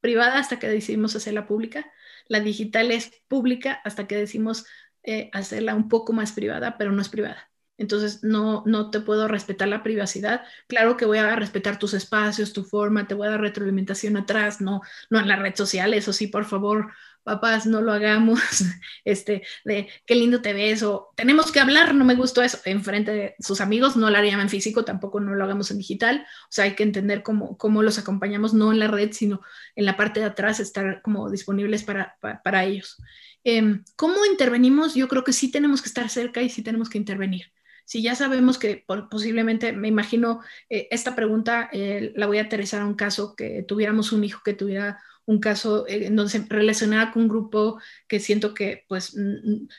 privada 0.00 0.38
hasta 0.38 0.58
que 0.58 0.68
decidimos 0.68 1.14
hacerla 1.14 1.46
pública, 1.46 1.90
la 2.30 2.40
digital 2.40 2.92
es 2.92 3.12
pública 3.28 3.80
hasta 3.84 4.06
que 4.06 4.16
decimos 4.16 4.64
eh, 5.02 5.30
hacerla 5.34 5.74
un 5.74 5.88
poco 5.88 6.14
más 6.14 6.32
privada, 6.32 6.78
pero 6.78 6.92
no 6.92 7.02
es 7.02 7.10
privada 7.10 7.49
entonces 7.80 8.22
no, 8.22 8.62
no 8.66 8.90
te 8.90 9.00
puedo 9.00 9.26
respetar 9.26 9.66
la 9.66 9.82
privacidad. 9.82 10.42
Claro 10.68 10.98
que 10.98 11.06
voy 11.06 11.16
a 11.16 11.34
respetar 11.34 11.78
tus 11.78 11.94
espacios, 11.94 12.52
tu 12.52 12.62
forma, 12.62 13.08
te 13.08 13.14
voy 13.14 13.26
a 13.26 13.30
dar 13.30 13.40
retroalimentación 13.40 14.18
atrás, 14.18 14.60
no, 14.60 14.82
no 15.08 15.18
en 15.18 15.26
la 15.26 15.36
red 15.36 15.54
social, 15.54 15.94
eso 15.94 16.12
sí, 16.12 16.26
por 16.26 16.44
favor, 16.44 16.92
papás, 17.22 17.64
no 17.64 17.80
lo 17.80 17.92
hagamos, 17.92 18.38
este, 19.06 19.44
de 19.64 19.88
qué 20.04 20.14
lindo 20.14 20.42
te 20.42 20.52
ves, 20.52 20.82
o 20.82 21.08
tenemos 21.16 21.50
que 21.50 21.60
hablar, 21.60 21.94
no 21.94 22.04
me 22.04 22.16
gustó 22.16 22.42
eso, 22.42 22.58
enfrente 22.66 23.12
de 23.12 23.34
sus 23.38 23.62
amigos, 23.62 23.96
no 23.96 24.10
lo 24.10 24.18
harían 24.18 24.40
en 24.40 24.50
físico, 24.50 24.84
tampoco 24.84 25.18
no 25.18 25.34
lo 25.34 25.42
hagamos 25.42 25.70
en 25.70 25.78
digital, 25.78 26.26
o 26.44 26.52
sea, 26.52 26.64
hay 26.64 26.74
que 26.74 26.82
entender 26.82 27.22
cómo, 27.22 27.56
cómo 27.56 27.82
los 27.82 27.98
acompañamos, 27.98 28.52
no 28.52 28.72
en 28.72 28.78
la 28.78 28.88
red, 28.88 29.12
sino 29.12 29.40
en 29.74 29.86
la 29.86 29.96
parte 29.96 30.20
de 30.20 30.26
atrás, 30.26 30.60
estar 30.60 31.00
como 31.00 31.30
disponibles 31.30 31.82
para, 31.82 32.18
para, 32.20 32.64
ellos. 32.64 32.98
Em, 33.42 33.84
¿Cómo 33.96 34.26
intervenimos? 34.26 34.94
Yo 34.94 35.08
creo 35.08 35.24
que 35.24 35.32
sí 35.32 35.50
tenemos 35.50 35.80
que 35.80 35.88
estar 35.88 36.10
cerca 36.10 36.42
y 36.42 36.50
sí 36.50 36.62
tenemos 36.62 36.90
que 36.90 36.98
intervenir 36.98 37.50
si 37.90 38.02
ya 38.02 38.14
sabemos 38.14 38.56
que 38.56 38.84
posiblemente, 39.10 39.72
me 39.72 39.88
imagino, 39.88 40.42
eh, 40.68 40.86
esta 40.92 41.16
pregunta 41.16 41.68
eh, 41.72 42.12
la 42.14 42.28
voy 42.28 42.38
a 42.38 42.42
aterrizar 42.42 42.82
a 42.82 42.86
un 42.86 42.94
caso 42.94 43.34
que 43.34 43.64
tuviéramos 43.64 44.12
un 44.12 44.22
hijo 44.22 44.42
que 44.44 44.52
tuviera 44.52 45.02
un 45.24 45.40
caso 45.40 45.88
eh, 45.88 46.06
en 46.06 46.14
donde 46.14 46.30
se 46.30 46.46
relacionara 46.48 47.10
con 47.10 47.22
un 47.22 47.28
grupo 47.28 47.80
que 48.06 48.20
siento 48.20 48.54
que, 48.54 48.84
pues, 48.86 49.16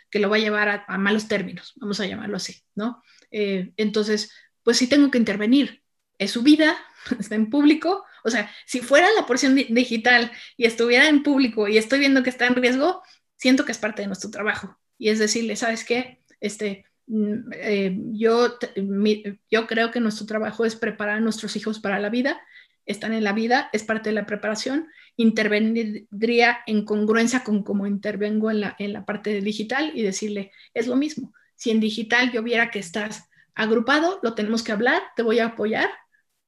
que 0.09 0.19
lo 0.19 0.29
va 0.29 0.35
a 0.35 0.39
llevar 0.39 0.83
a, 0.89 0.97
malos 0.97 1.29
términos, 1.29 1.71
vamos 1.77 2.01
a 2.01 2.05
llamarlo 2.05 2.35
así, 2.35 2.61
¿no? 2.75 3.01
entonces, 3.31 4.33
pues 4.61 4.75
sí 4.75 4.87
tengo 4.87 5.09
que 5.09 5.17
intervenir. 5.17 5.81
Es 6.17 6.31
su 6.31 6.43
vida, 6.43 6.77
está 7.17 7.35
en 7.35 7.49
público. 7.49 8.03
O 8.25 8.29
sea, 8.29 8.51
si 8.65 8.81
fuera 8.81 9.07
la 9.15 9.25
porción 9.25 9.55
digital 9.55 10.33
y 10.57 10.65
estuviera 10.65 11.07
en 11.07 11.23
público 11.23 11.69
y 11.69 11.77
estoy 11.77 11.99
viendo 11.99 12.23
que 12.23 12.29
está 12.29 12.45
en 12.47 12.55
riesgo, 12.55 13.03
siento 13.37 13.63
que 13.63 13.71
es 13.71 13.77
parte 13.77 14.01
de 14.01 14.07
nuestro 14.07 14.29
trabajo. 14.31 14.77
Y 14.97 15.07
es 15.07 15.19
decirle, 15.19 15.55
¿sabes 15.55 15.85
qué? 15.85 16.21
Este, 16.41 16.83
eh, 17.07 17.97
yo, 18.13 18.57
creo 19.67 19.91
que 19.91 19.99
nuestro 19.99 20.25
trabajo 20.25 20.65
es 20.65 20.75
preparar 20.75 21.17
a 21.17 21.21
nuestros 21.21 21.55
hijos 21.55 21.79
para 21.79 21.99
la 21.99 22.09
vida, 22.09 22.41
están 22.85 23.13
en 23.13 23.23
la 23.23 23.33
vida, 23.33 23.69
es 23.73 23.83
parte 23.83 24.09
de 24.09 24.15
la 24.15 24.25
preparación, 24.25 24.87
intervendría 25.17 26.59
en 26.65 26.85
congruencia 26.85 27.43
con 27.43 27.63
cómo 27.63 27.85
intervengo 27.87 28.49
en 28.51 28.61
la, 28.61 29.05
parte 29.05 29.41
digital 29.41 29.91
y 29.93 30.01
decirle, 30.01 30.51
es 30.73 30.87
lo 30.87 30.95
mismo, 30.95 31.33
si 31.55 31.71
en 31.71 31.79
digital 31.79 32.31
yo 32.31 32.43
viera 32.43 32.71
que 32.71 32.79
estás 32.79 33.29
agrupado, 33.53 34.19
lo 34.23 34.33
tenemos 34.33 34.63
que 34.63 34.71
hablar, 34.71 35.01
te 35.15 35.23
voy 35.23 35.39
a 35.39 35.47
apoyar 35.47 35.89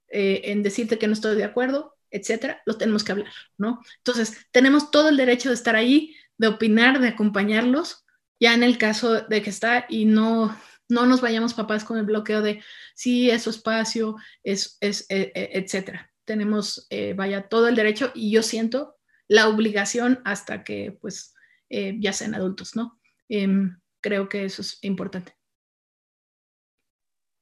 eh, 0.10 0.42
en 0.46 0.64
decirte 0.64 0.98
que 0.98 1.08
no 1.08 1.14
estoy 1.14 1.36
de 1.36 1.44
acuerdo, 1.44 1.96
etcétera, 2.10 2.62
lo 2.66 2.78
tenemos 2.78 3.04
que 3.04 3.12
hablar, 3.12 3.34
¿no? 3.58 3.82
Entonces, 3.98 4.48
tenemos 4.52 4.92
todo 4.92 5.10
el 5.10 5.18
derecho 5.18 5.50
de 5.50 5.56
estar 5.56 5.76
ahí, 5.76 6.16
de 6.38 6.48
opinar, 6.48 7.00
de 7.00 7.10
acompañarlos, 7.10 8.03
ya 8.44 8.54
en 8.54 8.64
el 8.64 8.78
caso 8.78 9.22
de 9.22 9.42
que 9.42 9.50
está 9.50 9.86
y 9.88 10.04
no, 10.04 10.54
no 10.90 11.06
nos 11.06 11.22
vayamos 11.22 11.54
papás 11.54 11.86
con 11.86 11.98
el 11.98 12.04
bloqueo 12.04 12.42
de 12.42 12.62
sí, 12.94 13.30
es 13.30 13.44
su 13.44 13.52
espacio, 13.52 14.18
es, 14.44 14.78
es 14.82 15.06
e, 15.10 15.32
e, 15.34 15.52
etcétera. 15.54 16.12
Tenemos, 16.26 16.86
eh, 16.90 17.14
vaya, 17.14 17.48
todo 17.48 17.70
el 17.70 17.76
derecho 17.78 18.12
y 18.14 18.32
yo 18.32 18.44
siento 18.44 18.98
la 19.30 19.48
obligación 19.48 20.20
hasta 20.26 20.66
que, 20.66 20.98
pues, 21.00 21.34
eh, 21.70 21.96
ya 22.02 22.12
sean 22.12 22.36
adultos, 22.36 22.76
¿no? 22.76 23.00
Em, 23.30 23.78
creo 24.02 24.28
que 24.28 24.44
eso 24.44 24.62
es 24.62 24.78
importante. 24.82 25.38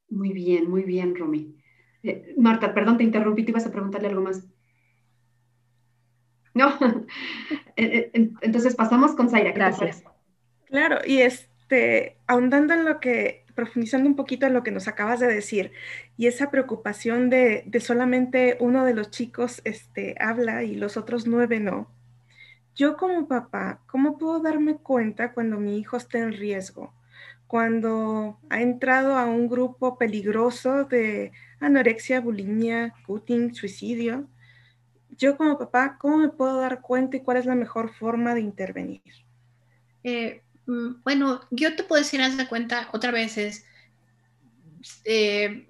Muy 0.08 0.32
bien, 0.32 0.70
muy 0.70 0.84
bien, 0.84 1.16
Romy. 1.16 1.56
Eh, 2.04 2.32
Marta, 2.38 2.72
perdón, 2.72 2.98
te 2.98 3.02
interrumpí, 3.02 3.42
te 3.42 3.50
ibas 3.50 3.66
a 3.66 3.72
preguntarle 3.72 4.06
algo 4.06 4.22
más. 4.22 4.46
No, 6.54 6.78
entonces 7.76 8.76
pasamos 8.76 9.16
con 9.16 9.28
Zaira. 9.28 9.50
Gracias. 9.50 10.04
Claro, 10.72 11.00
y 11.04 11.18
este, 11.20 12.16
ahondando 12.26 12.72
en 12.72 12.86
lo 12.86 12.98
que, 12.98 13.44
profundizando 13.54 14.08
un 14.08 14.16
poquito 14.16 14.46
en 14.46 14.54
lo 14.54 14.62
que 14.62 14.70
nos 14.70 14.88
acabas 14.88 15.20
de 15.20 15.26
decir, 15.26 15.72
y 16.16 16.28
esa 16.28 16.50
preocupación 16.50 17.28
de, 17.28 17.70
solamente 17.80 18.56
uno 18.58 18.86
de 18.86 18.94
los 18.94 19.10
chicos 19.10 19.60
este, 19.64 20.14
habla 20.18 20.64
y 20.64 20.74
los 20.74 20.96
otros 20.96 21.26
nueve 21.26 21.60
no. 21.60 21.90
Yo 22.74 22.96
como 22.96 23.28
papá, 23.28 23.82
¿cómo 23.86 24.16
puedo 24.16 24.40
darme 24.40 24.78
cuenta 24.78 25.34
cuando 25.34 25.58
mi 25.60 25.78
hijo 25.78 25.98
está 25.98 26.18
en 26.20 26.32
riesgo? 26.32 26.94
Cuando 27.46 28.40
ha 28.48 28.62
entrado 28.62 29.18
a 29.18 29.26
un 29.26 29.48
grupo 29.48 29.98
peligroso 29.98 30.84
de 30.84 31.32
anorexia, 31.60 32.20
bulimia, 32.22 32.94
cutting, 33.06 33.54
suicidio. 33.54 34.26
Yo 35.10 35.36
como 35.36 35.58
papá, 35.58 35.98
¿cómo 35.98 36.16
me 36.18 36.30
puedo 36.30 36.60
dar 36.60 36.80
cuenta 36.80 37.18
y 37.18 37.20
cuál 37.20 37.36
es 37.38 37.46
la 37.46 37.54
mejor 37.56 37.92
forma 37.94 38.34
de 38.34 38.40
intervenir? 38.40 39.02
Eh, 40.04 40.42
bueno, 40.66 41.40
yo 41.50 41.74
te 41.74 41.84
puedo 41.84 42.02
decir, 42.02 42.22
haz 42.22 42.36
de 42.36 42.46
cuenta, 42.46 42.88
otra 42.92 43.10
vez 43.10 43.36
es, 43.38 43.64
eh, 45.04 45.66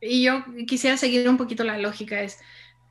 y 0.00 0.22
yo 0.22 0.44
quisiera 0.66 0.96
seguir 0.96 1.28
un 1.28 1.36
poquito 1.36 1.64
la 1.64 1.78
lógica, 1.78 2.22
es, 2.22 2.38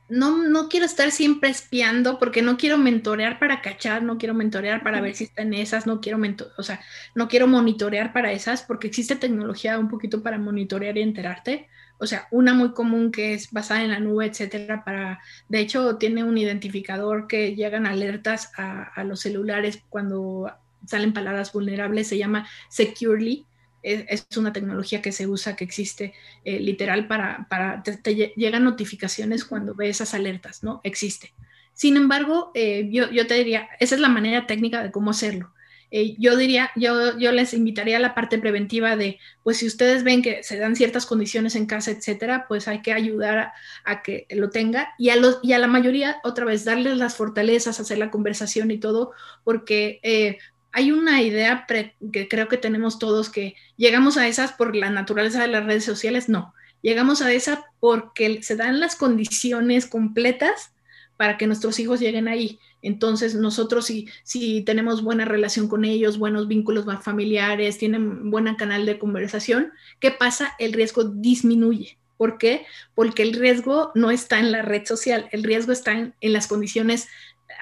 no, 0.08 0.36
no 0.36 0.68
quiero 0.68 0.84
estar 0.84 1.10
siempre 1.10 1.48
espiando 1.48 2.18
porque 2.18 2.42
no 2.42 2.56
quiero 2.56 2.76
mentorear 2.76 3.38
para 3.38 3.62
cachar, 3.62 4.02
no 4.02 4.18
quiero 4.18 4.34
mentorear 4.34 4.82
para 4.82 5.00
ver 5.00 5.14
si 5.14 5.24
están 5.24 5.54
esas, 5.54 5.86
no 5.86 6.00
quiero, 6.00 6.20
o 6.58 6.62
sea, 6.62 6.80
no 7.14 7.28
quiero 7.28 7.46
monitorear 7.46 8.12
para 8.12 8.32
esas 8.32 8.62
porque 8.62 8.86
existe 8.86 9.16
tecnología 9.16 9.78
un 9.78 9.88
poquito 9.88 10.22
para 10.22 10.38
monitorear 10.38 10.98
y 10.98 11.02
enterarte, 11.02 11.68
o 11.98 12.06
sea, 12.06 12.28
una 12.30 12.54
muy 12.54 12.72
común 12.72 13.10
que 13.10 13.34
es 13.34 13.50
basada 13.50 13.82
en 13.82 13.90
la 13.90 14.00
nube, 14.00 14.26
etcétera, 14.26 14.84
para, 14.84 15.20
de 15.48 15.60
hecho, 15.60 15.96
tiene 15.96 16.24
un 16.24 16.36
identificador 16.36 17.26
que 17.26 17.54
llegan 17.54 17.86
alertas 17.86 18.52
a, 18.56 19.04
los 19.04 19.20
celulares 19.20 19.82
cuando 19.88 20.50
salen 20.86 21.12
palabras 21.12 21.52
vulnerables, 21.52 22.08
se 22.08 22.18
llama 22.18 22.48
Securely. 22.68 23.46
Es, 23.82 24.26
una 24.36 24.52
tecnología 24.52 25.02
que 25.02 25.12
se 25.12 25.26
usa, 25.26 25.56
que 25.56 25.64
existe 25.64 26.14
eh, 26.44 26.58
literal 26.58 27.06
para, 27.06 27.46
para 27.50 27.82
te, 27.82 28.32
llegan 28.34 28.64
notificaciones 28.64 29.44
cuando 29.44 29.74
ves 29.74 29.96
esas 29.96 30.14
alertas, 30.14 30.62
¿no? 30.62 30.80
Existe. 30.84 31.34
Sin 31.74 31.96
embargo, 31.96 32.50
eh, 32.54 32.88
yo 32.90 33.26
te 33.26 33.34
diría, 33.34 33.68
esa 33.80 33.94
es 33.94 34.00
la 34.00 34.08
manera 34.08 34.46
técnica 34.46 34.82
de 34.82 34.90
cómo 34.90 35.10
hacerlo. 35.10 35.52
Eh, 35.90 36.16
yo 36.18 36.36
diría, 36.36 36.70
yo, 36.76 37.16
yo 37.18 37.32
les 37.32 37.54
invitaría 37.54 37.98
a 37.98 38.00
la 38.00 38.14
parte 38.14 38.38
preventiva 38.38 38.96
de, 38.96 39.18
pues 39.42 39.58
si 39.58 39.66
ustedes 39.66 40.02
ven 40.02 40.22
que 40.22 40.42
se 40.42 40.58
dan 40.58 40.76
ciertas 40.76 41.06
condiciones 41.06 41.54
en 41.54 41.66
casa, 41.66 41.90
etcétera, 41.90 42.46
pues 42.48 42.68
hay 42.68 42.82
que 42.82 42.92
ayudar 42.92 43.52
a, 43.84 44.02
que 44.02 44.26
lo 44.30 44.50
tenga 44.50 44.94
y 44.98 45.10
a, 45.10 45.16
los, 45.16 45.38
y 45.42 45.52
a 45.52 45.58
la 45.58 45.66
mayoría, 45.66 46.18
otra 46.24 46.44
vez, 46.44 46.64
darles 46.64 46.96
las 46.96 47.16
fortalezas, 47.16 47.80
hacer 47.80 47.98
la 47.98 48.10
conversación 48.10 48.70
y 48.70 48.78
todo, 48.78 49.12
porque 49.44 50.00
eh, 50.02 50.38
hay 50.72 50.90
una 50.90 51.22
idea 51.22 51.66
que 51.68 52.28
creo 52.28 52.48
que 52.48 52.56
tenemos 52.56 52.98
todos 52.98 53.30
que 53.30 53.54
llegamos 53.76 54.16
a 54.16 54.26
esas 54.26 54.52
por 54.52 54.74
la 54.74 54.90
naturaleza 54.90 55.40
de 55.40 55.48
las 55.48 55.64
redes 55.64 55.84
sociales, 55.84 56.28
no, 56.28 56.54
llegamos 56.82 57.22
a 57.22 57.32
esa 57.32 57.64
porque 57.80 58.42
se 58.42 58.56
dan 58.56 58.80
las 58.80 58.96
condiciones 58.96 59.86
completas 59.86 60.73
para 61.16 61.36
que 61.36 61.46
nuestros 61.46 61.78
hijos 61.78 62.00
lleguen 62.00 62.28
ahí. 62.28 62.58
Entonces, 62.82 63.34
nosotros 63.34 63.86
si, 63.86 64.08
si 64.22 64.62
tenemos 64.62 65.02
buena 65.02 65.24
relación 65.24 65.68
con 65.68 65.84
ellos, 65.84 66.18
buenos 66.18 66.48
vínculos 66.48 66.86
familiares, 67.02 67.78
tienen 67.78 68.30
buen 68.30 68.52
canal 68.56 68.84
de 68.86 68.98
conversación, 68.98 69.72
¿qué 70.00 70.10
pasa? 70.10 70.54
El 70.58 70.72
riesgo 70.72 71.04
disminuye. 71.04 71.98
¿Por 72.16 72.38
qué? 72.38 72.66
Porque 72.94 73.22
el 73.22 73.32
riesgo 73.32 73.90
no 73.94 74.10
está 74.10 74.38
en 74.38 74.52
la 74.52 74.62
red 74.62 74.84
social, 74.86 75.28
el 75.32 75.42
riesgo 75.42 75.72
está 75.72 75.92
en, 75.92 76.14
las 76.20 76.46
condiciones 76.46 77.08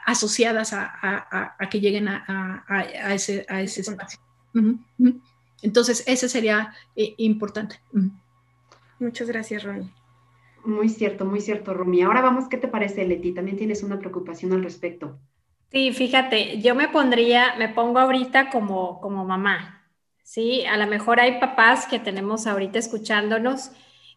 asociadas 0.05 0.73
a, 0.73 1.57
que 1.71 1.81
lleguen 1.81 2.09
a, 2.09 2.65
ese, 3.11 3.47
espacio. 3.49 4.19
Entonces, 5.63 6.05
ese 6.07 6.29
sería 6.29 6.75
eh, 6.97 7.15
importante. 7.19 7.81
Muchas 8.99 9.29
gracias, 9.29 9.63
Ronnie. 9.63 9.91
Muy 10.65 10.89
cierto, 10.89 11.25
muy 11.25 11.41
cierto, 11.41 11.75
Rumi. 11.75 12.03
Ahora 12.03 12.21
vamos, 12.21 12.49
¿qué 12.49 12.57
te 12.57 12.69
parece, 12.69 13.05
Leti? 13.05 13.33
También 13.33 13.57
tienes 13.57 13.83
una 13.83 13.99
preocupación 13.99 14.53
al 14.53 14.63
respecto. 14.63 15.19
Sí, 15.71 15.93
fíjate, 15.93 16.61
yo 16.61 16.75
me 16.75 16.89
pondría, 16.89 17.55
me 17.59 17.69
pongo 17.69 17.99
ahorita 17.99 18.51
como, 18.51 19.01
como 19.01 19.25
mamá, 19.25 19.91
¿sí? 20.23 20.65
A 20.67 20.77
lo 20.77 20.87
mejor 20.87 21.19
hay 21.19 21.41
papás 21.41 21.87
que 21.87 21.99
tenemos 21.99 22.47
ahorita 22.47 22.79
escuchándonos 22.79 23.71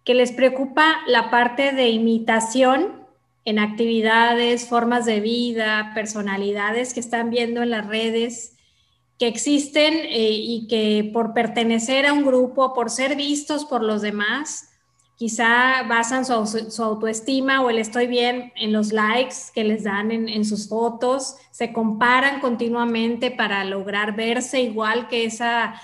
que 0.04 0.14
les 0.14 0.32
preocupa 0.32 0.98
la 1.08 1.32
parte 1.32 1.72
de 1.72 1.90
imitación 1.90 3.06
en 3.46 3.60
actividades, 3.60 4.68
formas 4.68 5.06
de 5.06 5.20
vida, 5.20 5.92
personalidades 5.96 6.94
que 6.94 7.00
están 7.00 7.30
viendo 7.30 7.64
en 7.64 7.70
las 7.70 7.88
redes, 7.88 8.58
que 9.18 9.28
existen 9.28 9.94
eh, 9.94 10.32
y 10.32 10.68
que 10.68 11.10
por 11.14 11.34
pertenecer 11.34 12.06
a 12.06 12.14
un 12.14 12.26
grupo, 12.26 12.74
por 12.74 12.90
ser 12.90 13.16
vistos 13.16 13.66
por 13.66 13.82
los 13.82 14.02
demás, 14.02 14.75
quizá 15.16 15.84
basan 15.84 16.26
su, 16.26 16.84
autoestima 16.84 17.62
o 17.62 17.70
el 17.70 17.78
estoy 17.78 18.08
bien 18.08 18.52
en 18.56 18.74
los 18.74 18.92
likes 18.92 19.36
que 19.54 19.64
les 19.64 19.84
dan 19.84 20.12
en, 20.12 20.46
sus 20.46 20.68
fotos, 20.68 21.38
se 21.52 21.72
comparan 21.72 22.42
continuamente 22.42 23.32
para 23.32 23.64
lograr 23.64 24.16
verse 24.16 24.62
igual 24.62 25.08
que 25.08 25.26
esa 25.26 25.82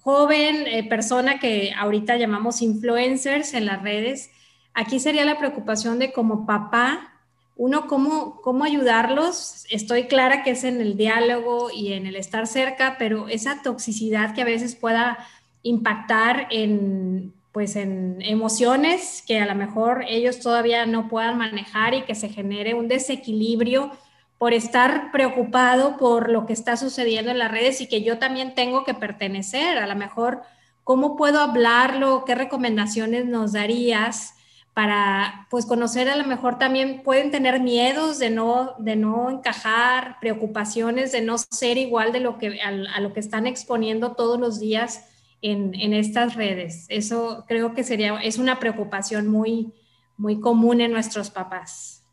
joven 0.00 0.66
eh, 0.66 0.88
persona 0.88 1.38
que 1.38 1.72
ahorita 1.76 2.16
llamamos 2.16 2.62
influencers 2.62 3.54
en 3.54 3.66
las 3.66 3.82
redes. 3.82 4.30
Aquí 4.74 4.98
sería 4.98 5.24
la 5.24 5.38
preocupación 5.38 5.98
de 5.98 6.12
como 6.12 6.46
papá, 6.46 7.14
uno, 7.56 7.88
¿cómo, 7.88 8.40
cómo 8.40 8.64
ayudarlos? 8.64 9.66
Estoy 9.70 10.04
clara 10.04 10.44
que 10.44 10.52
es 10.52 10.62
en 10.62 10.80
el 10.80 10.96
diálogo 10.96 11.70
y 11.72 11.92
en 11.92 12.06
el 12.06 12.14
estar 12.14 12.46
cerca, 12.46 12.96
pero 12.98 13.28
esa 13.28 13.62
toxicidad 13.62 14.32
que 14.34 14.42
a 14.42 14.44
veces 14.44 14.76
pueda 14.76 15.18
impactar 15.62 16.46
en 16.50 17.34
pues 17.58 17.74
en 17.74 18.18
emociones 18.20 19.24
que 19.26 19.40
a 19.40 19.46
lo 19.46 19.56
mejor 19.56 20.04
ellos 20.06 20.38
todavía 20.38 20.86
no 20.86 21.08
puedan 21.08 21.38
manejar 21.38 21.92
y 21.92 22.02
que 22.02 22.14
se 22.14 22.28
genere 22.28 22.74
un 22.74 22.86
desequilibrio 22.86 23.90
por 24.38 24.52
estar 24.52 25.10
preocupado 25.10 25.96
por 25.96 26.30
lo 26.30 26.46
que 26.46 26.52
está 26.52 26.76
sucediendo 26.76 27.32
en 27.32 27.38
las 27.40 27.50
redes 27.50 27.80
y 27.80 27.88
que 27.88 28.04
yo 28.04 28.20
también 28.20 28.54
tengo 28.54 28.84
que 28.84 28.94
pertenecer. 28.94 29.76
A 29.78 29.88
lo 29.88 29.96
mejor, 29.96 30.42
¿cómo 30.84 31.16
puedo 31.16 31.40
hablarlo? 31.40 32.24
¿Qué 32.24 32.36
recomendaciones 32.36 33.26
nos 33.26 33.54
darías 33.54 34.34
para 34.72 35.48
pues 35.50 35.66
conocer 35.66 36.08
a 36.08 36.14
lo 36.14 36.26
mejor 36.26 36.60
también 36.60 37.02
pueden 37.02 37.32
tener 37.32 37.58
miedos 37.58 38.20
de 38.20 38.30
no, 38.30 38.76
de 38.78 38.94
no 38.94 39.30
encajar, 39.30 40.18
preocupaciones 40.20 41.10
de 41.10 41.22
no 41.22 41.38
ser 41.38 41.76
igual 41.76 42.12
de 42.12 42.20
lo 42.20 42.38
que, 42.38 42.60
a 42.60 43.00
lo 43.00 43.12
que 43.12 43.18
están 43.18 43.48
exponiendo 43.48 44.12
todos 44.12 44.38
los 44.38 44.60
días 44.60 45.08
en, 45.42 45.92
estas 45.92 46.34
redes. 46.34 46.86
Eso 46.88 47.44
creo 47.46 47.74
que 47.74 47.84
sería, 47.84 48.16
es 48.18 48.38
una 48.38 48.58
preocupación 48.58 49.28
muy, 49.28 49.72
muy 50.16 50.40
común 50.40 50.80
en 50.80 50.92
nuestros 50.92 51.30
papás. 51.30 52.04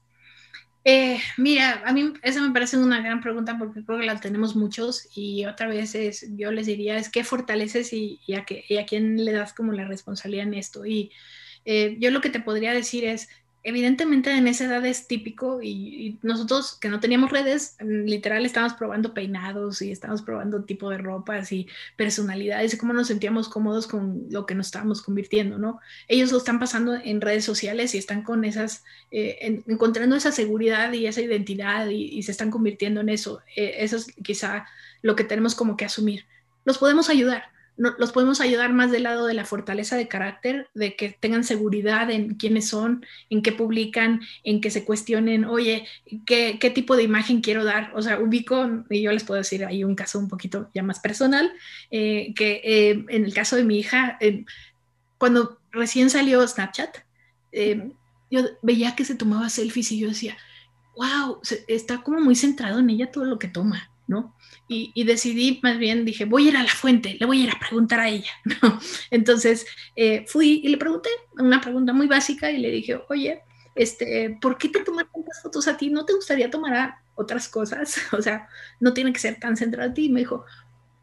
Eh, 0.84 1.20
mira, 1.38 1.82
a 1.84 1.94
mí 1.94 2.14
esa 2.22 2.42
me 2.42 2.54
parece 2.54 2.78
una 2.78 3.02
gran 3.02 3.20
pregunta 3.20 3.58
porque 3.58 3.84
creo 3.84 4.00
que 4.00 4.06
la 4.06 4.20
tenemos 4.20 4.56
muchos 4.56 5.10
y 5.16 5.46
otra 5.46 5.68
vez 5.68 5.96
es, 5.96 6.28
yo 6.38 6.52
les 6.52 6.68
diría, 6.68 6.98
es 6.98 7.10
qué 7.10 7.24
fortaleces 7.24 7.92
y, 7.92 8.20
a, 8.36 8.46
qué, 8.46 8.64
y 8.70 8.78
a 8.78 8.86
quién 8.86 9.26
le 9.26 9.32
das 9.32 9.54
como 9.54 9.72
la 9.72 9.86
responsabilidad 9.86 10.46
en 10.46 10.54
esto. 10.54 10.86
Y 10.86 11.12
eh, 11.66 11.98
yo 12.00 12.12
lo 12.12 12.22
que 12.22 12.30
te 12.30 12.40
podría 12.40 12.72
decir 12.72 13.04
es, 13.06 13.30
evidentemente 13.66 14.32
en 14.32 14.48
esa 14.48 14.66
edad 14.66 14.86
es 14.86 15.08
típico 15.08 15.60
y, 15.62 16.20
nosotros 16.22 16.78
que 16.80 16.88
no 16.88 17.00
teníamos 17.00 17.32
redes, 17.32 17.76
mm, 17.82 18.06
literal 18.06 18.46
estábamos 18.46 18.78
probando 18.78 19.14
peinados 19.14 19.82
y 19.82 19.92
estábamos 19.92 20.22
probando 20.22 20.64
tipo 20.64 20.90
de 20.92 21.00
ropas 21.00 21.52
y 21.52 21.68
personalidades 21.98 22.74
y 22.74 22.78
cómo 22.78 22.94
nos 22.94 23.08
sentíamos 23.08 23.50
cómodos 23.50 23.88
con 23.88 24.28
lo 24.30 24.46
que 24.46 24.54
nos 24.54 24.68
estábamos 24.68 25.02
convirtiendo, 25.02 25.58
¿no? 25.58 25.80
Ellos 26.08 26.32
lo 26.32 26.38
están 26.38 26.60
pasando 26.60 26.94
en 26.94 27.22
redes 27.22 27.44
sociales 27.44 27.96
y 27.96 27.98
están 27.98 28.22
con 28.22 28.46
esas, 28.46 28.84
eh, 29.10 29.64
encontrando 29.68 30.16
esa 30.16 30.32
seguridad 30.32 30.94
y 30.94 31.08
esa 31.08 31.22
identidad 31.22 31.88
y, 31.88 32.22
se 32.22 32.32
están 32.32 32.52
convirtiendo 32.52 33.02
en 33.02 33.10
eso. 33.10 33.42
Eh, 33.56 33.78
eso 33.80 33.98
es 33.98 34.08
quizá 34.24 34.66
lo 35.02 35.16
que 35.16 35.24
tenemos 35.24 35.56
como 35.56 35.76
que 35.76 35.86
asumir. 35.86 36.26
Nos 36.66 36.78
podemos 36.78 37.10
ayudar, 37.10 37.50
los 37.78 38.12
podemos 38.12 38.40
ayudar 38.40 38.72
más 38.74 38.92
del 38.92 39.04
lado 39.04 39.26
de 39.26 39.34
la 39.34 39.46
fortaleza 39.46 39.98
de 39.98 40.08
carácter, 40.08 40.70
de 40.74 40.96
que 40.96 41.10
tengan 41.10 41.44
seguridad 41.44 42.10
en 42.10 42.36
quiénes 42.36 42.70
son, 42.70 43.06
en 43.30 43.42
qué 43.42 43.52
publican, 43.52 44.22
en 44.44 44.62
que 44.62 44.72
se 44.72 44.86
cuestionen, 44.86 45.46
oye, 45.46 45.86
¿qué, 46.26 46.58
qué 46.60 46.70
tipo 46.70 46.96
de 46.96 47.04
imagen 47.04 47.42
quiero 47.42 47.64
dar? 47.64 47.92
O 47.96 48.02
sea, 48.02 48.20
ubico, 48.20 48.84
y 48.90 49.02
yo 49.02 49.12
les 49.12 49.24
puedo 49.24 49.40
decir 49.40 49.66
ahí 49.66 49.84
un 49.84 49.96
caso 49.96 50.20
un 50.20 50.30
poquito 50.30 50.70
ya 50.74 50.84
más 50.84 51.00
personal, 51.00 51.52
eh, 51.92 52.34
que 52.36 52.62
eh, 52.64 53.06
en 53.10 53.26
el 53.26 53.34
caso 53.34 53.56
de 53.56 53.66
mi 53.66 53.78
hija, 53.78 54.18
eh, 54.22 54.46
cuando 55.18 55.60
recién 55.72 56.10
salió 56.10 56.48
Snapchat, 56.48 56.98
yo 58.32 58.42
veía 58.62 58.96
que 58.96 59.06
se 59.06 59.16
tomaba 59.16 59.50
selfies 59.50 59.92
y 59.92 60.00
yo 60.00 60.10
decía, 60.10 60.38
wow, 60.98 61.40
está 61.68 62.02
como 62.04 62.20
muy 62.20 62.36
centrado 62.36 62.80
en 62.80 62.90
ella 62.90 63.12
todo 63.12 63.26
lo 63.26 63.40
que 63.40 63.48
toma, 63.48 63.92
¿no? 64.08 64.36
y, 64.68 65.04
decidí, 65.04 65.60
más 65.62 65.78
bien 65.78 66.06
dije, 66.06 66.26
voy 66.26 66.48
a 66.48 66.50
ir 66.50 66.58
a 66.58 66.64
la 66.64 66.70
fuente, 66.70 67.18
le 67.20 67.26
voy 67.26 67.42
a 67.42 67.44
ir 67.44 67.50
a 67.52 67.60
preguntar 67.60 68.00
a 68.00 68.10
ella. 68.10 68.32
Entonces 69.12 69.66
eh, 69.96 70.26
fui 70.28 70.62
y 70.64 70.70
le 70.70 70.78
pregunté 70.78 71.10
una 71.38 71.62
pregunta 71.62 71.94
muy 71.94 72.08
básica 72.08 72.52
y 72.52 72.58
le 72.58 72.72
dije, 72.72 73.00
oye, 73.10 73.44
este, 73.76 74.38
¿por 74.42 74.58
qué 74.58 74.70
te 74.70 74.84
tomas 74.84 75.06
tantas 75.14 75.42
fotos 75.42 75.68
a 75.68 75.78
ti? 75.78 75.90
¿No 75.90 76.06
te 76.06 76.14
gustaría 76.14 76.50
tomar 76.50 76.96
otras 77.16 77.48
cosas? 77.48 77.98
O 78.14 78.22
sea, 78.22 78.48
no 78.80 78.94
tiene 78.94 79.14
que 79.14 79.20
ser 79.20 79.40
tan 79.40 79.56
centrado 79.56 79.92
a 79.92 79.94
ti. 79.94 80.06
Y 80.06 80.10
me 80.10 80.22
dijo, 80.22 80.46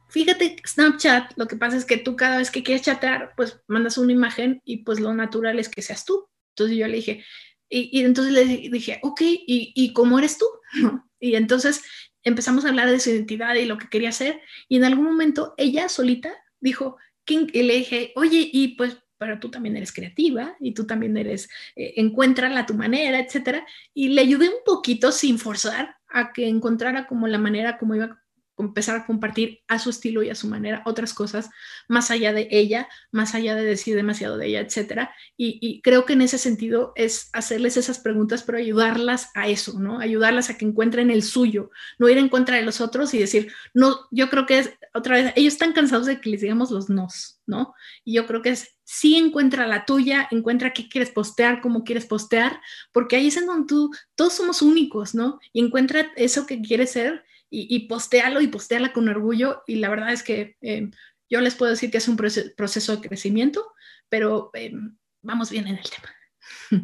fíjate, 0.08 0.56
Snapchat, 0.66 1.32
lo 1.36 1.46
que 1.46 1.56
pasa 1.56 1.76
es 1.76 1.84
que 1.84 1.98
tú 1.98 2.16
cada 2.16 2.38
vez 2.38 2.50
que 2.50 2.62
quieres 2.62 2.82
chatear, 2.82 3.32
pues 3.36 3.60
mandas 3.68 3.98
una 3.98 4.12
imagen 4.12 4.60
y 4.64 4.78
pues 4.78 4.98
lo 4.98 5.14
natural 5.14 5.58
es 5.58 5.68
que 5.68 5.82
seas 5.82 6.04
tú. 6.04 6.26
Entonces 6.56 6.76
yo 6.76 6.88
le 6.88 6.96
dije, 6.96 7.24
y, 7.68 8.04
entonces 8.04 8.34
le 8.34 8.44
dije, 8.44 8.98
ok, 9.02 9.20
¿y, 9.22 9.72
y 9.74 9.92
cómo 9.92 10.18
eres 10.18 10.38
tú? 10.38 10.46
Y 11.22 11.36
entonces 11.36 11.82
empezamos 12.24 12.64
a 12.64 12.68
hablar 12.68 12.90
de 12.90 13.00
su 13.00 13.10
identidad 13.10 13.54
y 13.54 13.64
lo 13.64 13.78
que 13.78 13.88
quería 13.88 14.10
hacer, 14.10 14.40
y 14.68 14.76
en 14.76 14.84
algún 14.84 15.04
momento 15.04 15.54
ella 15.56 15.88
solita 15.88 16.32
dijo, 16.60 16.96
y 17.26 17.62
le 17.62 17.74
dije, 17.74 18.12
oye, 18.16 18.48
y 18.52 18.76
pues, 18.76 18.96
pero 19.18 19.38
tú 19.38 19.50
también 19.50 19.76
eres 19.76 19.92
creativa 19.92 20.56
y 20.58 20.74
tú 20.74 20.86
también 20.86 21.16
eres, 21.16 21.48
eh, 21.76 21.94
encuéntrala 21.96 22.60
a 22.60 22.66
tu 22.66 22.74
manera, 22.74 23.20
etcétera, 23.20 23.64
y 23.94 24.08
le 24.08 24.22
ayudé 24.22 24.48
un 24.48 24.64
poquito 24.64 25.12
sin 25.12 25.38
forzar 25.38 25.96
a 26.08 26.32
que 26.32 26.48
encontrara 26.48 27.06
como 27.06 27.28
la 27.28 27.38
manera 27.38 27.78
como 27.78 27.94
iba 27.94 28.21
empezar 28.64 28.96
a 28.96 29.06
compartir 29.06 29.60
a 29.68 29.78
su 29.78 29.90
estilo 29.90 30.22
y 30.22 30.30
a 30.30 30.34
su 30.34 30.48
manera 30.48 30.82
otras 30.84 31.14
cosas 31.14 31.50
más 31.88 32.10
allá 32.10 32.32
de 32.32 32.48
ella, 32.50 32.88
más 33.10 33.34
allá 33.34 33.54
de 33.54 33.64
decir 33.64 33.94
demasiado 33.94 34.36
de 34.36 34.48
ella, 34.48 34.60
etcétera. 34.60 35.14
Y, 35.36 35.80
creo 35.82 36.06
que 36.06 36.12
en 36.12 36.22
ese 36.22 36.38
sentido 36.38 36.92
es 36.96 37.28
hacerles 37.32 37.76
esas 37.76 37.98
preguntas, 37.98 38.42
pero 38.42 38.58
ayudarlas 38.58 39.30
a 39.34 39.48
eso, 39.48 39.78
¿no? 39.78 39.98
Ayudarlas 40.00 40.50
a 40.50 40.58
que 40.58 40.64
encuentren 40.64 41.10
el 41.10 41.22
suyo, 41.22 41.70
no 41.98 42.08
ir 42.08 42.18
en 42.18 42.28
contra 42.28 42.56
de 42.56 42.62
los 42.62 42.80
otros 42.80 43.14
y 43.14 43.18
decir, 43.18 43.52
no, 43.74 44.06
yo 44.10 44.30
creo 44.30 44.46
que 44.46 44.58
es, 44.58 44.72
otra 44.94 45.16
vez, 45.16 45.32
ellos 45.36 45.54
están 45.54 45.72
cansados 45.72 46.06
de 46.06 46.20
que 46.20 46.30
les 46.30 46.40
digamos 46.40 46.70
los 46.70 46.88
nos, 46.88 47.40
¿no? 47.46 47.74
Y 48.04 48.14
yo 48.14 48.26
creo 48.26 48.42
que 48.42 48.50
es, 48.50 48.76
sí 48.84 49.16
encuentra 49.16 49.66
la 49.66 49.84
tuya, 49.84 50.28
encuentra 50.30 50.72
qué 50.72 50.88
quieres 50.88 51.10
postear, 51.10 51.60
cómo 51.60 51.82
quieres 51.82 52.06
postear, 52.06 52.60
porque 52.92 53.16
ahí 53.16 53.28
es 53.28 53.36
en 53.36 53.46
donde 53.46 53.66
tú, 53.66 53.90
todos 54.14 54.34
somos 54.34 54.62
únicos, 54.62 55.14
¿no? 55.14 55.40
Y 55.52 55.64
encuentra 55.64 56.12
eso 56.16 56.46
que 56.46 56.60
quieres 56.60 56.92
ser 56.92 57.24
y, 57.52 57.66
y 57.68 57.86
postealo 57.86 58.40
y 58.40 58.48
posteala 58.48 58.92
con 58.92 59.08
orgullo. 59.08 59.62
Y 59.66 59.76
la 59.76 59.90
verdad 59.90 60.12
es 60.12 60.22
que 60.22 60.56
eh, 60.62 60.90
yo 61.28 61.40
les 61.40 61.54
puedo 61.54 61.70
decir 61.70 61.90
que 61.90 61.98
es 61.98 62.08
un 62.08 62.16
proceso 62.16 62.96
de 62.96 63.08
crecimiento, 63.08 63.72
pero 64.08 64.50
eh, 64.54 64.72
vamos 65.20 65.50
bien 65.50 65.66
en 65.68 65.76
el 65.76 65.84
tema. 65.84 66.82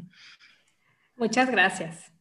Muchas 1.16 1.50
gracias. 1.50 2.12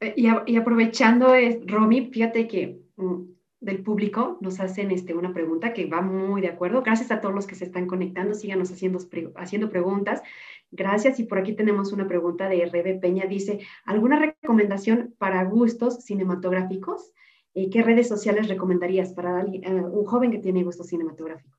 Eh, 0.00 0.14
y, 0.16 0.56
aprovechando, 0.56 1.34
es, 1.34 1.58
Romy, 1.66 2.10
fíjate 2.10 2.48
que 2.48 2.80
mm, 2.96 3.22
del 3.60 3.82
público 3.82 4.38
nos 4.40 4.60
hacen 4.60 4.90
este, 4.90 5.12
una 5.12 5.34
pregunta 5.34 5.74
que 5.74 5.84
va 5.86 6.00
muy 6.00 6.40
de 6.40 6.48
acuerdo. 6.48 6.82
Gracias 6.82 7.10
a 7.10 7.20
todos 7.20 7.34
los 7.34 7.46
que 7.46 7.54
se 7.54 7.64
están 7.64 7.86
conectando, 7.86 8.34
síganos 8.34 8.72
haciendo, 8.72 8.98
haciendo 9.36 9.68
preguntas. 9.68 10.22
Gracias. 10.70 11.20
Y 11.20 11.24
por 11.24 11.38
aquí 11.38 11.52
tenemos 11.52 11.92
una 11.92 12.08
pregunta 12.08 12.48
de 12.48 12.64
Rebe 12.64 12.94
Peña. 12.94 13.26
Dice, 13.26 13.60
¿alguna 13.84 14.18
recomendación 14.18 15.14
para 15.18 15.44
gustos 15.44 16.04
cinematográficos? 16.04 17.12
¿Qué 17.54 17.82
redes 17.82 18.08
sociales 18.08 18.48
recomendarías 18.48 19.12
para 19.12 19.42
eh, 19.42 19.62
un 19.68 20.04
joven 20.04 20.30
que 20.30 20.38
tiene 20.38 20.62
gustos 20.62 20.88
cinematográficos? 20.88 21.58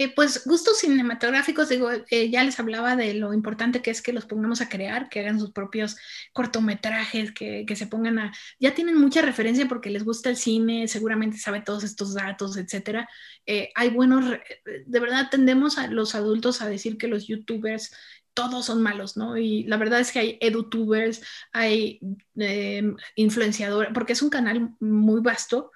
Eh, 0.00 0.10
pues 0.14 0.46
gustos 0.46 0.78
cinematográficos, 0.78 1.68
digo, 1.68 1.90
eh, 2.10 2.30
ya 2.30 2.42
les 2.42 2.58
hablaba 2.58 2.96
de 2.96 3.12
lo 3.12 3.34
importante 3.34 3.82
que 3.82 3.90
es 3.90 4.00
que 4.00 4.14
los 4.14 4.24
pongamos 4.24 4.62
a 4.62 4.70
crear, 4.70 5.10
que 5.10 5.20
hagan 5.20 5.38
sus 5.38 5.52
propios 5.52 5.98
cortometrajes, 6.32 7.32
que, 7.32 7.66
se 7.76 7.86
pongan 7.86 8.18
a... 8.18 8.32
Ya 8.58 8.74
tienen 8.74 8.96
mucha 8.96 9.20
referencia 9.20 9.68
porque 9.68 9.90
les 9.90 10.02
gusta 10.02 10.30
el 10.30 10.38
cine, 10.38 10.88
seguramente 10.88 11.36
saben 11.36 11.64
todos 11.64 11.84
estos 11.84 12.14
datos, 12.14 12.56
etcétera. 12.56 13.10
Eh, 13.44 13.72
hay 13.74 13.90
buenos, 13.90 14.24
de 14.86 15.00
verdad 15.00 15.28
tendemos 15.30 15.76
a 15.76 15.86
los 15.88 16.14
adultos 16.14 16.62
a 16.62 16.68
decir 16.70 16.96
que 16.96 17.06
los 17.06 17.26
youtubers 17.26 17.94
todos 18.34 18.66
son 18.66 18.82
malos, 18.82 19.16
¿no? 19.16 19.36
Y 19.36 19.64
la 19.64 19.76
verdad 19.76 20.00
es 20.00 20.12
que 20.12 20.18
hay 20.18 20.38
edutubers, 20.40 21.22
hay 21.52 22.00
influenciadores, 23.16 23.92
porque 23.92 24.14
es 24.14 24.22
un 24.22 24.30
canal 24.30 24.74
muy 24.80 25.20
vasto 25.20 25.72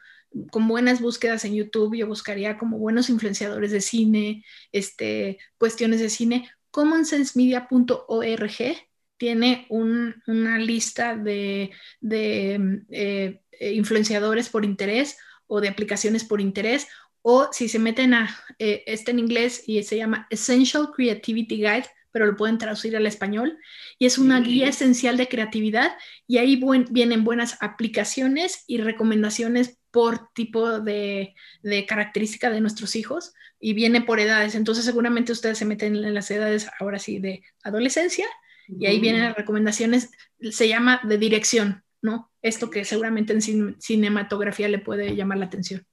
con 0.50 0.66
buenas 0.68 1.00
búsquedas 1.00 1.44
en 1.44 1.54
YouTube, 1.54 1.96
yo 1.96 2.06
buscaría 2.06 2.58
como 2.58 2.78
buenos 2.78 3.08
influenciadores 3.08 3.70
de 3.70 3.80
cine, 3.80 4.44
este, 4.72 5.38
cuestiones 5.58 6.00
de 6.00 6.10
cine. 6.10 6.50
commonsensmedia.org 6.70 8.76
tiene 9.16 9.66
una 9.68 10.58
lista 10.58 11.16
de, 11.16 11.70
eh, 12.02 13.40
influenciadores 13.60 14.48
por 14.48 14.64
interés 14.64 15.16
o 15.46 15.60
de 15.60 15.68
aplicaciones 15.68 16.24
por 16.24 16.40
interés, 16.40 16.88
o 17.22 17.48
si 17.52 17.68
se 17.68 17.78
meten 17.78 18.14
a, 18.14 18.36
eh, 18.58 18.82
este 18.86 19.12
en 19.12 19.20
inglés 19.20 19.62
y 19.66 19.82
se 19.84 19.96
llama 19.96 20.26
Essential 20.30 20.90
Creativity 20.94 21.56
Guide, 21.56 21.86
pero 22.14 22.26
lo 22.26 22.36
pueden 22.36 22.58
traducir 22.58 22.96
al 22.96 23.08
español, 23.08 23.58
y 23.98 24.06
es 24.06 24.18
una 24.18 24.40
guía 24.40 24.68
esencial 24.68 25.16
de 25.16 25.26
creatividad, 25.26 25.96
y 26.28 26.38
ahí 26.38 26.62
vienen 26.90 27.24
buenas 27.24 27.58
aplicaciones 27.60 28.62
y 28.68 28.78
recomendaciones 28.78 29.80
por 29.90 30.32
tipo 30.32 30.78
de, 30.78 31.34
de, 31.62 31.86
característica 31.86 32.50
de 32.50 32.60
nuestros 32.60 32.94
hijos 32.94 33.34
y 33.58 33.74
viene 33.74 34.00
por 34.00 34.20
edades. 34.20 34.54
Entonces 34.54 34.84
seguramente 34.84 35.32
ustedes 35.32 35.58
se 35.58 35.64
meten 35.64 35.96
en 35.96 36.14
las 36.14 36.30
edades 36.30 36.68
ahora 36.78 37.00
sí 37.00 37.18
de 37.18 37.42
adolescencia 37.64 38.26
y 38.68 38.86
ahí 38.86 39.00
vienen 39.00 39.22
las 39.22 39.36
recomendaciones, 39.36 40.10
se 40.52 40.68
llama 40.68 41.00
de 41.02 41.18
dirección, 41.18 41.82
¿no? 42.00 42.30
Esto 42.42 42.70
que 42.70 42.84
seguramente 42.84 43.32
en 43.32 43.80
cinematografía 43.80 44.68
le 44.68 44.78
puede 44.78 45.16
llamar 45.16 45.38
la 45.38 45.46
atención. 45.46 45.84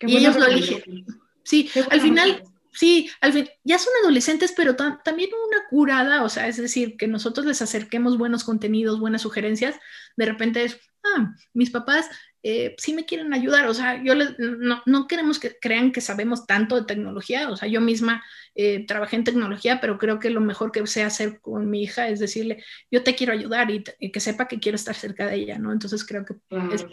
y 0.00 0.16
ellos 0.16 0.36
lo 0.36 0.46
eligen. 0.46 1.06
Sí, 1.44 1.70
al 1.88 2.00
final 2.00 2.42
Sí, 2.72 3.10
al 3.20 3.32
fin, 3.32 3.48
ya 3.64 3.78
son 3.78 3.92
adolescentes, 4.02 4.52
pero 4.56 4.76
también 4.76 5.30
una 5.48 5.66
curada, 5.68 6.22
o 6.22 6.28
sea, 6.28 6.46
es 6.46 6.56
decir, 6.56 6.96
que 6.96 7.08
nosotros 7.08 7.46
les 7.46 7.62
acerquemos 7.62 8.16
buenos 8.16 8.44
contenidos, 8.44 9.00
buenas 9.00 9.22
sugerencias, 9.22 9.78
de 10.16 10.26
repente 10.26 10.64
es, 10.64 10.78
ah, 11.02 11.34
mis 11.52 11.70
papás 11.70 12.08
eh, 12.42 12.74
sí 12.78 12.94
me 12.94 13.04
quieren 13.04 13.34
ayudar, 13.34 13.66
o 13.66 13.74
sea, 13.74 14.02
yo 14.02 14.14
les, 14.14 14.36
no, 14.38 15.06
queremos 15.08 15.38
que 15.38 15.58
crean 15.60 15.92
que 15.92 16.00
sabemos 16.00 16.46
tanto 16.46 16.76
de 16.76 16.86
tecnología, 16.86 17.50
o 17.50 17.56
sea, 17.56 17.68
yo 17.68 17.80
misma 17.80 18.24
eh, 18.54 18.86
trabajé 18.86 19.16
en 19.16 19.24
tecnología, 19.24 19.80
pero 19.80 19.98
creo 19.98 20.18
que 20.18 20.30
lo 20.30 20.40
mejor 20.40 20.72
que 20.72 20.86
sé 20.86 21.02
hacer 21.02 21.40
con 21.40 21.68
mi 21.68 21.82
hija 21.82 22.08
es 22.08 22.20
decirle, 22.20 22.64
yo 22.90 23.02
te 23.02 23.14
quiero 23.14 23.32
ayudar 23.32 23.70
y, 23.70 23.82
que 23.82 24.20
sepa 24.20 24.48
que 24.48 24.60
quiero 24.60 24.76
estar 24.76 24.94
cerca 24.94 25.26
de 25.26 25.36
ella, 25.36 25.58
¿no? 25.58 25.72
Entonces 25.72 26.04
creo 26.04 26.24
que... 26.24 26.34
Es, 26.72 26.86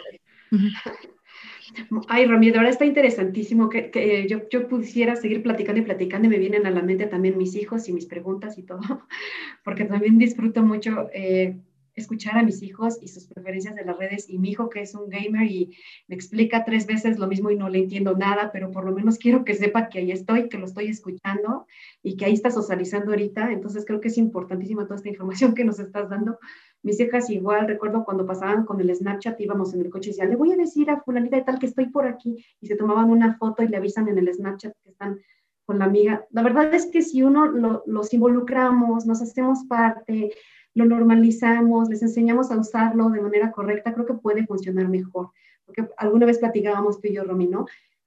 Ay, 2.07 2.25
Ramiro, 2.25 2.57
ahora 2.57 2.69
está 2.69 2.85
interesantísimo 2.85 3.69
que, 3.69 3.91
que 3.91 4.27
yo, 4.27 4.47
yo, 4.49 4.67
pudiera 4.67 5.15
seguir 5.15 5.43
platicando 5.43 5.81
y 5.81 5.85
platicando 5.85 6.27
y 6.27 6.29
me 6.29 6.39
vienen 6.39 6.65
a 6.65 6.71
la 6.71 6.81
mente 6.81 7.07
también 7.07 7.37
mis 7.37 7.55
hijos 7.55 7.87
y 7.89 7.93
mis 7.93 8.05
preguntas 8.05 8.57
y 8.57 8.63
todo, 8.63 8.79
porque 9.63 9.85
también 9.85 10.17
disfruto 10.17 10.63
mucho 10.63 11.09
eh, 11.13 11.57
escuchar 11.97 12.37
a 12.37 12.43
mis 12.43 12.61
hijos 12.61 12.99
y 13.01 13.07
sus 13.07 13.25
preferencias 13.25 13.75
de 13.75 13.83
las 13.83 13.97
redes 13.97 14.29
y 14.29 14.37
mi 14.37 14.51
hijo 14.51 14.69
que 14.69 14.81
es 14.81 14.93
un 14.93 15.09
gamer 15.09 15.51
y 15.51 15.75
me 16.07 16.15
explica 16.15 16.63
tres 16.63 16.85
veces 16.85 17.17
lo 17.17 17.27
mismo 17.27 17.49
y 17.49 17.55
no 17.55 17.69
le 17.69 17.79
entiendo 17.79 18.15
nada, 18.15 18.51
pero 18.53 18.71
por 18.71 18.85
lo 18.85 18.93
menos 18.93 19.17
quiero 19.17 19.43
que 19.43 19.55
sepa 19.55 19.89
que 19.89 19.99
ahí 19.99 20.11
estoy, 20.11 20.47
que 20.47 20.59
lo 20.59 20.65
estoy 20.65 20.87
escuchando 20.87 21.65
y 22.03 22.15
que 22.15 22.25
ahí 22.25 22.33
está 22.33 22.51
socializando 22.51 23.11
ahorita. 23.11 23.51
Entonces 23.51 23.83
creo 23.85 23.99
que 23.99 24.09
es 24.09 24.17
importantísima 24.17 24.83
toda 24.83 24.97
esta 24.97 25.09
información 25.09 25.55
que 25.55 25.65
nos 25.65 25.79
estás 25.79 26.09
dando. 26.09 26.37
Mis 26.83 26.99
hijas 26.99 27.29
igual, 27.29 27.67
recuerdo 27.67 28.05
cuando 28.05 28.25
pasaban 28.25 28.65
con 28.65 28.79
el 28.79 28.95
Snapchat, 28.95 29.39
íbamos 29.41 29.73
en 29.73 29.81
el 29.81 29.89
coche 29.89 30.09
y 30.09 30.13
decían, 30.13 30.29
le 30.29 30.35
voy 30.35 30.51
a 30.51 30.55
decir 30.55 30.89
a 30.89 31.01
fulanita 31.01 31.37
de 31.37 31.43
tal 31.43 31.59
que 31.59 31.65
estoy 31.65 31.89
por 31.89 32.05
aquí 32.05 32.45
y 32.61 32.67
se 32.67 32.75
tomaban 32.75 33.09
una 33.09 33.37
foto 33.37 33.63
y 33.63 33.67
le 33.67 33.77
avisan 33.77 34.07
en 34.07 34.17
el 34.17 34.33
Snapchat 34.33 34.73
que 34.83 34.89
están 34.89 35.19
con 35.65 35.79
la 35.79 35.85
amiga. 35.85 36.25
La 36.31 36.43
verdad 36.43 36.73
es 36.73 36.85
que 36.85 37.01
si 37.01 37.23
uno 37.23 37.47
los 37.85 38.13
involucramos, 38.13 39.05
nos 39.05 39.21
hacemos 39.21 39.65
parte, 39.65 40.31
lo 40.73 40.85
normalizamos, 40.85 41.89
les 41.89 42.01
enseñamos 42.03 42.51
a 42.51 42.57
usarlo 42.57 43.09
de 43.09 43.19
manera 43.19 43.51
correcta, 43.51 43.93
creo 43.93 44.05
que 44.05 44.13
puede 44.13 44.45
funcionar 44.45 44.87
mejor. 44.87 45.31
Porque 45.65 45.85
alguna 45.97 46.25
vez 46.25 46.37
platicábamos 46.37 47.01
tú 47.01 47.09
y 47.09 47.15
yo, 47.15 47.23
Romy, 47.23 47.47
¿no? 47.47 47.65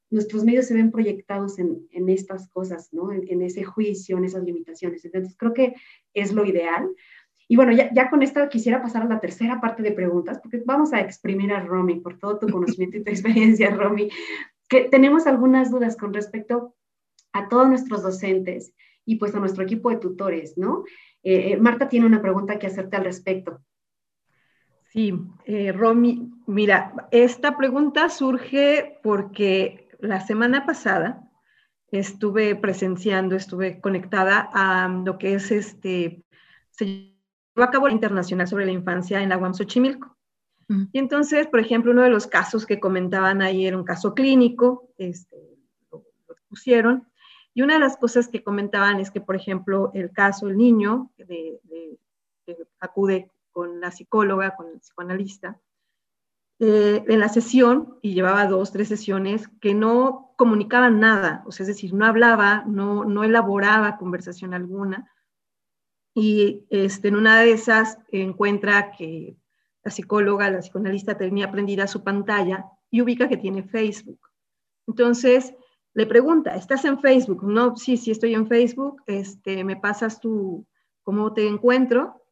Nuestros 0.08 0.44
medios 0.44 0.66
se 0.66 0.74
ven 0.74 0.90
proyectados 0.90 1.58
en, 1.58 1.86
en 1.90 2.08
estas 2.08 2.48
cosas, 2.48 2.88
¿no? 2.92 3.12
En, 3.12 3.24
en, 3.28 3.42
ese 3.42 3.64
juicio, 3.64 4.16
en 4.16 4.24
esas 4.24 4.44
limitaciones. 4.44 5.04
Entonces, 5.04 5.36
creo 5.36 5.52
que 5.52 5.74
es 6.14 6.32
lo 6.32 6.44
ideal. 6.46 6.88
Y 7.50 7.56
bueno, 7.56 7.72
ya, 7.72 7.92
ya, 7.92 8.08
con 8.08 8.22
esto 8.22 8.48
quisiera 8.48 8.80
pasar 8.80 9.02
a 9.02 9.06
la 9.06 9.18
tercera 9.18 9.60
parte 9.60 9.82
de 9.82 9.90
preguntas, 9.90 10.38
porque 10.40 10.62
vamos 10.64 10.92
a 10.92 11.00
exprimir 11.00 11.52
a 11.52 11.58
Romy 11.58 11.98
por 11.98 12.16
todo 12.16 12.38
tu 12.38 12.48
conocimiento 12.48 12.98
y 12.98 13.02
tu 13.02 13.10
experiencia, 13.10 13.70
Romy, 13.70 14.08
que 14.68 14.82
tenemos 14.82 15.26
algunas 15.26 15.68
dudas 15.68 15.96
con 15.96 16.14
respecto 16.14 16.76
a 17.32 17.48
todos 17.48 17.68
nuestros 17.68 18.04
docentes 18.04 18.72
y 19.04 19.16
pues 19.16 19.34
a 19.34 19.40
nuestro 19.40 19.64
equipo 19.64 19.90
de 19.90 19.96
tutores, 19.96 20.56
¿no? 20.56 20.84
Eh, 21.24 21.50
eh, 21.50 21.56
Marta 21.56 21.88
tiene 21.88 22.06
una 22.06 22.22
pregunta 22.22 22.56
que 22.56 22.68
hacerte 22.68 22.96
al 22.96 23.02
respecto. 23.02 23.60
Sí, 24.92 25.12
eh, 25.44 25.72
Romy, 25.72 26.30
mira, 26.46 27.08
esta 27.10 27.56
pregunta 27.56 28.10
surge 28.10 29.00
porque 29.02 29.88
la 29.98 30.20
semana 30.20 30.64
pasada 30.66 31.28
estuve 31.90 32.54
presenciando, 32.54 33.34
estuve 33.34 33.80
conectada 33.80 34.48
a 34.52 34.86
lo 34.86 35.18
que 35.18 35.34
es 35.34 35.50
este, 35.50 36.22
llevó 37.60 37.68
a 37.68 37.72
cabo 37.72 37.88
la 37.88 37.94
Internacional 37.94 38.48
sobre 38.48 38.64
la 38.64 38.72
Infancia 38.72 39.22
en 39.22 39.28
la 39.28 39.36
UAM 39.36 39.52
Xochimilco. 39.52 40.16
Y 40.92 41.00
entonces, 41.00 41.48
por 41.48 41.58
ejemplo, 41.58 41.90
uno 41.90 42.02
de 42.02 42.10
los 42.10 42.28
casos 42.28 42.64
que 42.64 42.78
comentaban 42.78 43.42
ahí 43.42 43.66
era 43.66 43.76
un 43.76 43.82
caso 43.82 44.14
clínico, 44.14 44.88
este, 44.98 45.36
lo, 45.90 46.04
lo 46.28 46.36
pusieron, 46.48 47.08
y 47.52 47.62
una 47.62 47.74
de 47.74 47.80
las 47.80 47.96
cosas 47.96 48.28
que 48.28 48.44
comentaban 48.44 49.00
es 49.00 49.10
que, 49.10 49.20
por 49.20 49.34
ejemplo, 49.34 49.90
el 49.94 50.12
caso, 50.12 50.46
el 50.46 50.56
niño 50.56 51.10
de, 51.18 51.58
que 52.46 52.56
acude 52.78 53.32
con 53.50 53.80
la 53.80 53.90
psicóloga, 53.90 54.54
con 54.54 54.68
el 54.68 54.78
psicoanalista, 54.78 55.58
eh, 56.60 57.04
en 57.08 57.18
la 57.18 57.28
sesión, 57.28 57.98
y 58.00 58.14
llevaba 58.14 58.46
dos, 58.46 58.70
tres 58.70 58.86
sesiones, 58.86 59.48
que 59.60 59.74
no 59.74 60.34
comunicaban 60.36 61.00
nada, 61.00 61.42
o 61.46 61.50
sea, 61.50 61.64
es 61.64 61.68
decir, 61.68 61.92
no 61.94 62.06
hablaba, 62.06 62.62
no, 62.68 63.04
no 63.04 63.24
elaboraba 63.24 63.96
conversación 63.96 64.54
alguna. 64.54 65.10
Y 66.14 66.66
este, 66.70 67.08
en 67.08 67.16
una 67.16 67.40
de 67.40 67.52
esas 67.52 67.98
encuentra 68.10 68.92
que 68.92 69.36
la 69.82 69.90
psicóloga, 69.90 70.50
la 70.50 70.60
psicoanalista 70.60 71.16
tenía 71.16 71.50
prendida 71.50 71.86
su 71.86 72.02
pantalla 72.02 72.66
y 72.90 73.00
ubica 73.00 73.28
que 73.28 73.36
tiene 73.36 73.62
Facebook. 73.62 74.20
Entonces, 74.86 75.54
le 75.94 76.06
pregunta, 76.06 76.56
¿estás 76.56 76.84
en 76.84 77.00
Facebook? 77.00 77.44
No, 77.44 77.76
sí, 77.76 77.96
sí 77.96 78.10
estoy 78.10 78.34
en 78.34 78.46
Facebook, 78.46 79.02
este, 79.06 79.64
me 79.64 79.76
pasas 79.76 80.20
tu, 80.20 80.66
cómo 81.02 81.32
te 81.32 81.46
encuentro, 81.46 82.22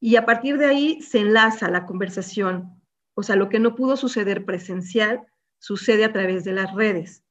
y 0.00 0.16
a 0.16 0.26
partir 0.26 0.58
de 0.58 0.66
ahí 0.66 1.00
se 1.00 1.20
enlaza 1.20 1.70
la 1.70 1.86
conversación. 1.86 2.82
O 3.14 3.22
sea, 3.22 3.36
lo 3.36 3.48
que 3.48 3.58
no 3.58 3.74
pudo 3.74 3.96
suceder 3.96 4.44
presencial 4.44 5.26
sucede 5.58 6.04
a 6.04 6.12
través 6.12 6.44
de 6.44 6.52
las 6.52 6.74
redes. 6.74 7.23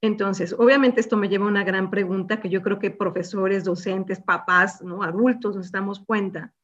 Entonces, 0.00 0.54
obviamente 0.56 1.00
esto 1.00 1.16
me 1.16 1.28
lleva 1.28 1.46
a 1.46 1.48
una 1.48 1.64
gran 1.64 1.90
pregunta 1.90 2.40
que 2.40 2.48
yo 2.48 2.62
creo 2.62 2.78
que 2.78 2.90
profesores, 2.90 3.64
docentes, 3.64 4.20
papás, 4.20 4.80
¿no? 4.82 5.02
adultos 5.02 5.56
nos 5.56 5.72
damos 5.72 6.00
cuenta 6.00 6.54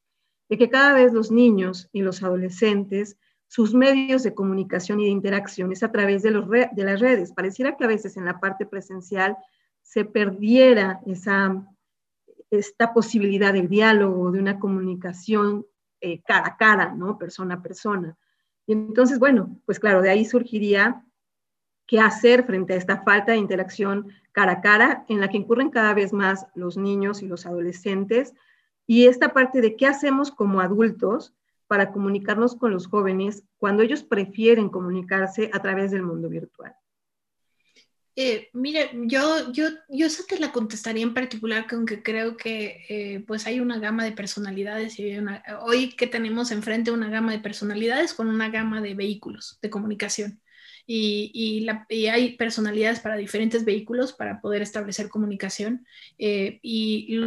de 0.49 0.59
que 0.59 0.71
cada 0.71 0.93
vez 0.93 1.13
los 1.13 1.33
niños 1.33 1.89
y 1.93 2.03
los 2.03 2.23
adolescentes 2.23 3.17
sus 3.55 3.73
medios 3.73 4.23
de 4.25 4.35
comunicación 4.35 5.01
y 5.01 5.05
de 5.05 5.11
interacción 5.11 5.71
es 5.71 5.85
a 5.85 5.93
través 5.93 6.23
de, 6.23 6.33
los 6.33 6.49
de 6.51 6.85
las 6.85 6.99
redes. 6.99 7.33
Pareciera 7.33 7.77
que 7.77 7.85
a 7.85 7.89
veces 7.89 8.17
en 8.17 8.25
la 8.25 8.41
parte 8.41 8.67
presencial 8.67 9.37
se 9.81 10.05
perdiera 10.05 11.01
esa, 11.07 11.65
esta 12.51 12.93
posibilidad 12.93 13.53
del 13.53 13.69
diálogo, 13.69 14.33
de 14.33 14.41
una 14.41 14.59
comunicación 14.59 15.67
eh, 16.01 16.21
cara 16.23 16.49
a 16.49 16.57
cara, 16.57 16.95
¿no? 16.95 17.17
Persona 17.17 17.55
a 17.55 17.63
persona. 17.63 18.17
Y 18.67 18.73
entonces, 18.73 19.19
bueno, 19.21 19.61
pues 19.67 19.79
claro, 19.79 20.03
de 20.03 20.11
ahí 20.11 20.25
surgiría 20.25 21.05
qué 21.87 22.01
hacer 22.01 22.45
frente 22.45 22.73
a 22.73 22.77
esta 22.77 23.03
falta 23.03 23.33
de 23.33 23.39
interacción 23.39 24.09
cara 24.33 24.53
a 24.53 24.61
cara 24.61 25.05
en 25.09 25.21
la 25.21 25.29
que 25.29 25.37
incurren 25.37 25.71
cada 25.71 25.95
vez 25.95 26.13
más 26.13 26.47
los 26.55 26.77
niños 26.77 27.23
y 27.23 27.27
los 27.27 27.47
adolescentes. 27.47 28.35
Y 28.87 29.07
esta 29.07 29.33
parte 29.33 29.61
de 29.61 29.77
qué 29.77 29.87
hacemos 29.87 30.31
como 30.31 30.61
adultos 30.61 31.35
para 31.67 31.93
comunicarnos 31.93 32.57
con 32.57 32.73
los 32.73 32.87
jóvenes 32.87 33.45
cuando 33.59 33.83
ellos 33.83 34.03
prefieren 34.03 34.69
comunicarse 34.69 35.51
a 35.53 35.61
través 35.61 35.91
del 35.91 36.03
mundo 36.03 36.29
virtual? 36.29 36.75
Eh, 38.17 38.49
mire, 38.53 38.91
yo, 39.07 39.51
yo, 39.53 39.71
yo 39.89 40.07
esa 40.07 40.23
te 40.25 40.39
la 40.39 40.53
contestaría 40.53 41.03
en 41.03 41.15
particular, 41.15 41.67
aunque 41.73 42.01
creo 42.01 42.37
que 42.37 42.85
eh, 42.89 43.25
pues 43.27 43.45
hay 43.47 43.59
una 43.59 43.81
gama 43.81 44.05
de 44.05 44.13
personalidades 44.13 45.01
y 45.01 45.17
hoy 45.63 45.97
que 45.97 46.07
tenemos 46.07 46.53
enfrente 46.53 46.93
una 46.93 47.09
gama 47.09 47.33
de 47.33 47.41
personalidades 47.41 48.15
con 48.15 48.29
una 48.29 48.51
gama 48.51 48.81
de 48.81 48.95
vehículos 48.95 49.59
de 49.61 49.71
comunicación. 49.71 50.41
Y, 50.87 51.67
hay 52.09 52.37
personalidades 52.37 53.01
para 53.01 53.17
diferentes 53.17 53.65
vehículos 53.65 54.13
para 54.13 54.41
poder 54.41 54.63
establecer 54.63 55.09
comunicación 55.09 55.87
eh, 56.19 56.59
y, 56.63 57.19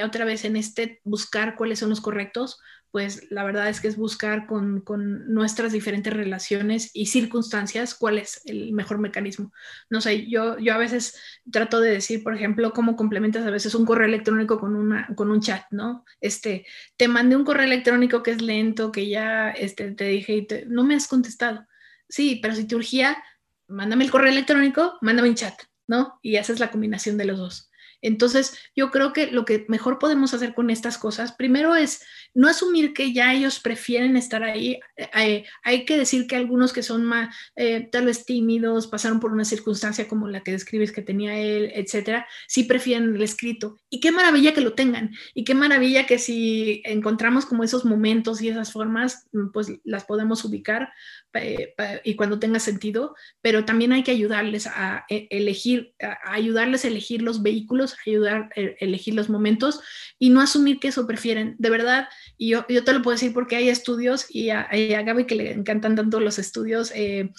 otra 0.00 0.24
vez 0.24 0.44
en 0.44 0.56
este 0.56 1.00
buscar 1.04 1.56
cuáles 1.56 1.78
son 1.78 1.90
los 1.90 2.00
correctos, 2.00 2.58
pues 2.90 3.28
la 3.32 3.42
verdad 3.42 3.68
es 3.68 3.80
que 3.80 3.88
es 3.88 3.96
buscar 3.96 4.46
con, 4.46 4.84
nuestras 5.26 5.72
diferentes 5.72 6.12
relaciones 6.12 6.92
y 6.94 7.06
circunstancias 7.06 7.92
cuál 7.96 8.18
es 8.18 8.40
el 8.44 8.72
mejor 8.72 8.98
mecanismo. 8.98 9.52
No 9.90 10.00
sé, 10.00 10.28
yo, 10.28 10.58
yo 10.60 10.74
a 10.74 10.78
veces 10.78 11.18
trato 11.50 11.80
de 11.80 11.90
decir, 11.90 12.22
por 12.22 12.36
ejemplo, 12.36 12.72
cómo 12.72 12.94
complementas 12.94 13.44
a 13.44 13.50
veces 13.50 13.74
un 13.74 13.84
correo 13.84 14.06
electrónico 14.06 14.60
con, 14.60 14.76
una, 14.76 15.08
con 15.16 15.32
un 15.32 15.40
chat, 15.40 15.64
¿no? 15.72 16.04
Este, 16.20 16.66
te 16.96 17.08
mandé 17.08 17.34
un 17.34 17.44
correo 17.44 17.64
electrónico 17.64 18.22
que 18.22 18.30
es 18.30 18.40
lento, 18.40 18.92
que 18.92 19.08
ya 19.08 19.50
este, 19.50 19.90
te 19.90 20.04
dije 20.04 20.36
y 20.36 20.46
no 20.68 20.84
me 20.84 20.94
has 20.94 21.08
contestado. 21.08 21.66
Sí, 22.08 22.38
pero 22.42 22.54
si 22.54 22.66
te 22.66 22.76
urgía, 22.76 23.22
mándame 23.68 24.04
el 24.04 24.10
correo 24.10 24.30
electrónico, 24.30 24.98
mándame 25.00 25.30
un 25.30 25.34
chat, 25.34 25.54
¿no? 25.86 26.18
Y 26.22 26.36
haces 26.36 26.60
la 26.60 26.70
combinación 26.70 27.16
de 27.16 27.24
los 27.24 27.38
dos. 27.38 27.70
Entonces, 28.02 28.58
yo 28.76 28.90
creo 28.90 29.12
que 29.14 29.28
lo 29.28 29.46
que 29.46 29.64
mejor 29.68 29.98
podemos 29.98 30.34
hacer 30.34 30.54
con 30.54 30.68
estas 30.68 30.98
cosas, 30.98 31.32
primero 31.32 31.74
es 31.74 32.04
no 32.34 32.48
asumir 32.48 32.92
que 32.92 33.12
ya 33.12 33.32
ellos 33.32 33.60
prefieren 33.60 34.16
estar 34.16 34.42
ahí. 34.42 34.80
Eh, 34.96 35.44
hay 35.62 35.84
que 35.84 35.96
decir 35.96 36.26
que 36.26 36.36
algunos 36.36 36.72
que 36.72 36.82
son 36.82 37.04
más, 37.04 37.34
eh, 37.56 37.88
tal 37.90 38.06
vez 38.06 38.26
tímidos, 38.26 38.88
pasaron 38.88 39.20
por 39.20 39.32
una 39.32 39.44
circunstancia 39.44 40.08
como 40.08 40.28
la 40.28 40.42
que 40.42 40.52
describes 40.52 40.92
que 40.92 41.02
tenía 41.02 41.38
él, 41.38 41.70
etcétera, 41.74 42.26
sí 42.48 42.64
prefieren 42.64 43.14
el 43.14 43.22
escrito. 43.22 43.78
Y 43.88 44.00
qué 44.00 44.12
maravilla 44.12 44.52
que 44.52 44.60
lo 44.60 44.74
tengan. 44.74 45.12
Y 45.32 45.44
qué 45.44 45.54
maravilla 45.54 46.06
que 46.06 46.18
si 46.18 46.82
encontramos 46.84 47.46
como 47.46 47.64
esos 47.64 47.84
momentos 47.84 48.42
y 48.42 48.48
esas 48.48 48.72
formas, 48.72 49.26
pues 49.52 49.68
las 49.84 50.04
podemos 50.04 50.44
ubicar 50.44 50.92
eh, 51.34 51.74
y 52.04 52.14
cuando 52.14 52.38
tenga 52.38 52.60
sentido, 52.60 53.14
pero 53.40 53.64
también 53.64 53.92
hay 53.92 54.02
que 54.02 54.12
ayudarles 54.12 54.66
a 54.66 55.04
e, 55.08 55.26
elegir, 55.30 55.94
ayudarles 56.24 56.84
a 56.84 56.88
elegir 56.88 57.22
los 57.22 57.42
vehículos, 57.42 57.96
ayudar 58.06 58.50
a 58.56 58.60
elegir 58.80 59.14
los 59.14 59.28
momentos 59.28 59.80
y 60.18 60.30
no 60.30 60.40
asumir 60.40 60.78
que 60.78 60.88
eso 60.88 61.06
prefieren. 61.06 61.56
De 61.58 61.70
verdad, 61.70 62.08
y 62.36 62.50
yo, 62.50 62.66
yo 62.68 62.84
te 62.84 62.92
lo 62.92 63.02
puedo 63.02 63.14
decir 63.14 63.32
porque 63.32 63.56
hay 63.56 63.68
estudios 63.68 64.26
y 64.28 64.50
a, 64.50 64.68
Gaby 64.70 65.26
que 65.26 65.34
le 65.34 65.52
encantan 65.52 65.96
tanto 65.96 66.20
los 66.20 66.38
estudios, 66.38 66.92
eh, 66.94 67.30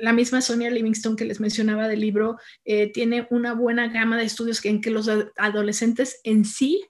la 0.00 0.12
misma 0.12 0.40
Sonia 0.40 0.70
Livingston 0.70 1.16
que 1.16 1.24
les 1.24 1.40
mencionaba 1.40 1.88
del 1.88 2.00
libro, 2.00 2.38
eh, 2.64 2.90
tiene 2.92 3.26
una 3.30 3.54
buena 3.54 3.88
gama 3.88 4.16
de 4.16 4.24
estudios 4.24 4.64
en 4.64 4.80
que 4.80 4.90
los 4.90 5.08
adolescentes 5.36 6.20
en 6.24 6.44
sí 6.44 6.84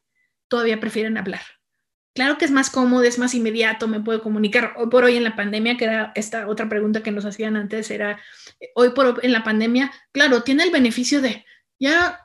todavía 0.48 0.80
prefieren 0.80 1.16
hablar 1.16 1.42
Claro 2.12 2.38
que 2.38 2.44
es 2.44 2.51
más 2.51 2.70
cómodo, 2.70 3.05
es 3.05 3.18
más 3.18 3.34
inmediato, 3.34 3.86
me 3.86 4.01
puedo 4.01 4.20
comunicar. 4.20 4.74
Hoy 4.76 4.88
por 4.88 5.05
hoy 5.05 5.16
en 5.16 5.22
la 5.22 5.36
pandemia, 5.36 5.76
que 5.76 5.84
era 5.84 6.12
esta 6.16 6.48
otra 6.48 6.68
pregunta 6.68 7.03
que 7.03 7.12
nos 7.12 7.24
hacían 7.24 7.57
antes, 7.57 7.90
era, 7.90 8.20
hoy 8.74 8.90
por 8.90 9.07
hoy 9.07 9.14
en 9.22 9.32
la 9.32 9.44
pandemia, 9.44 9.92
claro, 10.12 10.42
tiene 10.42 10.64
el 10.64 10.72
beneficio 10.72 11.20
de, 11.20 11.44
ya, 11.78 12.20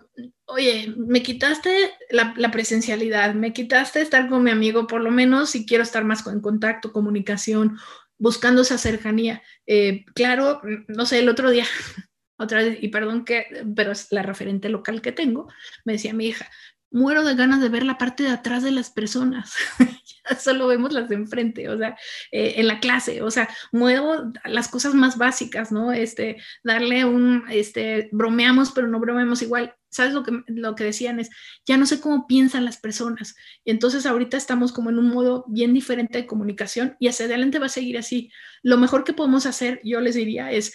oye, 0.46 0.94
me 0.98 1.24
quitaste 1.24 1.92
la, 2.10 2.52
presencialidad, 2.52 3.34
me 3.34 3.54
quitaste 3.54 4.02
estar 4.02 4.30
con 4.30 4.44
mi 4.44 4.52
amigo, 4.52 4.88
por 4.88 5.02
lo 5.02 5.12
menos 5.12 5.52
si 5.52 5.66
quiero 5.66 5.84
estar 5.84 6.04
más 6.06 6.26
en 6.28 6.42
contacto, 6.42 6.92
comunicación, 6.92 7.78
buscando 8.18 8.62
esa 8.62 8.78
cercanía. 8.78 9.42
Eh, 9.66 10.06
claro, 10.14 10.62
no 10.88 11.06
sé, 11.06 11.20
el 11.20 11.30
otro 11.30 11.50
día, 11.50 11.66
otra 12.38 12.64
vez, 12.64 12.78
y 12.82 12.90
perdón 12.90 13.26
que, 13.26 13.66
pero 13.76 13.92
es 13.92 14.12
la 14.12 14.24
referente 14.24 14.70
local 14.70 15.02
que 15.02 15.12
tengo, 15.12 15.48
me 15.84 15.94
decía 15.94 16.14
mi 16.14 16.28
hija, 16.28 16.50
muero 16.92 17.24
de 17.24 17.36
ganas 17.36 17.62
de 17.62 17.70
ver 17.70 17.84
la 17.84 17.98
parte 17.98 18.24
de 18.24 18.30
atrás 18.30 18.64
de 18.64 18.72
las 18.72 18.90
personas. 18.90 19.54
solo 20.40 20.68
vemos 20.68 20.94
las 20.94 21.10
de 21.10 21.16
enfrente, 21.16 21.70
o 21.70 21.78
sea, 21.78 21.98
eh, 22.32 22.56
en 22.58 22.68
la 22.68 22.80
clase, 22.80 23.22
o 23.22 23.32
sea, 23.32 23.50
muevo 23.72 24.32
las 24.46 24.68
cosas 24.68 24.94
más 24.94 25.18
básicas, 25.18 25.72
¿no? 25.72 25.92
Este, 25.92 26.38
darle 26.64 27.06
un, 27.06 27.44
este, 27.50 28.10
bromeamos, 28.12 28.72
pero 28.72 28.88
no 28.88 29.00
bromeamos 29.00 29.42
igual. 29.42 29.76
¿Sabes 29.90 30.14
lo 30.14 30.24
que, 30.24 30.44
lo 30.48 30.76
que 30.76 30.84
decían? 30.84 31.22
Es, 31.22 31.30
ya 31.66 31.78
no 31.78 31.86
sé 31.86 32.02
cómo 32.02 32.28
piensan 32.28 32.66
las 32.66 32.78
personas. 32.78 33.34
Y 33.64 33.72
entonces 33.72 34.06
ahorita 34.06 34.36
estamos 34.36 34.74
como 34.74 34.90
en 34.90 35.00
un 35.00 35.08
modo 35.08 35.46
bien 35.48 35.74
diferente 35.74 36.18
de 36.18 36.26
comunicación 36.26 36.98
y 37.00 37.08
hacia 37.08 37.28
adelante 37.28 37.60
va 37.60 37.68
a 37.68 37.70
seguir 37.70 37.98
así. 37.98 38.30
Lo 38.62 38.78
mejor 38.78 39.06
que 39.06 39.14
podemos 39.14 39.46
hacer, 39.46 39.80
yo 39.86 40.02
les 40.02 40.16
diría, 40.16 40.52
es 40.52 40.74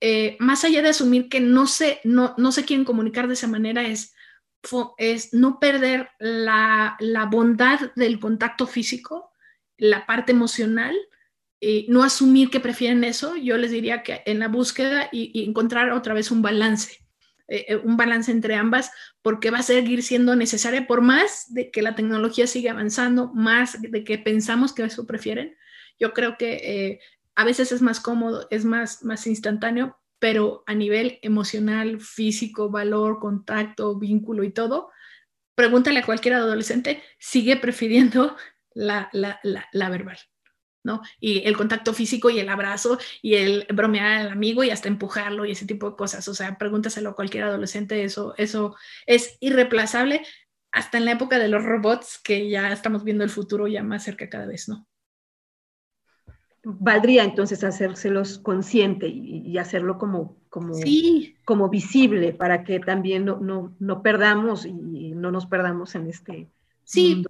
eh, 0.00 0.36
más 0.40 0.64
allá 0.64 0.82
de 0.82 0.88
asumir 0.88 1.28
que 1.28 1.40
no 1.40 1.68
se, 1.68 2.00
no, 2.02 2.34
no 2.36 2.50
se 2.50 2.64
quieren 2.64 2.84
comunicar 2.84 3.28
de 3.28 3.34
esa 3.34 3.46
manera, 3.46 3.86
es 3.86 4.15
es 4.98 5.32
no 5.32 5.58
perder 5.60 6.10
la, 6.18 6.96
bondad 7.30 7.92
del 7.94 8.18
contacto 8.18 8.66
físico, 8.66 9.32
la 9.76 10.06
parte 10.06 10.32
emocional, 10.32 10.94
y 11.60 11.86
no 11.88 12.02
asumir 12.02 12.50
que 12.50 12.60
prefieren 12.60 13.02
eso, 13.04 13.34
yo 13.36 13.56
les 13.56 13.70
diría 13.70 14.02
que 14.02 14.22
en 14.26 14.38
la 14.38 14.48
búsqueda 14.48 15.08
y, 15.10 15.44
encontrar 15.44 15.90
otra 15.90 16.14
vez 16.14 16.30
un 16.30 16.42
balance, 16.42 16.98
eh, 17.48 17.64
eh, 17.68 17.76
un 17.76 17.96
balance 17.96 18.30
entre 18.30 18.54
ambas, 18.54 18.90
porque 19.22 19.50
va 19.50 19.58
a 19.58 19.62
seguir 19.62 20.02
siendo 20.02 20.36
necesaria 20.36 20.86
por 20.86 21.00
más 21.00 21.52
de 21.54 21.70
que 21.70 21.82
la 21.82 21.94
tecnología 21.94 22.46
siga 22.46 22.72
avanzando, 22.72 23.32
más 23.32 23.80
de 23.80 24.04
que 24.04 24.18
pensamos 24.18 24.72
que 24.72 24.84
eso 24.84 25.06
prefieren. 25.06 25.56
Yo 25.98 26.12
creo 26.12 26.36
que 26.36 26.54
eh, 26.54 27.00
a 27.34 27.44
veces 27.44 27.72
es 27.72 27.82
más 27.82 28.00
cómodo, 28.00 28.46
es 28.50 28.64
más, 28.64 29.02
más 29.02 29.26
instantáneo, 29.26 29.96
pero 30.18 30.64
a 30.66 30.74
nivel 30.74 31.18
emocional, 31.22 32.00
físico, 32.00 32.70
valor, 32.70 33.18
contacto, 33.18 33.98
vínculo 33.98 34.44
y 34.44 34.52
todo, 34.52 34.90
pregúntale 35.54 36.00
a 36.00 36.06
cualquier 36.06 36.34
adolescente, 36.34 37.02
sigue 37.18 37.56
prefiriendo 37.56 38.36
la, 38.74 39.10
verbal. 39.72 40.18
¿no? 40.84 41.02
Y 41.18 41.44
el 41.44 41.56
contacto 41.56 41.92
físico 41.92 42.30
y 42.30 42.38
el 42.38 42.48
abrazo 42.48 42.98
y 43.20 43.34
el 43.34 43.66
bromear 43.74 44.20
al 44.20 44.28
amigo 44.28 44.62
y 44.62 44.70
hasta 44.70 44.86
empujarlo 44.86 45.44
y 45.44 45.50
ese 45.50 45.66
tipo 45.66 45.90
de 45.90 45.96
cosas. 45.96 46.28
O 46.28 46.34
sea, 46.34 46.58
pregúntaselo 46.58 47.10
a 47.10 47.16
cualquier 47.16 47.42
adolescente, 47.42 48.04
eso, 48.04 48.34
eso 48.38 48.76
es 49.04 49.36
irreemplazable 49.40 50.22
hasta 50.70 50.98
en 50.98 51.06
la 51.06 51.12
época 51.12 51.38
de 51.38 51.48
los 51.48 51.64
robots, 51.64 52.20
que 52.22 52.48
ya 52.48 52.70
estamos 52.70 53.02
viendo 53.02 53.24
el 53.24 53.30
futuro 53.30 53.66
ya 53.66 53.82
más 53.82 54.04
cerca 54.04 54.28
cada 54.28 54.46
vez, 54.46 54.68
¿no? 54.68 54.86
Valdría 56.68 57.22
entonces 57.22 57.62
hacérselos 57.62 58.38
consciente 58.38 59.06
y, 59.06 59.56
hacerlo 59.56 59.98
como, 59.98 60.36
como, 60.50 60.72
como 61.44 61.68
visible 61.68 62.32
para 62.32 62.64
que 62.64 62.80
también 62.80 63.24
no, 63.24 63.38
no, 63.38 63.72
no, 63.78 64.02
perdamos 64.02 64.66
y 64.66 64.72
no 64.72 65.30
nos 65.30 65.46
perdamos 65.46 65.94
en 65.94 66.08
este, 66.08 66.48
Sí, 66.88 67.24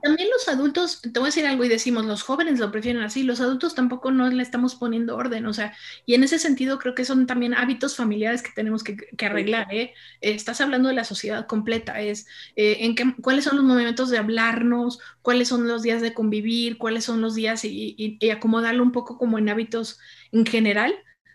también 0.00 0.28
los 0.30 0.46
adultos, 0.46 1.02
te 1.02 1.10
voy 1.18 1.24
a 1.24 1.26
decir 1.26 1.44
algo 1.44 1.64
y 1.64 1.68
decimos, 1.68 2.06
los 2.06 2.22
jóvenes 2.22 2.60
lo 2.60 2.70
prefieren 2.70 3.02
así, 3.02 3.24
los 3.24 3.40
adultos 3.40 3.74
tampoco 3.74 4.12
no 4.12 4.30
le 4.30 4.40
estamos 4.40 4.76
poniendo 4.76 5.16
orden, 5.16 5.44
o 5.46 5.52
sea, 5.52 5.74
y 6.06 6.14
en 6.14 6.22
ese 6.22 6.38
sentido 6.38 6.78
creo 6.78 6.94
que 6.94 7.04
son 7.04 7.26
también 7.26 7.52
hábitos 7.52 7.96
familiares 7.96 8.44
que 8.44 8.52
tenemos 8.54 8.84
que, 8.84 8.96
arreglar, 9.26 9.66
¿eh? 9.74 9.92
Estás 10.20 10.60
hablando 10.60 10.88
de 10.88 10.94
la 10.94 11.02
sociedad 11.02 11.48
completa, 11.48 12.00
es 12.00 12.28
eh, 12.54 12.76
en 12.82 12.94
qué, 12.94 13.12
cuáles 13.20 13.44
son 13.44 13.56
los 13.56 13.64
momentos 13.64 14.08
de 14.08 14.18
hablarnos, 14.18 15.00
cuáles 15.20 15.48
son 15.48 15.66
los 15.66 15.82
días 15.82 16.00
de 16.00 16.14
convivir, 16.14 16.78
cuáles 16.78 17.04
son 17.04 17.20
los 17.20 17.34
días 17.34 17.64
y, 17.64 17.96
y 17.98 18.30
acomodarlo 18.30 18.84
un 18.84 18.92
poco 18.92 19.18
como 19.18 19.36
en 19.36 19.48
hábitos 19.48 19.98
en 20.30 20.46
general, 20.46 20.94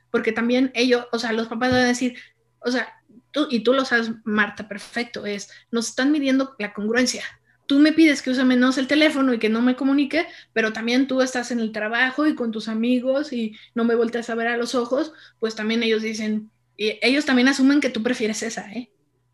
porque 0.09 0.31
también 0.31 0.71
ellos, 0.73 1.05
o 1.11 1.19
sea, 1.19 1.33
los 1.33 1.49
papás 1.49 1.73
a 1.73 1.79
decir, 1.79 2.15
o 2.59 2.71
sea, 2.71 2.87
tú, 3.31 3.47
y 3.49 3.59
tú 3.59 3.73
lo 3.73 3.83
sabes, 3.83 4.11
Marta, 4.23 4.69
perfecto, 4.69 5.25
es, 5.25 5.49
nos 5.69 5.89
están 5.89 6.13
midiendo 6.13 6.55
la 6.59 6.73
congruencia 6.73 7.25
tú 7.67 7.79
me 7.79 7.93
pides 7.93 8.21
que 8.21 8.31
use 8.31 8.43
menos 8.45 8.77
el 8.77 8.87
teléfono 8.87 9.33
y 9.33 9.39
que 9.39 9.49
no 9.49 9.61
me 9.61 9.75
comunique, 9.75 10.27
pero 10.53 10.73
también 10.73 11.07
tú 11.07 11.21
estás 11.21 11.51
en 11.51 11.59
el 11.59 11.71
trabajo 11.71 12.25
y 12.27 12.35
con 12.35 12.51
tus 12.51 12.67
amigos 12.67 13.33
y 13.33 13.55
no 13.75 13.83
me 13.85 13.95
volteas 13.95 14.29
a 14.29 14.35
ver 14.35 14.47
a 14.47 14.57
los 14.57 14.75
ojos, 14.75 15.13
pues 15.39 15.55
también 15.55 15.83
ellos 15.83 16.01
dicen, 16.01 16.51
y 16.77 16.99
ellos 17.01 17.25
también 17.25 17.47
asumen 17.47 17.81
que 17.81 17.89
tú 17.89 18.03
prefieres 18.03 18.43
esa, 18.43 18.71
¿eh? 18.71 18.91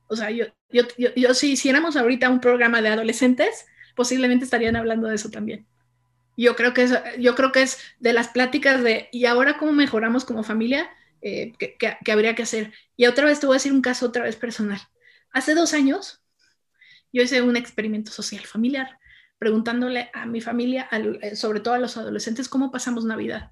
O 0.08 0.16
sea, 0.16 0.32
yo, 0.32 0.46
yo, 0.70 0.84
yo, 1.16 1.34
si 1.34 1.52
hiciéramos 1.54 1.96
ahorita 1.96 2.30
un 2.30 2.40
programa 2.42 2.82
de 2.82 2.90
adolescentes, 2.90 3.66
posiblemente 3.96 4.46
estarían 4.46 4.76
hablando 4.76 5.08
de 5.08 5.16
eso 5.16 5.30
también. 5.30 5.68
Yo 6.38 6.56
creo 6.56 6.74
que 6.74 6.84
es, 6.84 6.94
yo 7.20 7.36
creo 7.36 7.52
que 7.52 7.62
es 7.62 7.80
de 8.00 8.14
las 8.14 8.30
pláticas 8.30 8.84
de, 8.84 9.10
¿y 9.12 9.26
ahora 9.26 9.58
cómo 9.58 9.72
mejoramos 9.72 10.26
como 10.26 10.44
familia? 10.44 10.90
Eh, 11.22 11.54
que, 11.58 11.78
que 11.78 12.12
habría 12.12 12.36
que 12.36 12.44
hacer. 12.44 12.74
Y 12.98 13.06
otra 13.06 13.26
vez 13.26 13.40
te 13.40 13.46
voy 13.46 13.56
a 13.56 13.58
decir 13.58 13.72
un 13.72 13.82
caso 13.82 14.08
otra 14.08 14.24
vez 14.24 14.36
personal. 14.36 14.80
Hace 15.32 15.56
dos 15.56 15.74
años, 15.74 16.22
yo 17.14 17.22
hice 17.22 17.41
un 17.41 17.55
experimento 17.55 18.11
social 18.11 18.43
familiar, 18.45 18.99
preguntándole 19.38 20.09
a 20.14 20.26
mi 20.26 20.41
familia, 20.41 20.89
eh, 20.91 21.36
sobre 21.36 21.59
todo 21.59 21.76
a 21.76 21.80
los 21.80 21.95
adolescentes, 21.95 22.49
cómo 22.49 22.72
pasamos 22.72 23.05
Navidad. 23.05 23.51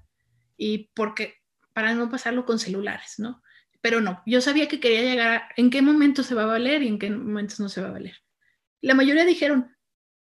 Y 0.56 0.90
porque, 0.94 1.36
para 1.72 1.94
no 1.94 2.10
pasarlo 2.10 2.44
con 2.44 2.58
celulares, 2.58 3.14
¿no? 3.18 3.42
Pero 3.80 4.00
no, 4.00 4.22
yo 4.26 4.40
sabía 4.40 4.68
que 4.68 4.80
quería 4.80 5.02
llegar 5.02 5.28
a 5.28 5.48
en 5.56 5.70
qué 5.70 5.80
momento 5.80 6.22
se 6.22 6.34
va 6.34 6.42
a 6.42 6.46
valer 6.46 6.82
y 6.82 6.88
en 6.88 6.98
qué 6.98 7.10
momentos 7.10 7.60
no 7.60 7.68
se 7.68 7.80
va 7.80 7.88
a 7.88 7.92
valer. 7.92 8.16
La 8.80 8.94
mayoría 8.94 9.24
dijeron, 9.24 9.76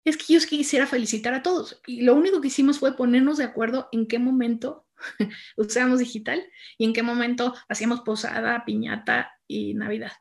es 0.04 0.16
que 0.16 0.32
yo 0.32 0.40
quisiera 0.46 0.86
felicitar 0.86 1.34
a 1.34 1.42
todos. 1.42 1.80
Y 1.86 2.02
lo 2.02 2.14
único 2.14 2.40
que 2.40 2.48
hicimos 2.48 2.78
fue 2.78 2.96
ponernos 2.96 3.38
de 3.38 3.44
acuerdo 3.44 3.88
en 3.92 4.06
qué 4.06 4.18
momento 4.18 4.86
usábamos 5.56 5.98
digital 5.98 6.42
y 6.78 6.84
en 6.84 6.92
qué 6.92 7.02
momento 7.02 7.54
hacíamos 7.68 8.00
posada, 8.02 8.64
piñata 8.64 9.32
y 9.46 9.74
Navidad. 9.74 10.12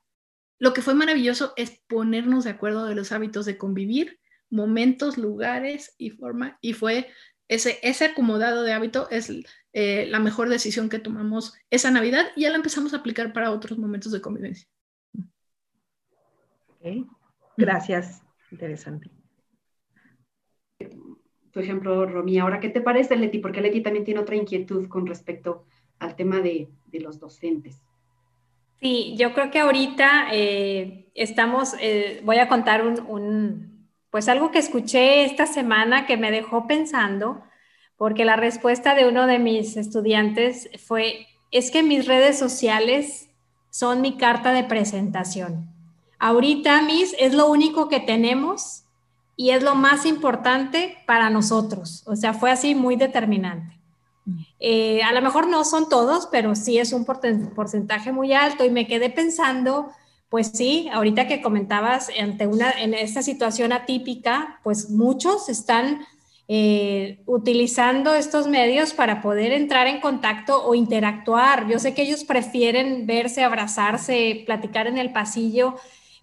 Lo 0.60 0.74
que 0.74 0.82
fue 0.82 0.96
maravilloso 0.96 1.54
es 1.58 1.82
ponernos 1.88 2.44
de 2.44 2.52
acuerdo 2.52 2.86
de 2.86 2.96
los 2.96 3.12
hábitos 3.12 3.46
de 3.46 3.58
convivir, 3.58 4.20
momentos, 4.50 5.18
lugares 5.18 5.96
y 5.98 6.12
forma, 6.12 6.58
y 6.62 6.74
fue 6.74 7.08
ese, 7.48 7.78
ese 7.84 8.06
acomodado 8.06 8.64
de 8.64 8.74
hábito 8.74 9.10
es, 9.12 9.32
eh, 9.74 10.08
la 10.08 10.20
mejor 10.20 10.50
decisión 10.50 10.90
que 10.90 11.00
tomamos 11.00 11.54
esa 11.70 11.92
Navidad 11.92 12.28
y 12.36 12.42
ya 12.44 12.50
la 12.50 12.56
empezamos 12.56 12.94
a 12.94 12.98
aplicar 12.98 13.34
para 13.34 13.52
otros 13.52 13.78
momentos 13.78 14.12
de 14.12 14.22
convivencia. 14.22 14.68
Gracias, 17.58 18.22
interesante. 18.52 19.10
Por 21.52 21.64
ejemplo, 21.64 22.06
Romy, 22.06 22.38
ahora, 22.40 22.60
¿qué 22.60 22.70
te 22.70 22.82
parece, 22.82 23.16
Leti? 23.16 23.40
Porque 23.40 23.62
Leti 23.62 23.82
también 23.82 24.06
tiene 24.06 24.20
otra 24.20 24.36
inquietud 24.36 24.88
con 24.88 25.08
respecto 25.08 25.66
al 26.00 26.16
tema 26.16 26.40
de, 26.40 26.70
los 26.92 27.20
docentes. 27.20 27.82
Sí, 28.82 29.16
yo 29.18 29.34
creo 29.34 29.52
que 29.52 29.60
ahorita 29.60 30.28
eh, 30.32 31.10
estamos, 31.16 31.76
eh, 31.80 32.22
voy 32.24 32.38
a 32.38 32.48
contar 32.48 32.84
un, 32.84 33.90
pues 34.10 34.30
algo 34.30 34.52
que 34.52 34.60
escuché 34.60 35.26
esta 35.26 35.46
semana 35.46 36.06
que 36.06 36.18
me 36.18 36.32
dejó 36.32 36.68
pensando 36.68 37.44
porque 37.98 38.26
la 38.26 38.36
respuesta 38.36 38.94
de 38.94 39.08
uno 39.08 39.26
de 39.26 39.40
mis 39.40 39.78
estudiantes 39.78 40.70
fue, 40.86 41.28
es 41.52 41.72
que 41.72 41.84
mis 41.84 42.06
redes 42.06 42.38
sociales 42.38 43.30
son 43.70 44.02
mi 44.02 44.18
carta 44.18 44.54
de 44.54 44.64
presentación. 44.64 45.70
Ahorita, 46.20 46.82
mis, 46.82 47.16
es 47.20 47.34
lo 47.34 47.48
único 47.48 47.90
que 47.90 48.00
tenemos 48.00 48.84
y 49.38 49.52
es 49.52 49.64
lo 49.64 49.76
más 49.76 50.06
importante 50.06 50.98
para 51.06 51.30
nosotros. 51.30 52.04
O 52.06 52.16
sea, 52.16 52.34
fue 52.34 52.52
así 52.52 52.76
muy 52.76 52.96
determinante. 52.96 53.75
Eh, 54.60 55.04
a 55.04 55.12
lo 55.12 55.22
mejor 55.22 55.48
no 55.48 55.66
son 55.66 55.90
todos, 55.90 56.28
pero 56.32 56.56
sí 56.56 56.78
es 56.78 56.94
un 56.94 57.06
porcentaje 57.06 58.12
muy 58.12 58.34
alto 58.34 58.64
y 58.66 58.70
me 58.70 58.88
quedé 58.88 59.10
pensando, 59.10 59.92
pues 60.30 60.52
sí, 60.54 60.90
ahorita 60.94 61.28
que 61.28 61.42
comentabas 61.42 62.10
en 62.10 62.94
esta 62.94 63.22
situación 63.22 63.74
atípica, 63.74 64.60
pues 64.64 64.90
muchos 64.90 65.50
están 65.50 66.06
eh, 66.48 67.24
utilizando 67.26 68.14
estos 68.14 68.48
medios 68.48 68.94
para 68.94 69.24
poder 69.24 69.52
entrar 69.52 69.88
en 69.88 70.00
contacto 70.00 70.64
o 70.64 70.76
interactuar. 70.76 71.68
Yo 71.68 71.80
sé 71.80 71.96
que 71.96 72.04
ellos 72.04 72.24
prefieren 72.24 73.08
verse, 73.08 73.44
abrazarse, 73.44 74.44
platicar 74.46 74.86
en 74.86 75.00
el 75.00 75.12
pasillo, 75.12 75.76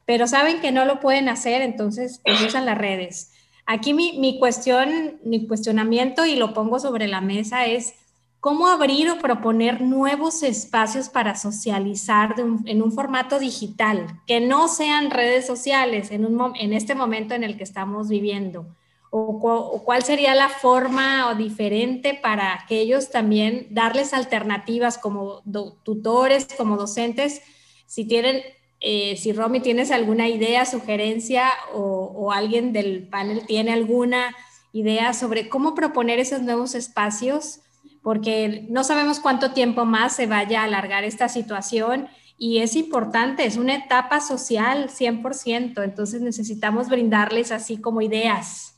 pero 0.06 0.28
saben 0.28 0.60
que 0.60 0.70
no 0.70 0.84
lo 0.84 1.00
pueden 1.00 1.28
hacer, 1.28 1.60
entonces 1.60 2.20
pues, 2.24 2.40
usan 2.40 2.66
las 2.66 2.78
redes. 2.78 3.32
Aquí 3.66 3.94
mi 3.94 4.38
cuestión, 4.38 5.18
mi 5.24 5.46
cuestionamiento, 5.48 6.24
y 6.24 6.36
lo 6.36 6.54
pongo 6.54 6.78
sobre 6.78 7.08
la 7.08 7.20
mesa, 7.20 7.66
es 7.66 7.94
cómo 8.42 8.66
abrir 8.66 9.08
o 9.08 9.20
proponer 9.20 9.80
nuevos 9.82 10.42
espacios 10.42 11.08
para 11.08 11.36
socializar 11.36 12.34
en 12.40 12.82
un 12.82 12.90
formato 12.90 13.38
digital, 13.38 14.20
que 14.26 14.40
no 14.40 14.66
sean 14.66 15.12
redes 15.12 15.46
sociales 15.46 16.10
en, 16.10 16.26
un, 16.26 16.52
en 16.56 16.72
este 16.72 16.96
momento 16.96 17.34
en 17.34 17.44
el 17.44 17.56
que 17.56 17.62
estamos 17.62 18.08
viviendo. 18.08 18.66
O, 19.10 19.80
cuál 19.84 20.02
sería 20.02 20.34
la 20.34 20.48
forma 20.48 21.30
o 21.30 21.36
diferente 21.36 22.18
para 22.20 22.52
aquellos 22.54 23.10
también 23.10 23.68
darles 23.70 24.12
alternativas 24.12 24.98
como 24.98 25.42
tutores, 25.84 26.48
como 26.58 26.76
docentes, 26.76 27.42
si 27.86 28.06
tienen, 28.06 28.42
eh, 28.80 29.16
si 29.18 29.32
Romy 29.32 29.60
tienes 29.60 29.92
alguna 29.92 30.28
idea, 30.28 30.66
sugerencia 30.66 31.48
o, 31.72 32.32
alguien 32.32 32.72
del 32.72 33.06
panel 33.06 33.46
tiene 33.46 33.72
alguna 33.72 34.34
idea 34.72 35.14
sobre 35.14 35.48
cómo 35.48 35.76
proponer 35.76 36.18
esos 36.18 36.42
nuevos 36.42 36.74
espacios, 36.74 37.60
porque 38.02 38.66
no 38.68 38.84
sabemos 38.84 39.20
cuánto 39.20 39.52
tiempo 39.52 39.84
más 39.84 40.16
se 40.16 40.26
vaya 40.26 40.62
a 40.62 40.64
alargar 40.64 41.04
esta 41.04 41.28
situación 41.28 42.08
y 42.36 42.58
es 42.58 42.74
importante, 42.74 43.44
es 43.46 43.56
una 43.56 43.76
etapa 43.76 44.20
social 44.20 44.88
100%, 44.88 45.84
entonces 45.84 46.20
necesitamos 46.20 46.88
brindarles 46.88 47.52
así 47.52 47.80
como 47.80 48.02
ideas. 48.02 48.72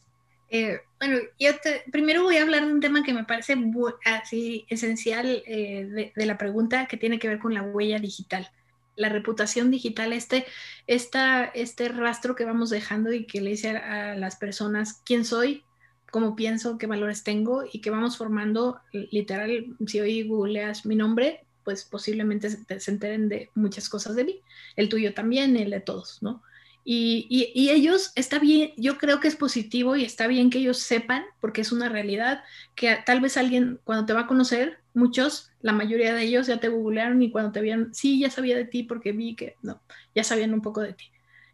Eh, 0.50 0.80
bueno, 1.00 1.18
yo 1.40 1.50
primero 1.90 2.22
voy 2.22 2.36
a 2.36 2.42
hablar 2.42 2.66
de 2.66 2.72
un 2.72 2.80
tema 2.80 3.02
que 3.02 3.12
me 3.12 3.24
parece 3.24 3.56
así 4.04 4.66
esencial 4.68 5.42
eh, 5.46 6.12
de, 6.14 6.26
la 6.26 6.38
pregunta 6.38 6.86
que 6.86 6.96
tiene 6.96 7.18
que 7.18 7.28
ver 7.28 7.38
con 7.38 7.54
la 7.54 7.62
huella 7.62 7.98
digital, 7.98 8.50
la 8.96 9.08
reputación 9.08 9.70
digital, 9.70 10.12
este, 10.12 10.46
esta, 10.86 11.44
este 11.46 11.88
rastro 11.88 12.34
que 12.34 12.44
vamos 12.44 12.70
dejando 12.70 13.12
y 13.12 13.26
que 13.26 13.40
le 13.40 13.50
dice 13.50 13.70
a, 13.70 14.14
las 14.14 14.36
personas 14.36 15.00
quién 15.04 15.24
soy, 15.24 15.64
cómo 16.14 16.36
pienso, 16.36 16.78
qué 16.78 16.86
valores 16.86 17.24
tengo 17.24 17.64
y 17.72 17.80
que 17.80 17.90
vamos 17.90 18.16
formando, 18.16 18.78
literal, 18.92 19.66
si 19.84 19.98
hoy 19.98 20.22
googleas 20.22 20.86
mi 20.86 20.94
nombre, 20.94 21.40
pues 21.64 21.82
posiblemente 21.82 22.50
se, 22.50 22.78
se 22.78 22.90
enteren 22.92 23.28
de 23.28 23.50
muchas 23.56 23.88
cosas 23.88 24.14
de 24.14 24.22
mí, 24.22 24.40
el 24.76 24.88
tuyo 24.88 25.12
también, 25.12 25.56
el 25.56 25.70
de 25.70 25.80
todos, 25.80 26.22
¿no? 26.22 26.40
Y, 26.84 27.52
ellos, 27.68 28.12
está 28.14 28.38
bien, 28.38 28.74
yo 28.76 28.96
creo 28.96 29.18
que 29.18 29.26
es 29.26 29.34
positivo 29.34 29.96
y 29.96 30.04
está 30.04 30.28
bien 30.28 30.50
que 30.50 30.58
ellos 30.58 30.78
sepan, 30.78 31.24
porque 31.40 31.62
es 31.62 31.72
una 31.72 31.88
realidad, 31.88 32.44
que 32.76 32.96
tal 33.04 33.20
vez 33.20 33.36
alguien 33.36 33.80
cuando 33.82 34.06
te 34.06 34.12
va 34.12 34.20
a 34.20 34.26
conocer, 34.28 34.78
muchos, 34.92 35.50
la 35.62 35.72
mayoría 35.72 36.14
de 36.14 36.22
ellos 36.22 36.46
ya 36.46 36.60
te 36.60 36.68
googlearon 36.68 37.20
y 37.22 37.32
cuando 37.32 37.50
te 37.50 37.60
vieron, 37.60 37.92
sí, 37.92 38.20
ya 38.20 38.30
sabía 38.30 38.54
de 38.54 38.66
ti 38.66 38.84
porque 38.84 39.10
vi 39.10 39.34
que, 39.34 39.56
no, 39.62 39.82
ya 40.14 40.22
sabían 40.22 40.54
un 40.54 40.62
poco 40.62 40.80
de 40.80 40.92
ti. 40.92 41.06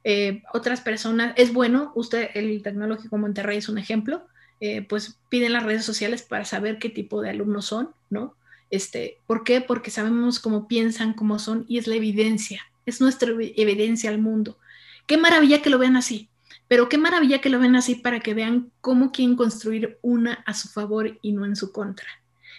Eh, 0.05 0.43
otras 0.53 0.83
personas, 0.83 1.33
es 1.39 1.51
bueno, 1.51 1.93
usted, 1.95 2.29
el 2.35 2.63
Tecnológico 2.63 3.17
Monterrey 3.17 3.57
es 3.57 3.71
un 3.71 3.79
ejemplo, 3.79 4.27
eh, 4.61 4.83
pues 4.83 5.19
piden 5.29 5.53
las 5.53 5.65
redes 5.65 5.85
sociales 5.85 6.23
para 6.23 6.45
saber 6.45 6.79
qué 6.79 6.91
tipo 6.91 7.23
de 7.23 7.31
alumnos 7.31 7.67
son, 7.67 7.91
¿no? 8.11 8.37
Este, 8.71 9.19
¿Por 9.27 9.43
qué? 9.43 9.61
Porque 9.61 9.91
sabemos 9.91 10.39
cómo 10.39 10.69
piensan, 10.69 11.15
cómo 11.15 11.39
son 11.39 11.65
y 11.69 11.79
es 11.79 11.87
la 11.87 11.97
evidencia, 11.97 12.63
es 12.87 13.01
nuestra 13.01 13.31
evidencia 13.31 14.11
al 14.11 14.19
mundo. 14.19 14.59
Qué 15.07 15.17
maravilla 15.17 15.63
que 15.63 15.71
lo 15.71 15.79
vean 15.79 15.97
así, 15.97 16.29
pero 16.69 16.89
qué 16.89 16.99
maravilla 16.99 17.41
que 17.41 17.49
lo 17.49 17.59
vean 17.59 17.75
así 17.75 17.97
para 17.97 18.21
que 18.21 18.35
vean 18.35 18.71
cómo 18.81 19.11
quieren 19.11 19.35
construir 19.35 19.99
una 20.03 20.35
a 20.47 20.55
su 20.55 20.69
favor 20.69 21.19
y 21.21 21.33
no 21.33 21.45
en 21.45 21.57
su 21.57 21.73
contra. 21.73 22.07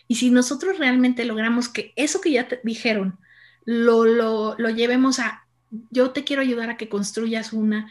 Y 0.07 0.15
si 0.15 0.31
nosotros 0.31 0.77
realmente 0.77 1.23
logramos 1.23 1.69
que 1.69 1.93
eso 1.95 2.19
que 2.19 2.31
ya 2.31 2.47
te 2.47 2.59
dijeron 2.63 3.17
lo, 3.63 4.05
lo, 4.05 4.55
lo 4.57 4.69
llevemos 4.69 5.19
a, 5.19 5.45
yo 5.91 6.11
te 6.11 6.23
quiero 6.23 6.41
ayudar 6.41 6.69
a 6.69 6.77
que 6.77 6.89
construyas 6.89 7.53
una, 7.53 7.89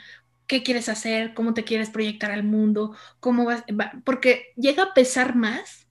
qué 0.51 0.65
quieres 0.65 0.89
hacer, 0.89 1.33
cómo 1.33 1.55
te 1.55 1.63
quieres 1.63 1.91
proyectar 1.91 2.33
al 2.33 2.43
mundo, 2.43 2.97
cómo 3.21 3.45
vas, 3.45 3.63
porque 4.03 4.47
llega 4.57 4.83
a 4.83 4.95
pesar 4.95 5.37
más 5.37 5.87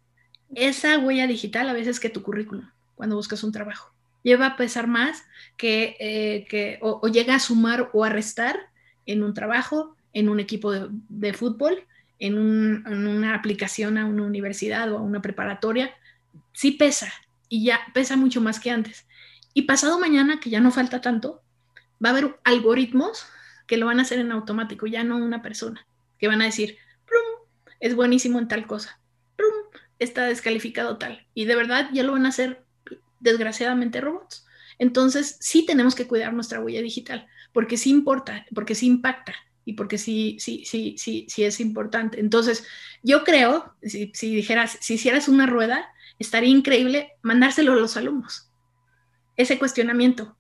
esa 0.54 1.00
huella 1.00 1.28
digital 1.28 1.70
a 1.70 1.74
veces 1.74 1.98
que 2.02 2.10
tu 2.10 2.24
currículum 2.24 2.70
cuando 2.96 3.16
buscas 3.16 3.42
un 3.46 3.54
trabajo 3.54 3.94
lleva 4.22 4.48
a 4.48 4.58
pesar 4.58 4.88
más 4.88 5.24
que, 5.56 5.96
eh, 6.02 6.46
que 6.50 6.78
o, 6.82 7.08
llega 7.08 7.36
a 7.36 7.40
sumar 7.40 7.90
o 7.94 8.04
a 8.04 8.10
restar 8.10 8.70
en 9.06 9.24
un 9.24 9.34
trabajo, 9.34 9.96
en 10.12 10.28
un 10.28 10.42
equipo 10.42 10.74
de, 10.74 11.34
fútbol, 11.34 11.86
en, 12.20 12.38
una 12.38 13.36
aplicación 13.36 13.98
a 13.98 14.06
una 14.06 14.24
universidad 14.24 14.92
o 14.92 14.98
a 14.98 15.02
una 15.02 15.22
preparatoria, 15.22 15.94
sí 16.52 16.72
pesa 16.72 17.14
y 17.48 17.64
ya 17.64 17.80
pesa 17.94 18.18
mucho 18.18 18.42
más 18.42 18.60
que 18.60 18.72
antes. 18.72 19.08
Y 19.54 19.62
pasado 19.62 20.00
mañana, 20.00 20.42
que 20.42 20.50
ya 20.50 20.60
no 20.60 20.72
falta 20.72 21.00
tanto, 21.00 21.42
va 22.04 22.10
a 22.10 22.12
haber 22.12 22.38
algoritmos 22.44 23.26
que 23.70 23.78
lo 23.78 23.86
van 23.86 24.00
a 24.00 24.02
hacer 24.02 24.18
en 24.18 24.32
automático, 24.32 24.88
ya 24.88 25.04
no 25.04 25.18
una 25.18 25.44
persona, 25.44 25.86
que 26.18 26.28
van 26.28 26.42
a 26.42 26.46
decir, 26.46 26.78
es 27.80 27.96
buenísimo 27.96 28.40
en 28.40 28.48
tal 28.48 28.66
cosa, 28.66 29.00
está 30.00 30.26
descalificado 30.26 30.98
tal. 30.98 31.28
Y 31.36 31.46
de 31.46 31.56
verdad 31.56 31.88
ya 31.94 32.02
lo 32.02 32.14
van 32.14 32.26
a 32.26 32.30
hacer 32.30 32.66
desgraciadamente 33.20 34.02
robots. 34.02 34.48
Entonces, 34.80 35.38
sí 35.40 35.68
tenemos 35.68 35.94
que 35.94 36.08
cuidar 36.08 36.34
nuestra 36.34 36.60
huella 36.60 36.82
digital, 36.82 37.28
porque 37.54 37.78
sí 37.78 37.92
importa, 37.92 38.44
porque 38.56 38.74
sí 38.74 38.88
impacta 38.88 39.36
y 39.66 39.74
porque 39.74 40.00
sí, 40.00 40.38
sí, 40.40 40.64
sí, 40.66 40.96
sí, 40.98 41.28
sí 41.30 41.44
es 41.44 41.60
importante. 41.60 42.20
Entonces, 42.20 42.66
yo 43.04 43.24
creo, 43.24 43.76
si 43.84 44.12
dijeras, 44.36 44.80
si 44.82 44.96
hicieras 44.96 45.28
una 45.28 45.46
rueda, 45.46 45.94
estaría 46.18 46.50
increíble 46.50 47.12
mandárselo 47.22 47.74
a 47.74 47.76
los 47.76 47.98
alumnos. 47.98 48.50
Ese 49.36 49.60
cuestionamiento. 49.60 50.39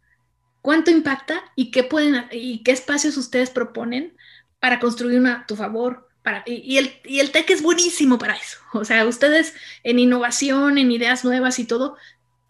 ¿Cuánto 0.61 0.91
impacta 0.91 1.41
y 1.55 1.71
qué 1.71 1.83
pueden 1.83 2.25
y 2.31 2.63
qué 2.63 2.71
espacios 2.71 3.17
ustedes 3.17 3.49
proponen 3.49 4.15
para 4.59 4.79
construir 4.79 5.19
una 5.19 5.41
a 5.41 5.45
tu 5.45 5.55
favor? 5.55 6.09
Para, 6.21 6.43
y, 6.45 6.77
el, 6.77 6.91
y 7.05 7.21
el 7.21 7.31
TEC 7.31 7.49
es 7.51 7.61
buenísimo 7.61 8.17
para 8.17 8.35
eso. 8.35 8.57
O 8.73 8.85
sea, 8.85 9.05
ustedes 9.05 9.53
en 9.83 9.99
innovación, 9.99 10.77
en 10.77 10.91
ideas 10.91 11.23
nuevas 11.23 11.59
y 11.59 11.65
todo, 11.65 11.95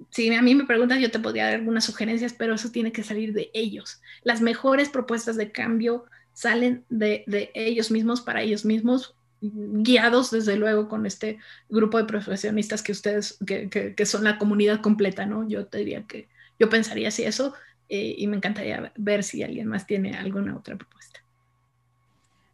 si 0.10 0.34
a 0.34 0.42
mí 0.42 0.56
me 0.56 0.66
preguntas, 0.66 1.00
yo 1.00 1.12
te 1.12 1.20
podría 1.20 1.46
dar 1.46 1.56
algunas 1.56 1.86
sugerencias, 1.86 2.34
pero 2.34 2.56
eso 2.56 2.72
tiene 2.72 2.92
que 2.92 3.04
salir 3.04 3.34
de 3.34 3.52
ellos. 3.54 4.02
Las 4.24 4.42
mejores 4.42 4.90
propuestas 4.90 5.36
de 5.36 5.52
cambio 5.52 6.06
salen 6.34 6.86
de, 6.90 7.52
ellos 7.54 7.92
mismos, 7.92 8.22
para 8.22 8.42
ellos 8.42 8.66
mismos, 8.66 9.16
guiados 9.42 10.32
desde 10.32 10.58
luego 10.58 10.90
con 10.90 11.06
este 11.06 11.40
grupo 11.70 11.98
de 11.98 12.06
profesionistas 12.06 12.82
que 12.82 12.92
ustedes, 12.92 13.38
que, 13.46 14.06
son 14.06 14.24
la 14.24 14.38
comunidad 14.38 14.82
completa, 14.82 15.26
¿no? 15.26 15.48
Yo 15.48 15.64
diría 15.66 16.04
que 16.04 16.28
yo 16.60 16.70
pensaría 16.70 17.08
así 17.08 17.24
eso 17.24 17.54
eh, 17.90 18.16
y 18.18 18.28
me 18.28 18.38
encantaría 18.38 18.92
ver 18.96 19.24
si 19.24 19.44
alguien 19.44 19.68
más 19.68 19.86
tiene 19.86 20.14
alguna 20.14 20.56
otra 20.56 20.78
propuesta. 20.78 21.20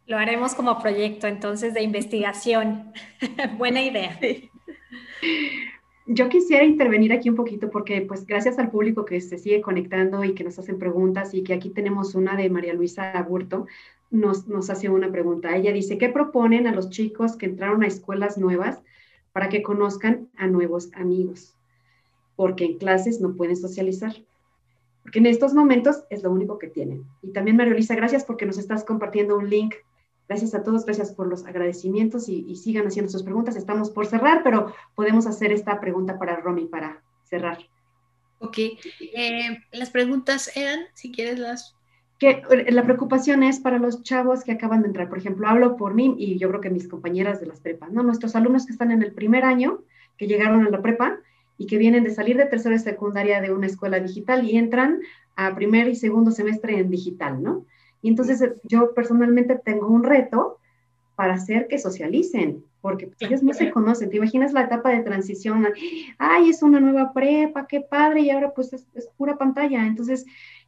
Lo 0.06 0.16
haremos 0.16 0.54
como 0.54 0.78
proyecto 0.78 1.26
entonces 1.26 1.74
de 1.74 1.82
investigación. 1.82 2.92
Buena 3.58 3.82
idea. 3.82 4.18
Yo 6.06 6.28
quisiera 6.28 6.64
intervenir 6.64 7.12
aquí 7.12 7.28
un 7.28 7.34
poquito 7.34 7.70
porque, 7.70 8.00
pues, 8.02 8.24
gracias 8.24 8.58
al 8.58 8.70
público 8.70 9.04
que 9.04 9.20
se 9.20 9.38
sigue 9.38 9.60
conectando 9.60 10.22
y 10.22 10.34
que 10.34 10.44
nos 10.44 10.58
hacen 10.58 10.78
preguntas 10.78 11.34
y 11.34 11.42
que 11.42 11.54
aquí 11.54 11.70
tenemos 11.70 12.14
una 12.14 12.36
de 12.36 12.48
María 12.48 12.74
Luisa 12.74 13.10
Aburto, 13.10 13.66
nos, 14.10 14.46
nos 14.46 14.70
hace 14.70 14.88
una 14.88 15.10
pregunta. 15.10 15.56
Ella 15.56 15.72
dice, 15.72 15.98
¿qué 15.98 16.08
proponen 16.08 16.68
a 16.68 16.72
los 16.72 16.90
chicos 16.90 17.36
que 17.36 17.46
entraron 17.46 17.82
a 17.82 17.88
escuelas 17.88 18.38
nuevas 18.38 18.80
para 19.36 19.50
que 19.50 19.62
conozcan 19.62 20.30
a 20.38 20.46
nuevos 20.46 20.88
amigos, 20.94 21.54
porque 22.36 22.64
en 22.64 22.78
clases 22.78 23.20
no 23.20 23.36
pueden 23.36 23.54
socializar. 23.54 24.14
Porque 25.06 25.20
en 25.20 25.26
estos 25.26 25.54
momentos 25.54 26.02
es 26.10 26.24
lo 26.24 26.32
único 26.32 26.58
que 26.58 26.66
tienen. 26.66 27.04
Y 27.22 27.30
también, 27.30 27.56
María 27.56 27.74
Luisa, 27.74 27.94
gracias 27.94 28.24
porque 28.24 28.44
nos 28.44 28.58
estás 28.58 28.82
compartiendo 28.82 29.36
un 29.36 29.48
link. 29.48 29.76
Gracias 30.28 30.52
a 30.52 30.64
todos, 30.64 30.84
gracias 30.84 31.12
por 31.12 31.28
los 31.28 31.46
agradecimientos 31.46 32.28
y, 32.28 32.56
sigan 32.56 32.88
haciendo 32.88 33.08
sus 33.08 33.22
preguntas. 33.22 33.54
Estamos 33.54 33.90
por 33.90 34.06
cerrar, 34.06 34.42
pero 34.42 34.74
podemos 34.96 35.28
hacer 35.28 35.52
esta 35.52 35.78
pregunta 35.78 36.18
para 36.18 36.40
Romy 36.40 36.66
para 36.66 37.04
cerrar. 37.22 37.58
Ok, 38.40 38.58
eh, 38.58 39.58
las 39.70 39.90
preguntas 39.90 40.50
eran, 40.56 40.80
si 40.94 41.12
quieres 41.12 41.38
las 41.38 41.76
que 42.18 42.42
eh, 42.50 42.72
la 42.72 42.82
preocupación 42.82 43.44
es 43.44 43.60
para 43.60 43.78
los 43.78 44.02
chavos 44.02 44.42
que 44.42 44.50
acaban 44.50 44.82
de 44.82 44.88
entrar. 44.88 45.08
Por 45.08 45.18
ejemplo, 45.18 45.46
hablo 45.46 45.76
por 45.76 45.94
mí 45.94 46.16
y 46.18 46.36
yo 46.36 46.48
creo 46.48 46.60
que 46.60 46.70
mis 46.70 46.88
compañeras 46.88 47.38
de 47.38 47.46
las 47.46 47.60
prepas, 47.60 47.92
¿no? 47.92 48.02
Nuestros 48.02 48.34
alumnos 48.34 48.66
que 48.66 48.72
están 48.72 48.90
en 48.90 49.04
el 49.04 49.12
primer 49.12 49.44
año, 49.44 49.84
que 50.18 50.26
llegaron 50.26 50.66
a 50.66 50.70
la 50.70 50.82
prepa 50.82 51.20
y 51.58 51.66
que 51.66 51.78
vienen 51.78 52.04
de 52.04 52.14
salir 52.14 52.36
de 52.36 52.46
tercera 52.46 52.74
y 52.74 52.78
secundaria 52.78 53.40
de 53.40 53.52
una 53.52 53.66
escuela 53.66 54.00
digital 54.00 54.44
y 54.44 54.56
entran 54.56 55.00
a 55.36 55.54
primer 55.54 55.88
y 55.88 55.96
segundo 55.96 56.30
semestre 56.30 56.78
en 56.78 56.90
digital, 56.90 57.42
¿no? 57.42 57.64
Y 58.02 58.08
entonces 58.08 58.42
yo 58.64 58.94
personalmente 58.94 59.58
tengo 59.64 59.88
un 59.88 60.04
reto 60.04 60.58
para 61.16 61.34
hacer 61.34 61.66
que 61.66 61.78
socialicen, 61.78 62.62
porque 62.82 63.10
ellos 63.20 63.42
no 63.42 63.54
se 63.54 63.70
conocen. 63.70 64.10
¿Te 64.10 64.18
imaginas 64.18 64.52
la 64.52 64.62
etapa 64.62 64.90
de 64.90 65.02
transición? 65.02 65.66
Ay, 66.18 66.50
es 66.50 66.62
una 66.62 66.78
nueva 66.78 67.12
prepa, 67.12 67.66
qué 67.66 67.80
padre, 67.80 68.20
y 68.20 68.30
ahora 68.30 68.52
pues 68.54 68.72
es, 68.72 68.86
es 68.94 69.08
pura 69.16 69.38
pantalla. 69.38 69.86
Entonces, 69.86 70.26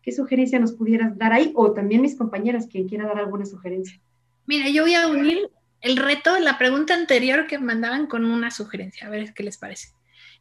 ¿Qué 0.09 0.12
sugerencia 0.12 0.59
nos 0.59 0.72
pudieras 0.72 1.18
dar 1.18 1.34
ahí? 1.34 1.53
O 1.55 1.72
también 1.72 2.01
mis 2.01 2.16
compañeras, 2.16 2.66
quien 2.66 2.89
quiera 2.89 3.07
dar 3.07 3.18
alguna 3.18 3.45
sugerencia. 3.45 4.01
Mira, 4.47 4.70
yo 4.70 4.84
voy 4.84 4.95
a 4.95 5.07
unir 5.07 5.51
el 5.82 5.99
reto, 5.99 6.39
la 6.39 6.57
pregunta 6.57 6.95
anterior 6.95 7.47
que 7.47 7.59
mandaban 7.59 8.07
con 8.07 8.24
una 8.24 8.51
sugerencia, 8.51 9.07
a 9.07 9.11
ver 9.11 9.34
qué 9.34 9.43
les 9.43 9.59
parece. 9.59 9.89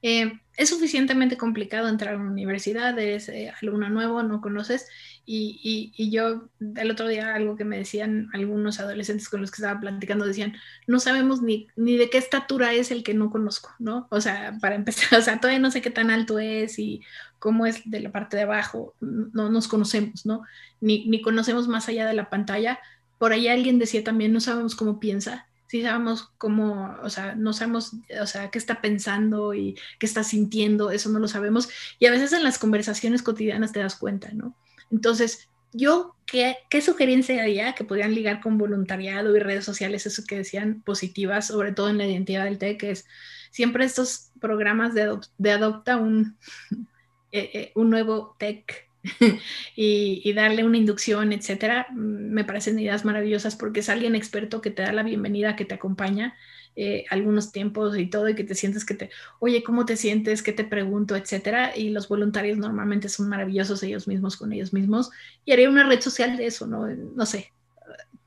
Eh, 0.02 0.40
es 0.58 0.70
suficientemente 0.70 1.38
complicado 1.38 1.88
entrar 1.88 2.16
a 2.16 2.18
una 2.18 2.32
universidad, 2.32 2.98
eres 2.98 3.30
eh, 3.30 3.54
alumno 3.62 3.90
nuevo, 3.90 4.24
no 4.24 4.42
conoces, 4.42 4.88
y, 5.30 5.92
yo 6.12 6.50
el 6.78 6.90
otro 6.90 7.08
día 7.08 7.36
algo 7.36 7.56
que 7.58 7.66
me 7.66 7.78
decían 7.78 8.30
algunos 8.34 8.80
adolescentes 8.80 9.28
con 9.30 9.42
los 9.42 9.52
que 9.52 9.58
estaba 9.58 9.80
platicando, 9.80 10.26
decían, 10.26 10.56
no 10.88 11.00
sabemos 11.00 11.42
ni, 11.42 11.68
ni 11.76 11.98
de 11.98 12.10
qué 12.10 12.18
estatura 12.18 12.74
es 12.74 12.92
el 12.92 13.04
que 13.04 13.14
no 13.14 13.30
conozco, 13.30 13.72
¿no? 13.78 14.08
O 14.10 14.22
sea, 14.22 14.58
para 14.62 14.76
empezar, 14.76 15.20
o 15.20 15.22
sea, 15.22 15.40
todavía 15.40 15.60
no 15.60 15.70
sé 15.70 15.82
qué 15.82 15.92
tan 15.92 16.10
alto 16.10 16.40
es 16.40 16.80
y 16.80 17.02
cómo 17.40 17.66
es 17.66 17.82
de 17.86 18.00
la 18.00 18.12
parte 18.12 18.38
de 18.38 18.44
abajo, 18.44 18.96
no 19.00 19.50
nos 19.50 19.68
conocemos, 19.68 20.26
¿no? 20.26 20.44
Ni, 20.80 21.06
ni 21.08 21.22
conocemos 21.22 21.68
más 21.68 21.90
allá 21.90 22.08
de 22.08 22.14
la 22.14 22.30
pantalla. 22.30 22.80
Por 23.18 23.34
ahí 23.34 23.48
alguien 23.48 23.80
decía 23.80 24.04
también, 24.04 24.34
no 24.34 24.40
sabemos 24.40 24.76
cómo 24.76 25.00
piensa, 25.00 25.48
sí 25.68 25.82
sabemos 25.84 26.32
cómo, 26.38 26.98
o 27.04 27.10
sea, 27.10 27.36
no 27.36 27.54
sabemos, 27.54 27.94
o 28.22 28.26
sea, 28.26 28.50
qué 28.50 28.58
está 28.58 28.82
pensando 28.82 29.54
y 29.54 29.78
qué 30.00 30.06
está 30.06 30.24
sintiendo, 30.24 30.92
eso 30.92 31.10
no 31.10 31.20
lo 31.20 31.28
sabemos. 31.28 31.70
Y 32.00 32.06
a 32.06 32.12
veces 32.12 32.34
en 32.34 32.44
las 32.44 32.58
conversaciones 32.58 33.22
cotidianas 33.22 33.74
te 33.74 33.80
das 33.80 33.96
cuenta, 33.96 34.32
¿no? 34.34 34.56
Entonces, 34.90 35.50
yo, 35.74 36.16
¿qué, 36.26 36.58
qué 36.70 36.82
sugerencia 36.82 37.42
haría 37.42 37.76
que 37.76 37.84
podrían 37.84 38.16
ligar 38.16 38.42
con 38.42 38.58
voluntariado 38.58 39.36
y 39.36 39.40
redes 39.40 39.66
sociales, 39.66 40.06
eso 40.06 40.24
que 40.26 40.38
decían 40.38 40.82
positivas, 40.82 41.48
sobre 41.48 41.74
todo 41.74 41.90
en 41.90 41.98
la 41.98 42.08
identidad 42.08 42.46
del 42.46 42.58
TEC, 42.58 42.84
es 42.84 43.06
siempre 43.52 43.86
estos 43.86 44.32
programas 44.40 44.94
de, 44.94 45.20
de 45.38 45.52
adopta 45.52 45.98
un, 45.98 46.38
eh, 47.32 47.50
eh, 47.54 47.72
un 47.76 47.90
nuevo 47.90 48.36
TEC 48.40 48.87
y, 49.76 50.34
darle 50.34 50.64
una 50.64 50.78
inducción, 50.78 51.34
etcétera, 51.34 51.88
mm, 51.92 52.34
me 52.34 52.44
parecen 52.44 52.80
ideas 52.80 53.06
maravillosas 53.06 53.56
porque 53.56 53.82
es 53.82 53.90
alguien 53.90 54.16
experto 54.16 54.62
que 54.62 54.72
te 54.72 54.82
da 54.82 54.92
la 54.92 55.04
bienvenida, 55.04 55.56
que 55.56 55.66
te 55.66 55.76
acompaña 55.76 56.36
eh, 56.76 57.06
algunos 57.10 57.52
tiempos 57.52 57.98
y 57.98 58.08
todo, 58.08 58.30
y 58.30 58.36
que 58.36 58.44
te 58.44 58.54
sientes 58.54 58.86
que 58.86 58.94
te, 58.94 59.10
oye, 59.40 59.64
¿cómo 59.64 59.86
te 59.86 59.98
sientes? 59.98 60.44
¿Qué 60.44 60.52
te 60.52 60.64
pregunto? 60.64 61.16
etcétera. 61.16 61.76
Y 61.76 61.90
los 61.90 62.08
voluntarios 62.08 62.58
normalmente 62.58 63.10
son 63.10 63.30
maravillosos 63.30 63.82
ellos 63.84 64.08
mismos 64.08 64.38
con 64.38 64.54
ellos 64.54 64.74
mismos. 64.74 65.10
Y 65.44 65.54
haría 65.54 65.70
una 65.70 65.88
red 65.88 66.02
social 66.02 66.38
de 66.38 66.46
eso, 66.46 66.68
¿no? 66.68 66.88
No 66.88 67.26
sé. 67.26 67.52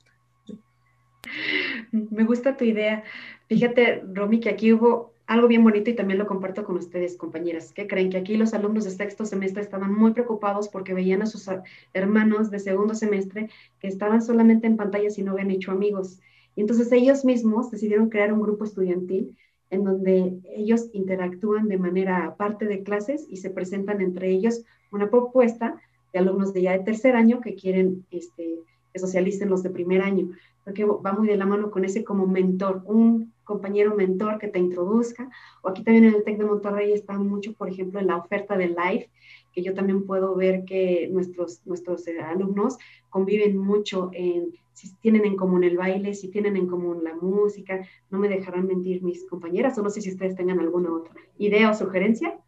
Me 1.93 2.25
gusta 2.25 2.57
tu 2.57 2.65
idea. 2.65 3.05
Fíjate, 3.49 4.03
Romy, 4.13 4.41
que 4.41 4.51
aquí 4.51 4.73
hubo 4.73 5.12
algo 5.27 5.49
bien 5.49 5.65
bonito 5.65 5.91
y 5.91 5.95
también 5.95 6.19
lo 6.19 6.27
comparto 6.27 6.65
con 6.65 6.77
ustedes, 6.77 7.17
compañeras, 7.17 7.73
que 7.73 7.87
creen 7.87 8.11
que 8.11 8.19
aquí 8.19 8.37
los 8.37 8.55
alumnos 8.55 8.85
de 8.85 8.91
sexto 8.91 9.25
semestre 9.25 9.63
estaban 9.63 9.93
muy 9.93 10.13
preocupados 10.13 10.69
porque 10.69 10.95
veían 10.95 11.23
a 11.23 11.27
sus 11.27 11.49
hermanos 11.93 12.51
de 12.51 12.59
segundo 12.59 12.95
semestre 12.95 13.49
que 13.79 13.89
estaban 13.89 14.23
solamente 14.23 14.67
en 14.67 14.77
pantallas 14.77 15.19
y 15.19 15.23
no 15.23 15.33
habían 15.33 15.51
hecho 15.51 15.71
amigos. 15.71 16.21
Y 16.55 16.61
entonces 16.61 16.91
ellos 16.93 17.25
mismos 17.25 17.71
decidieron 17.71 18.11
crear 18.11 18.33
un 18.33 18.43
grupo 18.43 18.65
estudiantil 18.65 19.37
en 19.71 19.85
donde 19.85 20.39
ellos 20.55 20.91
interactúan 20.93 21.69
de 21.69 21.79
manera 21.79 22.27
aparte 22.27 22.67
de 22.67 22.83
clases 22.83 23.27
y 23.31 23.39
se 23.39 23.49
presentan 23.49 24.03
entre 24.03 24.31
ellos 24.31 24.65
una 24.91 25.09
propuesta 25.09 25.81
de 26.13 26.19
alumnos 26.19 26.53
de 26.53 26.63
ya 26.63 26.73
de 26.73 26.85
tercer 26.85 27.17
año 27.17 27.41
que 27.41 27.55
quieren 27.55 28.05
este, 28.11 28.59
que 28.93 28.99
socialicen 28.99 29.49
los 29.49 29.63
de 29.63 29.71
primer 29.71 30.03
año, 30.03 30.31
porque 30.65 30.85
va 30.85 31.13
muy 31.13 31.29
de 31.29 31.37
la 31.37 31.47
mano 31.47 31.71
con 31.71 31.85
ese 31.85 32.05
como 32.05 32.27
mentor, 32.27 32.83
un 32.85 33.33
compañero 33.45 33.95
mentor 33.95 34.39
que 34.39 34.49
te 34.49 34.59
introduzca. 34.59 35.29
O 35.63 35.69
aquí 35.69 35.83
también 35.83 36.05
en 36.05 36.15
el 36.15 36.25
TEC 36.25 36.39
de 36.39 36.45
Monterrey 36.45 36.93
está 36.93 37.19
mucho, 37.19 37.53
por 37.55 37.69
ejemplo, 37.69 38.01
en 38.01 38.07
la 38.07 38.17
oferta 38.17 38.57
de 38.57 38.69
live, 38.69 39.11
que 39.53 39.63
yo 39.63 39.75
también 39.75 40.07
puedo 40.07 40.35
ver 40.35 40.65
que 40.65 41.09
nuestros, 41.13 41.67
nuestros 41.67 42.07
eh, 42.07 42.21
alumnos 42.21 42.79
conviven 43.11 43.57
mucho 43.57 44.11
en, 44.13 44.53
si 44.73 44.95
tienen 44.97 45.25
en 45.25 45.37
común 45.37 45.65
el 45.65 45.77
baile, 45.77 46.15
si 46.15 46.29
tienen 46.29 46.57
en 46.57 46.67
común 46.67 47.05
la 47.05 47.15
música, 47.15 47.87
no 48.11 48.19
me 48.19 48.29
dejarán 48.29 48.67
mentir 48.67 49.03
mis 49.03 49.25
compañeras, 49.27 49.77
o 49.79 49.83
no 49.83 49.91
sé 49.91 50.01
si 50.01 50.11
ustedes 50.11 50.37
tengan 50.37 50.61
alguna 50.61 50.93
otra 50.93 51.15
idea 51.39 51.71
o 51.71 51.75
sugerencia. 51.75 52.39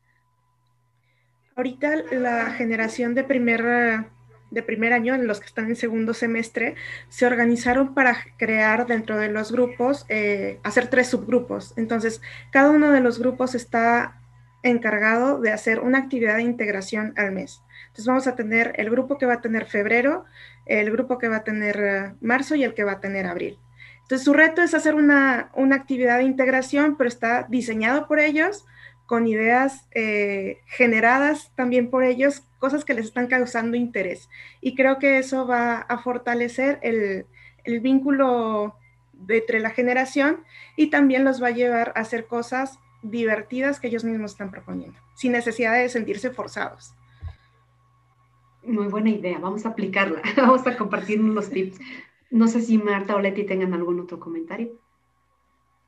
Ahorita 1.57 1.97
la 2.13 2.47
generación 2.53 3.15
de 3.15 3.25
primera 3.25 4.14
de 4.55 4.63
primer 4.63 4.93
año, 4.93 5.17
los 5.19 5.41
que 5.41 5.47
están 5.47 5.67
en 5.67 5.77
segundo 5.77 6.15
semestre, 6.15 6.77
se 7.09 7.27
organizaron 7.27 7.93
para 7.93 8.17
crear 8.39 8.87
dentro 8.87 9.19
de 9.19 9.29
los 9.29 9.53
grupos, 9.53 10.07
eh, 10.09 10.61
hacer 10.63 10.87
tres 10.87 11.09
subgrupos. 11.09 11.75
Entonces, 11.77 12.23
cada 12.51 12.71
uno 12.71 12.93
de 12.93 13.01
los 13.01 13.19
grupos 13.19 13.55
está 13.55 14.21
encargado 14.63 15.41
de 15.41 15.53
hacer 15.53 15.81
una 15.81 15.99
actividad 15.99 16.37
de 16.37 16.43
integración 16.43 17.13
al 17.17 17.33
mes. 17.33 17.61
Entonces, 17.87 18.07
vamos 18.07 18.27
a 18.27 18.37
tener 18.37 18.73
el 18.77 18.89
grupo 18.89 19.19
que 19.19 19.27
va 19.27 19.35
a 19.35 19.41
tener 19.41 19.67
febrero, 19.67 20.25
el 20.65 20.91
grupo 20.91 21.19
que 21.19 21.29
va 21.29 21.37
a 21.37 21.45
tener 21.45 21.77
eh, 21.81 22.15
marzo 22.21 22.55
y 22.55 22.65
el 22.65 22.75
que 22.75 22.85
va 22.85 22.93
a 22.93 23.01
tener 23.01 23.27
abril. 23.27 23.59
Entonces, 24.03 24.25
su 24.25 24.33
reto 24.33 24.63
es 24.63 24.73
hacer 24.75 24.95
una, 24.95 25.51
una 25.55 25.77
actividad 25.77 26.19
de 26.19 26.25
integración, 26.25 26.97
pero 26.97 27.09
está 27.09 27.47
diseñado 27.49 28.07
por 28.07 28.21
ellos 28.21 28.65
con 29.07 29.27
ideas 29.27 29.87
eh, 29.95 30.59
generadas 30.67 31.53
también 31.55 31.91
por 31.91 32.05
ellos, 32.05 32.43
cosas 32.59 32.85
que 32.85 32.95
les 32.95 33.07
están 33.07 33.27
causando 33.27 33.77
interés. 33.77 34.29
Y 34.61 34.75
creo 34.75 34.99
que 34.99 35.19
eso 35.19 35.47
va 35.47 35.79
a 35.79 35.99
fortalecer 35.99 36.79
el, 36.83 37.27
vínculo 37.81 38.77
entre 39.29 39.61
la 39.61 39.71
generación 39.71 40.43
y 40.77 40.89
también 40.91 41.25
los 41.25 41.43
va 41.43 41.49
a 41.49 41.53
llevar 41.53 41.93
a 41.95 42.01
hacer 42.01 42.27
cosas 42.27 42.79
divertidas 43.03 43.81
que 43.81 43.89
ellos 43.89 44.05
mismos 44.05 44.33
están 44.33 44.51
proponiendo, 44.51 44.99
sin 45.15 45.33
necesidad 45.33 45.75
de 45.75 45.89
sentirse 45.89 46.31
forzados. 46.31 46.95
Muy 48.63 48.87
buena 48.87 49.11
idea, 49.11 49.39
vamos 49.39 49.67
a 49.67 49.71
aplicarla, 49.71 50.23
vamos 50.37 50.67
a 50.67 50.77
compartir 50.77 51.21
los 51.21 51.51
tips. 51.51 51.79
No 52.31 52.49
sé 52.49 52.63
si 52.63 52.79
Marta 52.79 53.15
o 53.15 53.21
Leti 53.21 53.45
tengan 53.45 53.75
algún 53.75 54.01
otro 54.01 54.19
comentario. 54.19 54.73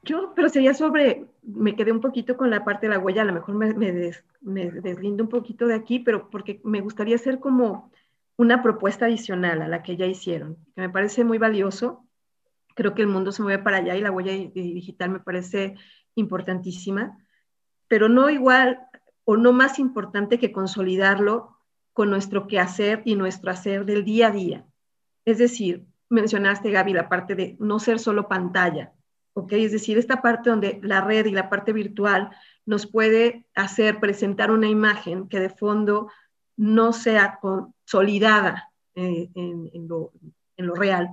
Yo, 0.07 0.33
pero 0.37 0.49
sería 0.49 0.73
sobre, 0.73 1.27
me 1.43 1.75
quedé 1.75 1.91
un 1.91 2.01
poquito 2.01 2.37
con 2.37 2.49
la 2.49 2.65
parte 2.65 2.87
de 2.87 2.95
la 2.95 3.01
huella, 3.01 3.23
a 3.23 3.25
lo 3.25 3.33
mejor 3.33 3.57
me, 3.57 3.75
me, 3.75 4.71
deslindo 4.71 5.25
un 5.25 5.29
poquito 5.29 5.67
de 5.67 5.75
aquí, 5.75 5.99
pero 5.99 6.31
porque 6.31 6.61
me 6.63 6.81
gustaría 6.81 7.17
hacer 7.17 7.41
como 7.41 7.91
una 8.37 8.63
propuesta 8.63 9.07
adicional 9.07 9.63
a 9.63 9.69
la 9.69 9.83
que 9.83 9.97
ya 9.97 10.07
hicieron, 10.07 10.59
que 10.77 10.83
me 10.83 10.91
parece 10.91 11.25
muy 11.25 11.39
valioso. 11.39 12.07
Creo 12.77 12.95
que 12.95 13.03
el 13.03 13.09
mundo 13.09 13.33
se 13.33 13.43
mueve 13.43 13.63
para 13.65 13.79
allá 13.79 13.97
y 13.97 14.01
la 14.01 14.13
huella 14.13 14.33
digital 14.33 15.11
me 15.11 15.19
parece 15.19 15.75
importantísima, 16.15 17.19
pero 17.89 18.09
no 18.09 18.31
igual 18.31 18.87
o 19.25 19.37
no 19.37 19.53
más 19.53 19.81
importante 19.81 20.39
que 20.39 20.53
consolidarlo 20.53 21.59
con 21.93 22.11
nuestro 22.11 22.47
quehacer 22.47 23.03
y 23.05 23.17
nuestro 23.17 23.51
hacer 23.51 23.85
del 23.85 24.05
día 24.05 24.29
a 24.29 24.31
día. 24.31 24.67
Es 25.25 25.39
decir, 25.39 25.85
mencionaste, 26.09 26.71
Gaby, 26.71 26.93
la 26.93 27.09
parte 27.09 27.35
de 27.35 27.57
no 27.59 27.81
ser 27.81 27.99
solo 27.99 28.29
pantalla, 28.29 28.93
¿ok? 29.37 29.53
Es 29.53 29.73
decir, 29.73 29.99
esta 29.99 30.23
parte 30.23 30.49
donde 30.49 30.81
la 30.83 31.03
red 31.03 31.27
y 31.27 31.31
la 31.31 31.51
parte 31.51 31.75
virtual 31.75 32.31
nos 32.65 32.87
puede 32.87 33.45
hacer 33.55 34.01
presentar 34.01 34.51
una 34.51 34.67
imagen 34.67 35.29
que 35.29 35.39
de 35.39 35.51
fondo 35.51 36.09
no 36.57 36.95
sea 36.95 37.39
consolidada 37.39 38.73
eh, 38.95 39.29
en, 39.35 39.89
lo, 39.89 40.11
real. 40.75 41.11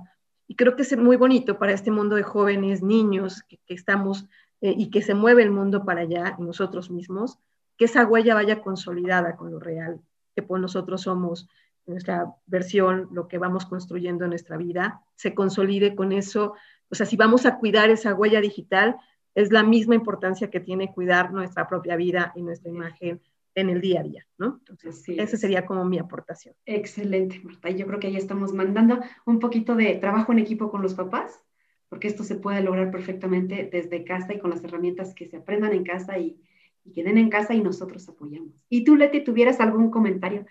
Y 0.48 0.56
creo 0.56 0.74
que 0.74 0.82
es 0.82 0.96
muy 0.96 1.16
bonito 1.16 1.58
para 1.58 1.72
este 1.72 1.90
mundo 1.90 2.16
de 2.16 2.22
jóvenes, 2.22 2.82
niños, 2.82 3.42
que, 3.42 3.60
estamos 3.68 4.26
eh, 4.62 4.74
y 4.74 4.88
que 4.90 5.02
se 5.02 5.12
mueve 5.12 5.42
el 5.42 5.50
mundo 5.50 5.84
para 5.84 6.00
allá, 6.00 6.34
nosotros 6.38 6.90
mismos, 6.90 7.38
que 7.76 7.84
esa 7.84 8.06
huella 8.06 8.34
vaya 8.34 8.62
consolidada 8.62 9.36
con 9.36 9.50
lo 9.50 9.60
real, 9.60 10.00
que 10.34 10.42
pues 10.42 10.62
nosotros 10.62 11.02
somos 11.02 11.46
nuestra 11.84 12.34
versión, 12.46 13.10
lo 13.12 13.28
que 13.28 13.36
vamos 13.36 13.66
construyendo 13.66 14.24
en 14.24 14.30
nuestra 14.30 14.56
vida, 14.56 15.02
se 15.14 15.34
consolide 15.34 15.94
con 15.94 16.12
eso 16.12 16.54
o 16.94 16.96
sea, 16.96 17.06
si 17.06 17.16
vamos 17.16 17.44
a 17.44 17.58
cuidar 17.58 17.90
esa 17.90 18.14
huella 18.14 18.40
digital, 18.40 18.96
es 19.34 19.50
la 19.50 19.64
misma 19.64 19.96
importancia 19.96 20.48
que 20.48 20.60
tiene 20.60 20.92
cuidar 20.92 21.32
nuestra 21.32 21.66
propia 21.66 21.96
vida 21.96 22.32
y 22.36 22.42
nuestra 22.42 22.70
imagen 22.70 23.20
en 23.56 23.68
el 23.68 23.80
día 23.80 23.98
a 23.98 24.02
día, 24.04 24.26
¿no? 24.38 24.58
Entonces, 24.60 25.02
sí. 25.02 25.16
esa 25.18 25.36
sería 25.36 25.66
como 25.66 25.84
mi 25.84 25.98
aportación. 25.98 26.54
Excelente, 26.66 27.40
Marta. 27.42 27.68
Yo 27.70 27.84
creo 27.88 27.98
que 27.98 28.06
ahí 28.06 28.16
estamos 28.16 28.52
mandando 28.52 29.00
un 29.26 29.40
poquito 29.40 29.74
de 29.74 29.96
trabajo 29.96 30.30
en 30.30 30.38
equipo 30.38 30.70
con 30.70 30.82
los 30.82 30.94
papás, 30.94 31.42
porque 31.88 32.06
esto 32.06 32.22
se 32.22 32.36
puede 32.36 32.62
lograr 32.62 32.92
perfectamente 32.92 33.68
desde 33.72 34.04
casa 34.04 34.32
y 34.34 34.38
con 34.38 34.50
las 34.50 34.62
herramientas 34.62 35.14
que 35.14 35.26
se 35.26 35.38
aprendan 35.38 35.72
en 35.72 35.82
casa 35.82 36.16
y, 36.16 36.40
y 36.84 36.92
queden 36.92 37.18
en 37.18 37.28
casa 37.28 37.54
y 37.54 37.60
nosotros 37.60 38.08
apoyamos. 38.08 38.64
¿Y 38.68 38.84
tú, 38.84 38.94
Leti, 38.94 39.24
tuvieras 39.24 39.58
algún 39.58 39.90
comentario 39.90 40.46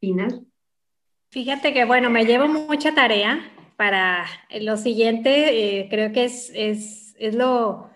final? 0.00 0.46
Fíjate 1.30 1.72
que, 1.72 1.86
bueno, 1.86 2.10
me 2.10 2.26
llevo 2.26 2.46
mucha 2.46 2.94
tarea 2.94 3.40
para 3.80 4.26
lo 4.60 4.76
siguiente. 4.76 5.78
Eh, 5.78 5.88
creo 5.88 6.12
que 6.12 6.24
es, 6.24 6.52
es, 6.54 7.14
es, 7.18 7.34
lo, 7.34 7.88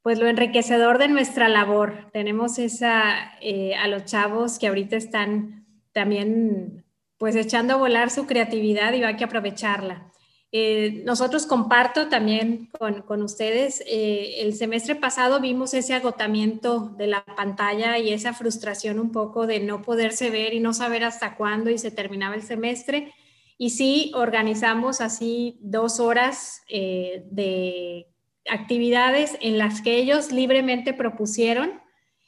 pues 0.00 0.18
lo 0.18 0.28
enriquecedor 0.28 0.96
de 0.96 1.08
nuestra 1.08 1.50
labor. 1.50 2.08
Tenemos 2.10 2.58
esa, 2.58 3.34
eh, 3.42 3.74
a 3.74 3.86
los 3.86 4.06
chavos 4.06 4.58
que 4.58 4.68
ahorita 4.68 4.96
están 4.96 5.66
también 5.92 6.86
pues 7.18 7.36
echando 7.36 7.74
a 7.74 7.76
volar 7.76 8.08
su 8.08 8.26
creatividad 8.26 8.94
y 8.94 9.02
hay 9.04 9.16
que 9.16 9.24
aprovecharla. 9.24 10.10
Eh, 10.52 11.02
nosotros 11.04 11.44
comparto 11.44 12.08
también 12.08 12.70
con, 12.78 13.02
con 13.02 13.20
ustedes, 13.20 13.82
eh, 13.86 14.36
el 14.38 14.54
semestre 14.54 14.94
pasado 14.94 15.38
vimos 15.38 15.74
ese 15.74 15.92
agotamiento 15.92 16.94
de 16.96 17.08
la 17.08 17.26
pantalla 17.26 17.98
y 17.98 18.10
esa 18.10 18.32
frustración 18.32 18.98
un 18.98 19.12
poco 19.12 19.46
de 19.46 19.60
no 19.60 19.82
poderse 19.82 20.30
ver 20.30 20.54
y 20.54 20.60
no 20.60 20.72
saber 20.72 21.04
hasta 21.04 21.36
cuándo 21.36 21.68
y 21.68 21.76
se 21.76 21.90
terminaba 21.90 22.36
el 22.36 22.42
semestre. 22.42 23.12
Y 23.58 23.70
sí, 23.70 24.12
organizamos 24.14 25.00
así 25.00 25.58
dos 25.60 26.00
horas 26.00 26.62
eh, 26.68 27.24
de 27.30 28.06
actividades 28.48 29.36
en 29.40 29.58
las 29.58 29.80
que 29.80 29.96
ellos 29.96 30.30
libremente 30.30 30.92
propusieron 30.92 31.80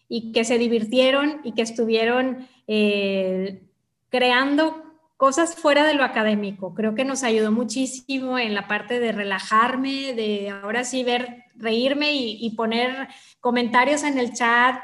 y 0.09 0.33
que 0.33 0.45
se 0.45 0.59
divirtieron 0.59 1.41
y 1.45 1.53
que 1.53 1.62
estuvieron 1.62 2.49
creando 4.11 4.89
cosas 5.18 5.57
fuera 5.57 5.85
de 5.85 5.95
lo 5.95 6.05
académico. 6.05 6.74
Creo 6.74 6.95
que 6.95 7.05
nos 7.05 7.24
ayudó 7.24 7.51
muchísimo 7.51 8.39
en 8.39 8.55
la 8.55 8.68
parte 8.68 9.01
de 9.01 9.11
relajarme, 9.11 10.14
de 10.14 10.49
ahora 10.49 10.85
sí 10.85 11.03
ver, 11.03 11.45
reírme 11.57 12.12
y, 12.12 12.49
poner 12.57 13.09
comentarios 13.41 14.05
en 14.05 14.16
el 14.16 14.33
chat 14.33 14.81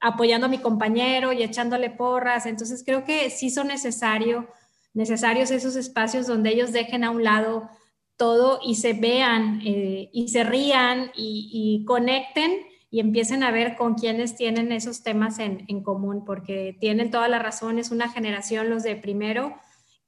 apoyando 0.00 0.46
a 0.46 0.50
mi 0.50 0.58
compañero 0.58 1.32
y 1.32 1.42
echándole 1.42 1.90
porras. 1.90 2.46
Entonces 2.46 2.84
creo 2.86 3.04
que 3.04 3.28
sí 3.28 3.50
son 3.50 3.66
necesario, 3.66 4.48
necesarios 4.94 5.50
esos 5.50 5.76
espacios 5.76 6.26
donde 6.26 6.50
ellos 6.50 6.72
dejen 6.72 7.04
a 7.04 7.10
un 7.10 7.24
lado 7.24 7.68
todo 8.16 8.60
y 8.64 8.76
se 8.76 8.92
vean 8.92 9.60
eh, 9.64 10.10
y 10.12 10.28
se 10.28 10.44
rían 10.44 11.10
y, 11.16 11.84
conecten 11.86 12.52
y 12.90 13.00
empiecen 13.00 13.42
a 13.42 13.50
ver 13.50 13.76
con 13.76 13.94
quienes 13.94 14.36
tienen 14.36 14.70
esos 14.70 15.02
temas 15.02 15.38
en, 15.38 15.82
común, 15.82 16.24
porque 16.24 16.76
tienen 16.78 17.10
toda 17.10 17.26
la 17.26 17.38
razón, 17.38 17.78
es 17.78 17.90
una 17.90 18.10
generación 18.10 18.68
los 18.68 18.82
de 18.82 18.96
primero 18.96 19.56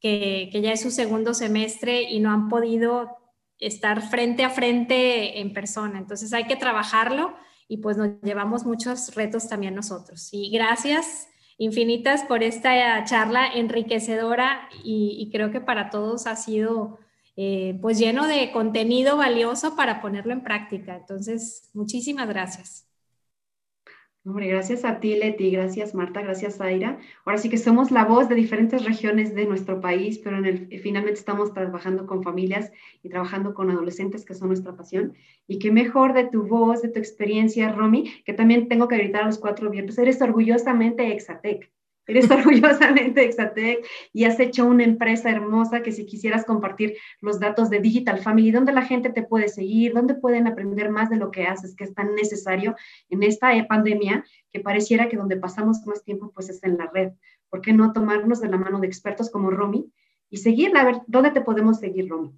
que, 0.00 0.50
ya 0.52 0.72
es 0.72 0.82
su 0.82 0.90
segundo 0.90 1.32
semestre 1.32 2.02
y 2.02 2.20
no 2.20 2.30
han 2.30 2.48
podido 2.50 3.16
estar 3.58 4.02
frente 4.02 4.44
a 4.44 4.50
frente 4.50 5.40
en 5.40 5.54
persona. 5.54 5.98
Entonces 5.98 6.32
hay 6.34 6.44
que 6.44 6.56
trabajarlo 6.56 7.34
y 7.68 7.78
pues 7.78 7.96
nos 7.96 8.10
llevamos 8.22 8.66
muchos 8.66 9.14
retos 9.14 9.48
también 9.48 9.74
nosotros. 9.74 10.28
Y 10.30 10.50
gracias 10.50 11.26
infinitas 11.58 12.24
por 12.24 12.42
esta 12.42 13.04
charla 13.04 13.46
enriquecedora 13.46 14.68
y, 14.82 15.28
creo 15.32 15.50
que 15.50 15.60
para 15.60 15.90
todos 15.90 16.26
ha 16.26 16.36
sido 16.36 16.98
eh, 17.36 17.78
pues 17.80 17.98
lleno 17.98 18.26
de 18.26 18.52
contenido 18.52 19.16
valioso 19.16 19.76
para 19.76 20.00
ponerlo 20.00 20.32
en 20.32 20.42
práctica. 20.42 20.96
Entonces, 20.96 21.70
muchísimas 21.74 22.28
gracias. 22.28 22.86
Hombre, 24.26 24.48
gracias 24.48 24.86
a 24.86 25.00
ti, 25.00 25.16
Leti, 25.16 25.50
gracias 25.50 25.94
Marta, 25.94 26.22
gracias 26.22 26.58
Aira. 26.58 26.98
Ahora 27.26 27.36
sí 27.36 27.50
que 27.50 27.58
somos 27.58 27.90
la 27.90 28.06
voz 28.06 28.26
de 28.26 28.34
diferentes 28.34 28.82
regiones 28.82 29.34
de 29.34 29.44
nuestro 29.44 29.82
país, 29.82 30.18
pero 30.18 30.38
en 30.38 30.46
el, 30.46 30.80
finalmente 30.80 31.18
estamos 31.18 31.52
trabajando 31.52 32.06
con 32.06 32.22
familias 32.22 32.72
y 33.02 33.10
trabajando 33.10 33.52
con 33.52 33.70
adolescentes, 33.70 34.24
que 34.24 34.32
son 34.32 34.48
nuestra 34.48 34.74
pasión. 34.74 35.12
Y 35.46 35.58
qué 35.58 35.70
mejor 35.70 36.14
de 36.14 36.24
tu 36.24 36.46
voz, 36.46 36.80
de 36.80 36.88
tu 36.88 36.98
experiencia, 36.98 37.70
Romy, 37.72 38.10
que 38.24 38.32
también 38.32 38.66
tengo 38.66 38.88
que 38.88 38.96
gritar 38.96 39.24
a 39.24 39.26
los 39.26 39.36
cuatro 39.38 39.68
vientos. 39.68 39.98
Eres 39.98 40.22
orgullosamente 40.22 41.12
Exatec. 41.12 41.70
Eres 42.06 42.30
orgullosamente 42.30 43.24
Exatec 43.24 43.86
y 44.12 44.24
has 44.24 44.38
hecho 44.38 44.66
una 44.66 44.84
empresa 44.84 45.30
hermosa 45.30 45.82
que 45.82 45.92
si 45.92 46.06
quisieras 46.06 46.44
compartir 46.44 46.96
los 47.20 47.40
datos 47.40 47.70
de 47.70 47.80
Digital 47.80 48.20
Family, 48.20 48.50
¿dónde 48.50 48.72
la 48.72 48.82
gente 48.82 49.10
te 49.10 49.22
puede 49.22 49.48
seguir? 49.48 49.94
¿Dónde 49.94 50.14
pueden 50.14 50.46
aprender 50.46 50.90
más 50.90 51.10
de 51.10 51.16
lo 51.16 51.30
que 51.30 51.44
haces, 51.44 51.74
que 51.74 51.84
es 51.84 51.94
tan 51.94 52.14
necesario 52.14 52.76
en 53.08 53.22
esta 53.22 53.52
pandemia 53.66 54.24
que 54.50 54.60
pareciera 54.60 55.08
que 55.08 55.16
donde 55.16 55.36
pasamos 55.36 55.86
más 55.86 56.04
tiempo 56.04 56.30
pues 56.34 56.50
es 56.50 56.62
en 56.62 56.76
la 56.76 56.90
red? 56.92 57.12
¿Por 57.48 57.60
qué 57.60 57.72
no 57.72 57.92
tomarnos 57.92 58.40
de 58.40 58.48
la 58.48 58.58
mano 58.58 58.80
de 58.80 58.86
expertos 58.86 59.30
como 59.30 59.50
Romy 59.50 59.90
y 60.28 60.38
seguirla? 60.38 60.82
A 60.82 60.84
ver, 60.84 60.96
¿dónde 61.06 61.30
te 61.30 61.40
podemos 61.40 61.78
seguir, 61.78 62.08
Romy? 62.08 62.32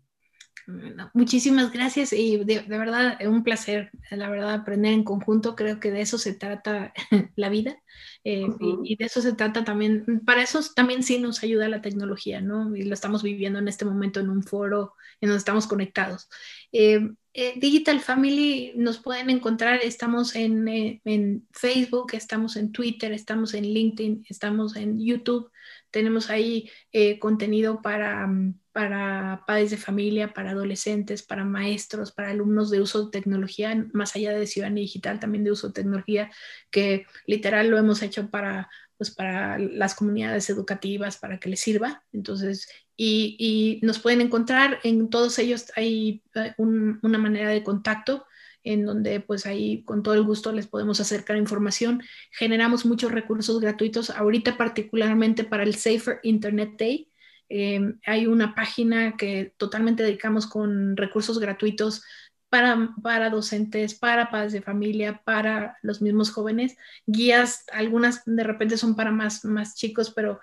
Muchísimas 1.15 1.73
gracias 1.73 2.13
y 2.13 2.39
de, 2.39 2.61
verdad 2.63 3.19
un 3.27 3.45
placer, 3.45 3.91
la 4.11 4.29
verdad, 4.29 4.55
aprender 4.55 4.93
en 4.93 5.05
conjunto. 5.05 5.55
Creo 5.55 5.81
que 5.81 5.91
de 5.91 6.01
eso 6.01 6.19
se 6.19 6.35
trata 6.35 6.93
la 7.37 7.49
vida 7.49 7.79
eh, 8.25 8.47
y, 8.85 8.97
de 8.97 9.05
eso 9.05 9.23
se 9.23 9.35
trata 9.35 9.65
también. 9.65 10.23
Para 10.25 10.43
eso 10.43 10.61
también 10.75 11.03
sí 11.03 11.19
nos 11.19 11.43
ayuda 11.43 11.69
la 11.69 11.83
tecnología, 11.83 12.41
¿no? 12.41 12.75
Y 12.75 12.83
lo 12.83 12.95
estamos 12.95 13.23
viviendo 13.23 13.59
en 13.59 13.69
este 13.69 13.85
momento 13.85 14.21
en 14.21 14.31
un 14.31 14.43
foro 14.43 14.95
en 15.21 15.29
donde 15.29 15.39
estamos 15.39 15.67
conectados. 15.67 16.29
Eh, 16.73 17.01
eh, 17.35 17.55
Digital 17.57 18.01
Family 18.01 18.73
nos 18.77 18.99
pueden 18.99 19.31
encontrar, 19.31 19.81
estamos 19.83 20.35
en, 20.35 20.67
en 20.69 21.47
Facebook, 21.53 22.15
estamos 22.15 22.57
en 22.57 22.73
Twitter, 22.73 23.13
estamos 23.13 23.55
en 23.55 23.65
LinkedIn, 23.65 24.25
estamos 24.29 24.75
en 24.75 24.99
YouTube 24.99 25.51
tenemos 25.97 26.29
ahí 26.29 26.71
eh, 26.93 27.19
contenido 27.19 27.81
para, 27.81 28.27
mm, 28.27 28.61
para 28.71 29.45
padres 29.47 29.71
de 29.71 29.79
familia, 29.79 30.35
para 30.35 30.51
adolescentes, 30.51 31.23
para 31.23 31.47
maestros, 31.47 32.13
para 32.13 32.29
alumnos 32.29 32.71
de 32.71 32.83
uso 32.83 33.07
de 33.07 33.13
tecnología, 33.13 33.87
más 33.95 34.15
allá 34.15 34.33
de 34.33 34.47
ciudadanía 34.47 34.83
digital, 34.83 35.19
también 35.19 35.43
de 35.43 35.53
uso 35.53 35.69
de 35.69 35.73
tecnología, 35.73 36.31
que 36.71 37.07
literal 37.27 37.69
lo 37.69 37.79
hemos 37.79 38.03
hecho 38.03 38.29
para, 38.29 38.69
pues, 38.99 39.11
para 39.11 39.59
las 39.59 39.95
comunidades 39.95 40.51
educativas, 40.51 41.17
para 41.17 41.41
que 41.41 41.49
les 41.49 41.61
sirva. 41.61 42.05
Entonces, 42.13 42.69
y, 42.95 43.37
y 43.39 43.87
nos 43.87 43.99
pueden 43.99 44.21
encontrar 44.21 44.81
en 44.85 45.09
todos 45.09 45.39
ellos, 45.39 45.73
hay 45.77 46.23
eh, 46.35 46.53
una 46.59 47.17
manera 47.19 47.49
de 47.49 47.63
contacto 47.63 48.27
en 48.67 48.85
donde 48.85 49.21
pues 49.21 49.47
ahí 49.47 49.85
con 49.85 50.03
todo 50.03 50.15
el 50.15 50.25
gusto 50.25 50.53
les 50.53 50.67
podemos 50.67 51.01
acercar 51.01 51.37
información. 51.37 52.03
Generamos 52.33 52.85
muchos 52.85 53.13
recursos 53.13 53.61
gratuitos, 53.61 54.11
ahorita 54.11 54.57
particularmente 54.57 55.45
para 55.45 55.63
el 55.63 55.77
Safer 55.77 56.19
Internet 56.25 56.73
Day. 56.77 57.09
Em, 57.49 58.01
hay 58.05 58.27
una 58.27 58.57
página 58.57 59.17
que 59.17 59.55
totalmente 59.57 60.03
dedicamos 60.03 60.49
con 60.49 60.97
recursos 60.97 61.39
gratuitos 61.39 62.03
para, 62.49 62.91
para, 63.03 63.31
docentes, 63.31 63.95
para 63.95 64.31
padres 64.31 64.53
de 64.53 64.63
familia, 64.63 65.23
para 65.25 65.79
los 65.83 66.03
mismos 66.03 66.33
jóvenes. 66.33 66.77
Guías, 67.07 67.65
algunas 67.73 68.23
de 68.27 68.43
repente 68.43 68.77
son 68.77 68.97
para 68.97 69.13
más, 69.13 69.45
más 69.45 69.77
chicos, 69.77 70.11
pero 70.11 70.41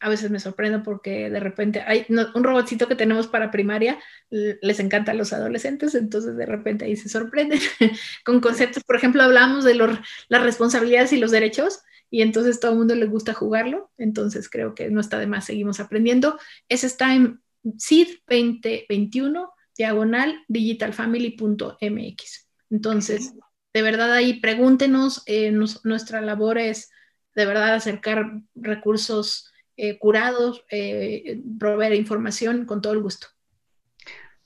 a 0.00 0.08
veces 0.08 0.30
me 0.30 0.38
sorprendo 0.38 0.82
porque 0.82 1.28
de 1.28 1.40
repente 1.40 1.80
hay 1.80 2.06
un 2.08 2.44
robotcito 2.44 2.86
que 2.86 2.94
tenemos 2.94 3.26
para 3.26 3.50
primaria, 3.50 3.98
les 4.30 4.78
encanta 4.78 5.12
a 5.12 5.14
los 5.14 5.32
adolescentes, 5.32 5.94
entonces 5.94 6.36
de 6.36 6.46
repente 6.46 6.84
ahí 6.84 6.96
se 6.96 7.08
sorprenden 7.08 7.60
con 8.24 8.40
conceptos. 8.40 8.84
Por 8.84 8.96
ejemplo, 8.96 9.22
hablamos 9.22 9.64
de 9.64 9.74
las 9.74 10.42
responsabilidades 10.42 11.12
y 11.12 11.18
los 11.18 11.30
derechos 11.30 11.80
y 12.10 12.22
entonces 12.22 12.60
todo 12.60 12.72
el 12.72 12.78
mundo 12.78 12.94
le 12.94 13.06
gusta 13.06 13.34
jugarlo, 13.34 13.90
entonces 13.98 14.48
creo 14.48 14.74
que 14.74 14.90
no 14.90 15.00
está 15.00 15.18
de 15.18 15.26
más, 15.26 15.46
seguimos 15.46 15.80
aprendiendo. 15.80 16.38
Ese 16.68 16.86
está 16.86 17.14
en 17.14 17.42
CID 17.78 18.08
2021, 18.28 19.52
diagonal 19.76 20.44
digitalfamily.mx. 20.46 22.48
Entonces, 22.70 23.34
de 23.74 23.82
verdad 23.82 24.12
ahí 24.12 24.40
pregúntenos, 24.40 25.22
eh, 25.26 25.50
nuestra 25.50 26.20
labor 26.20 26.58
es 26.58 26.90
de 27.34 27.46
verdad 27.46 27.74
acercar 27.74 28.40
recursos 28.54 29.52
eh, 29.76 29.98
curados, 29.98 30.64
eh, 30.70 31.42
proveer 31.58 31.94
información 31.94 32.64
con 32.64 32.80
todo 32.80 32.92
el 32.92 33.02
gusto. 33.02 33.28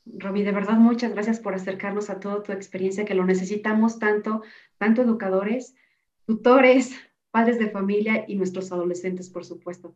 Roby, 0.06 0.42
de 0.42 0.52
verdad 0.52 0.76
muchas 0.76 1.12
gracias 1.12 1.38
por 1.38 1.54
acercarnos 1.54 2.10
a 2.10 2.20
toda 2.20 2.42
tu 2.42 2.52
experiencia, 2.52 3.04
que 3.04 3.14
lo 3.14 3.24
necesitamos 3.24 3.98
tanto, 3.98 4.42
tanto 4.78 5.02
educadores, 5.02 5.74
tutores, 6.26 6.92
padres 7.30 7.58
de 7.58 7.70
familia 7.70 8.24
y 8.26 8.36
nuestros 8.36 8.72
adolescentes, 8.72 9.30
por 9.30 9.44
supuesto. 9.44 9.94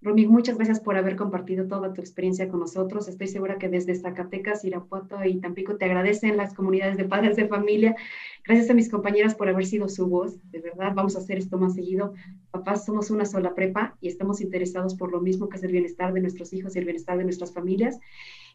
Romy, 0.00 0.28
muchas 0.28 0.56
gracias 0.56 0.78
por 0.78 0.96
haber 0.96 1.16
compartido 1.16 1.66
toda 1.66 1.92
tu 1.92 2.00
experiencia 2.00 2.48
con 2.48 2.60
nosotros. 2.60 3.08
Estoy 3.08 3.26
segura 3.26 3.58
que 3.58 3.68
desde 3.68 3.96
Zacatecas, 3.96 4.64
Irapuato 4.64 5.24
y 5.24 5.40
Tampico 5.40 5.76
te 5.76 5.86
agradecen 5.86 6.36
las 6.36 6.54
comunidades 6.54 6.96
de 6.96 7.04
padres 7.04 7.34
de 7.34 7.48
familia. 7.48 7.96
Gracias 8.44 8.70
a 8.70 8.74
mis 8.74 8.88
compañeras 8.88 9.34
por 9.34 9.48
haber 9.48 9.66
sido 9.66 9.88
su 9.88 10.06
voz. 10.06 10.38
De 10.52 10.60
verdad, 10.60 10.92
vamos 10.94 11.16
a 11.16 11.18
hacer 11.18 11.38
esto 11.38 11.58
más 11.58 11.74
seguido. 11.74 12.14
Papás, 12.52 12.84
somos 12.84 13.10
una 13.10 13.24
sola 13.24 13.56
prepa 13.56 13.96
y 14.00 14.06
estamos 14.06 14.40
interesados 14.40 14.94
por 14.94 15.10
lo 15.10 15.20
mismo 15.20 15.48
que 15.48 15.56
es 15.56 15.64
el 15.64 15.72
bienestar 15.72 16.12
de 16.12 16.20
nuestros 16.20 16.52
hijos 16.52 16.76
y 16.76 16.78
el 16.78 16.84
bienestar 16.84 17.18
de 17.18 17.24
nuestras 17.24 17.52
familias. 17.52 17.98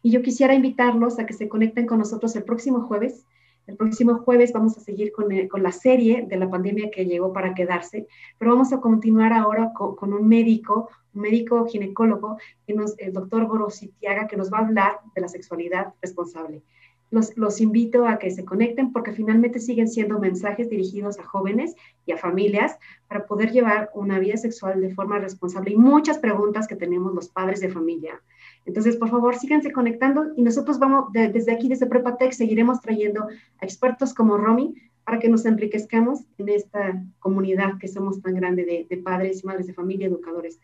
Y 0.02 0.12
yo 0.12 0.22
quisiera 0.22 0.54
invitarlos 0.54 1.20
a 1.20 1.26
que 1.26 1.34
se 1.34 1.50
conecten 1.50 1.88
con 1.88 2.00
nosotros 2.00 2.34
el 2.38 2.44
próximo 2.44 2.84
jueves 2.84 3.26
El 3.66 3.78
próximo 3.78 4.16
jueves 4.20 4.52
vamos 4.52 4.78
a 4.78 4.82
seguir 4.82 5.14
con, 5.14 5.30
con, 5.48 5.64
la 5.64 5.72
serie 5.72 6.26
de 6.28 6.36
la 6.36 6.50
pandemia 6.50 6.92
que 6.92 7.06
llegó 7.06 7.32
para 7.32 7.54
quedarse, 7.54 8.08
pero 8.38 8.52
vamos 8.52 8.74
a 8.74 8.82
continuar 8.82 9.32
ahora 9.32 9.72
con, 9.74 10.14
un 10.14 10.28
médico, 10.28 10.90
un 11.14 11.22
médico 11.22 11.66
ginecólogo, 11.66 12.38
el 12.68 13.14
doctor 13.14 13.46
Gorositiaga, 13.46 14.28
que 14.28 14.36
nos 14.36 14.52
va 14.52 14.58
a 14.58 14.66
hablar 14.66 15.00
de 15.16 15.22
la 15.22 15.30
sexualidad 15.30 15.94
responsable. 16.02 16.62
Los, 17.10 17.38
los, 17.38 17.62
invito 17.62 18.08
a 18.08 18.18
que 18.18 18.32
se 18.32 18.44
conecten 18.44 18.92
porque 18.92 19.14
finalmente 19.14 19.60
siguen 19.60 19.88
siendo 19.88 20.20
mensajes 20.20 20.68
dirigidos 20.70 21.20
a 21.20 21.24
jóvenes 21.24 21.76
y 22.06 22.12
a 22.12 22.18
familias 22.18 22.80
para 23.08 23.28
poder 23.28 23.52
llevar 23.52 23.92
una 23.94 24.18
vida 24.18 24.36
sexual 24.36 24.82
de 24.82 24.94
forma 24.94 25.20
responsable 25.20 25.72
y 25.72 25.78
muchas 25.78 26.18
preguntas 26.18 26.68
que 26.68 26.76
tenemos 26.76 27.14
los 27.14 27.30
padres 27.30 27.62
de 27.62 27.70
familia. 27.70 28.20
Entonces, 28.66 28.96
por 28.96 29.10
favor, 29.10 29.36
síganse 29.36 29.72
conectando 29.72 30.32
y 30.36 30.42
nosotros 30.42 30.80
vamos, 30.80 31.12
desde 31.12 31.52
aquí, 31.52 31.68
desde 31.68 31.86
Prepatec, 31.86 32.32
seguiremos 32.32 32.80
trayendo 32.82 33.28
a 33.60 33.66
expertos 33.66 34.14
como 34.14 34.38
Romy 34.38 34.74
para 35.04 35.20
que 35.20 35.28
nos 35.28 35.46
enriquezcamos 35.46 36.22
en 36.38 36.50
esta 36.50 37.04
comunidad 37.20 37.78
que 37.80 37.90
somos 37.90 38.22
tan 38.22 38.36
grande 38.36 38.64
de, 38.64 38.88
de 38.90 38.98
padres 38.98 39.44
y 39.44 39.48
madres 39.48 39.68
de 39.68 39.74
familia, 39.74 40.08
educadores. 40.08 40.60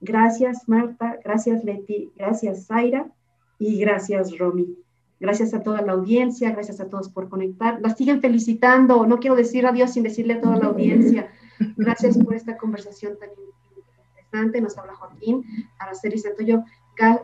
Gracias, 0.00 0.68
Marta, 0.68 1.18
gracias, 1.24 1.64
Leti, 1.64 2.12
gracias, 2.14 2.66
Zaira 2.66 3.10
y 3.58 3.78
gracias, 3.80 4.38
Romy. 4.38 4.76
Gracias 5.18 5.54
a 5.54 5.62
toda 5.62 5.80
la 5.80 5.92
audiencia, 5.92 6.50
gracias 6.50 6.80
a 6.80 6.88
todos 6.88 7.08
por 7.08 7.28
conectar. 7.28 7.80
La 7.80 7.94
siguen 7.94 8.20
felicitando, 8.20 9.06
no 9.06 9.18
quiero 9.18 9.36
decir 9.36 9.66
adiós 9.66 9.92
sin 9.92 10.02
decirle 10.02 10.34
a 10.34 10.40
toda 10.40 10.56
la 10.58 10.66
audiencia. 10.66 11.30
Gracias 11.76 12.18
por 12.18 12.34
esta 12.34 12.56
conversación 12.56 13.16
tan 13.18 13.30
interesante. 13.30 14.60
Nos 14.60 14.76
habla 14.76 14.94
Joaquín, 14.94 15.44
Araceli 15.78 16.18
Santoyo. 16.18 16.64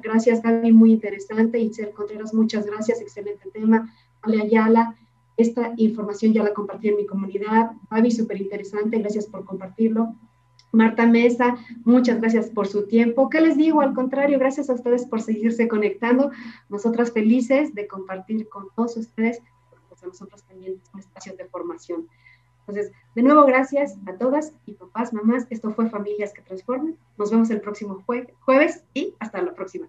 Gracias, 0.02 0.42
Gaby, 0.42 0.72
muy 0.72 0.92
interesante. 0.92 1.58
Itzel 1.58 1.90
Contreras, 1.90 2.34
muchas 2.34 2.66
gracias, 2.66 3.00
excelente 3.00 3.50
tema. 3.50 3.94
Ale 4.22 4.42
Ayala, 4.42 4.96
esta 5.36 5.72
información 5.76 6.32
ya 6.32 6.42
la 6.42 6.52
compartí 6.52 6.88
en 6.88 6.96
mi 6.96 7.06
comunidad. 7.06 7.72
Gaby, 7.90 8.10
súper 8.10 8.40
interesante, 8.40 8.98
gracias 8.98 9.26
por 9.26 9.44
compartirlo. 9.44 10.14
Marta 10.72 11.06
Mesa, 11.06 11.56
muchas 11.84 12.20
gracias 12.20 12.48
por 12.48 12.68
su 12.68 12.86
tiempo. 12.86 13.28
¿Qué 13.28 13.40
les 13.40 13.56
digo? 13.56 13.80
Al 13.80 13.94
contrario, 13.94 14.38
gracias 14.38 14.70
a 14.70 14.74
ustedes 14.74 15.04
por 15.04 15.20
seguirse 15.20 15.66
conectando. 15.66 16.30
Nosotras 16.68 17.12
felices 17.12 17.74
de 17.74 17.88
compartir 17.88 18.48
con 18.48 18.68
todos 18.76 18.96
ustedes, 18.96 19.40
porque 19.68 19.84
pues 19.88 20.02
nosotros 20.04 20.44
también 20.44 20.80
son 20.90 21.00
espacios 21.00 21.36
de 21.36 21.46
formación. 21.46 22.06
Entonces, 22.70 22.92
de 23.16 23.22
nuevo, 23.22 23.44
gracias 23.46 23.96
a 24.06 24.12
todas 24.14 24.52
y 24.64 24.74
papás, 24.74 25.12
mamás. 25.12 25.46
Esto 25.50 25.72
fue 25.72 25.90
Familias 25.90 26.32
que 26.32 26.42
Transforman. 26.42 26.96
Nos 27.18 27.30
vemos 27.30 27.50
el 27.50 27.60
próximo 27.60 28.02
jueves 28.06 28.84
y 28.94 29.14
hasta 29.18 29.42
la 29.42 29.54
próxima. 29.54 29.88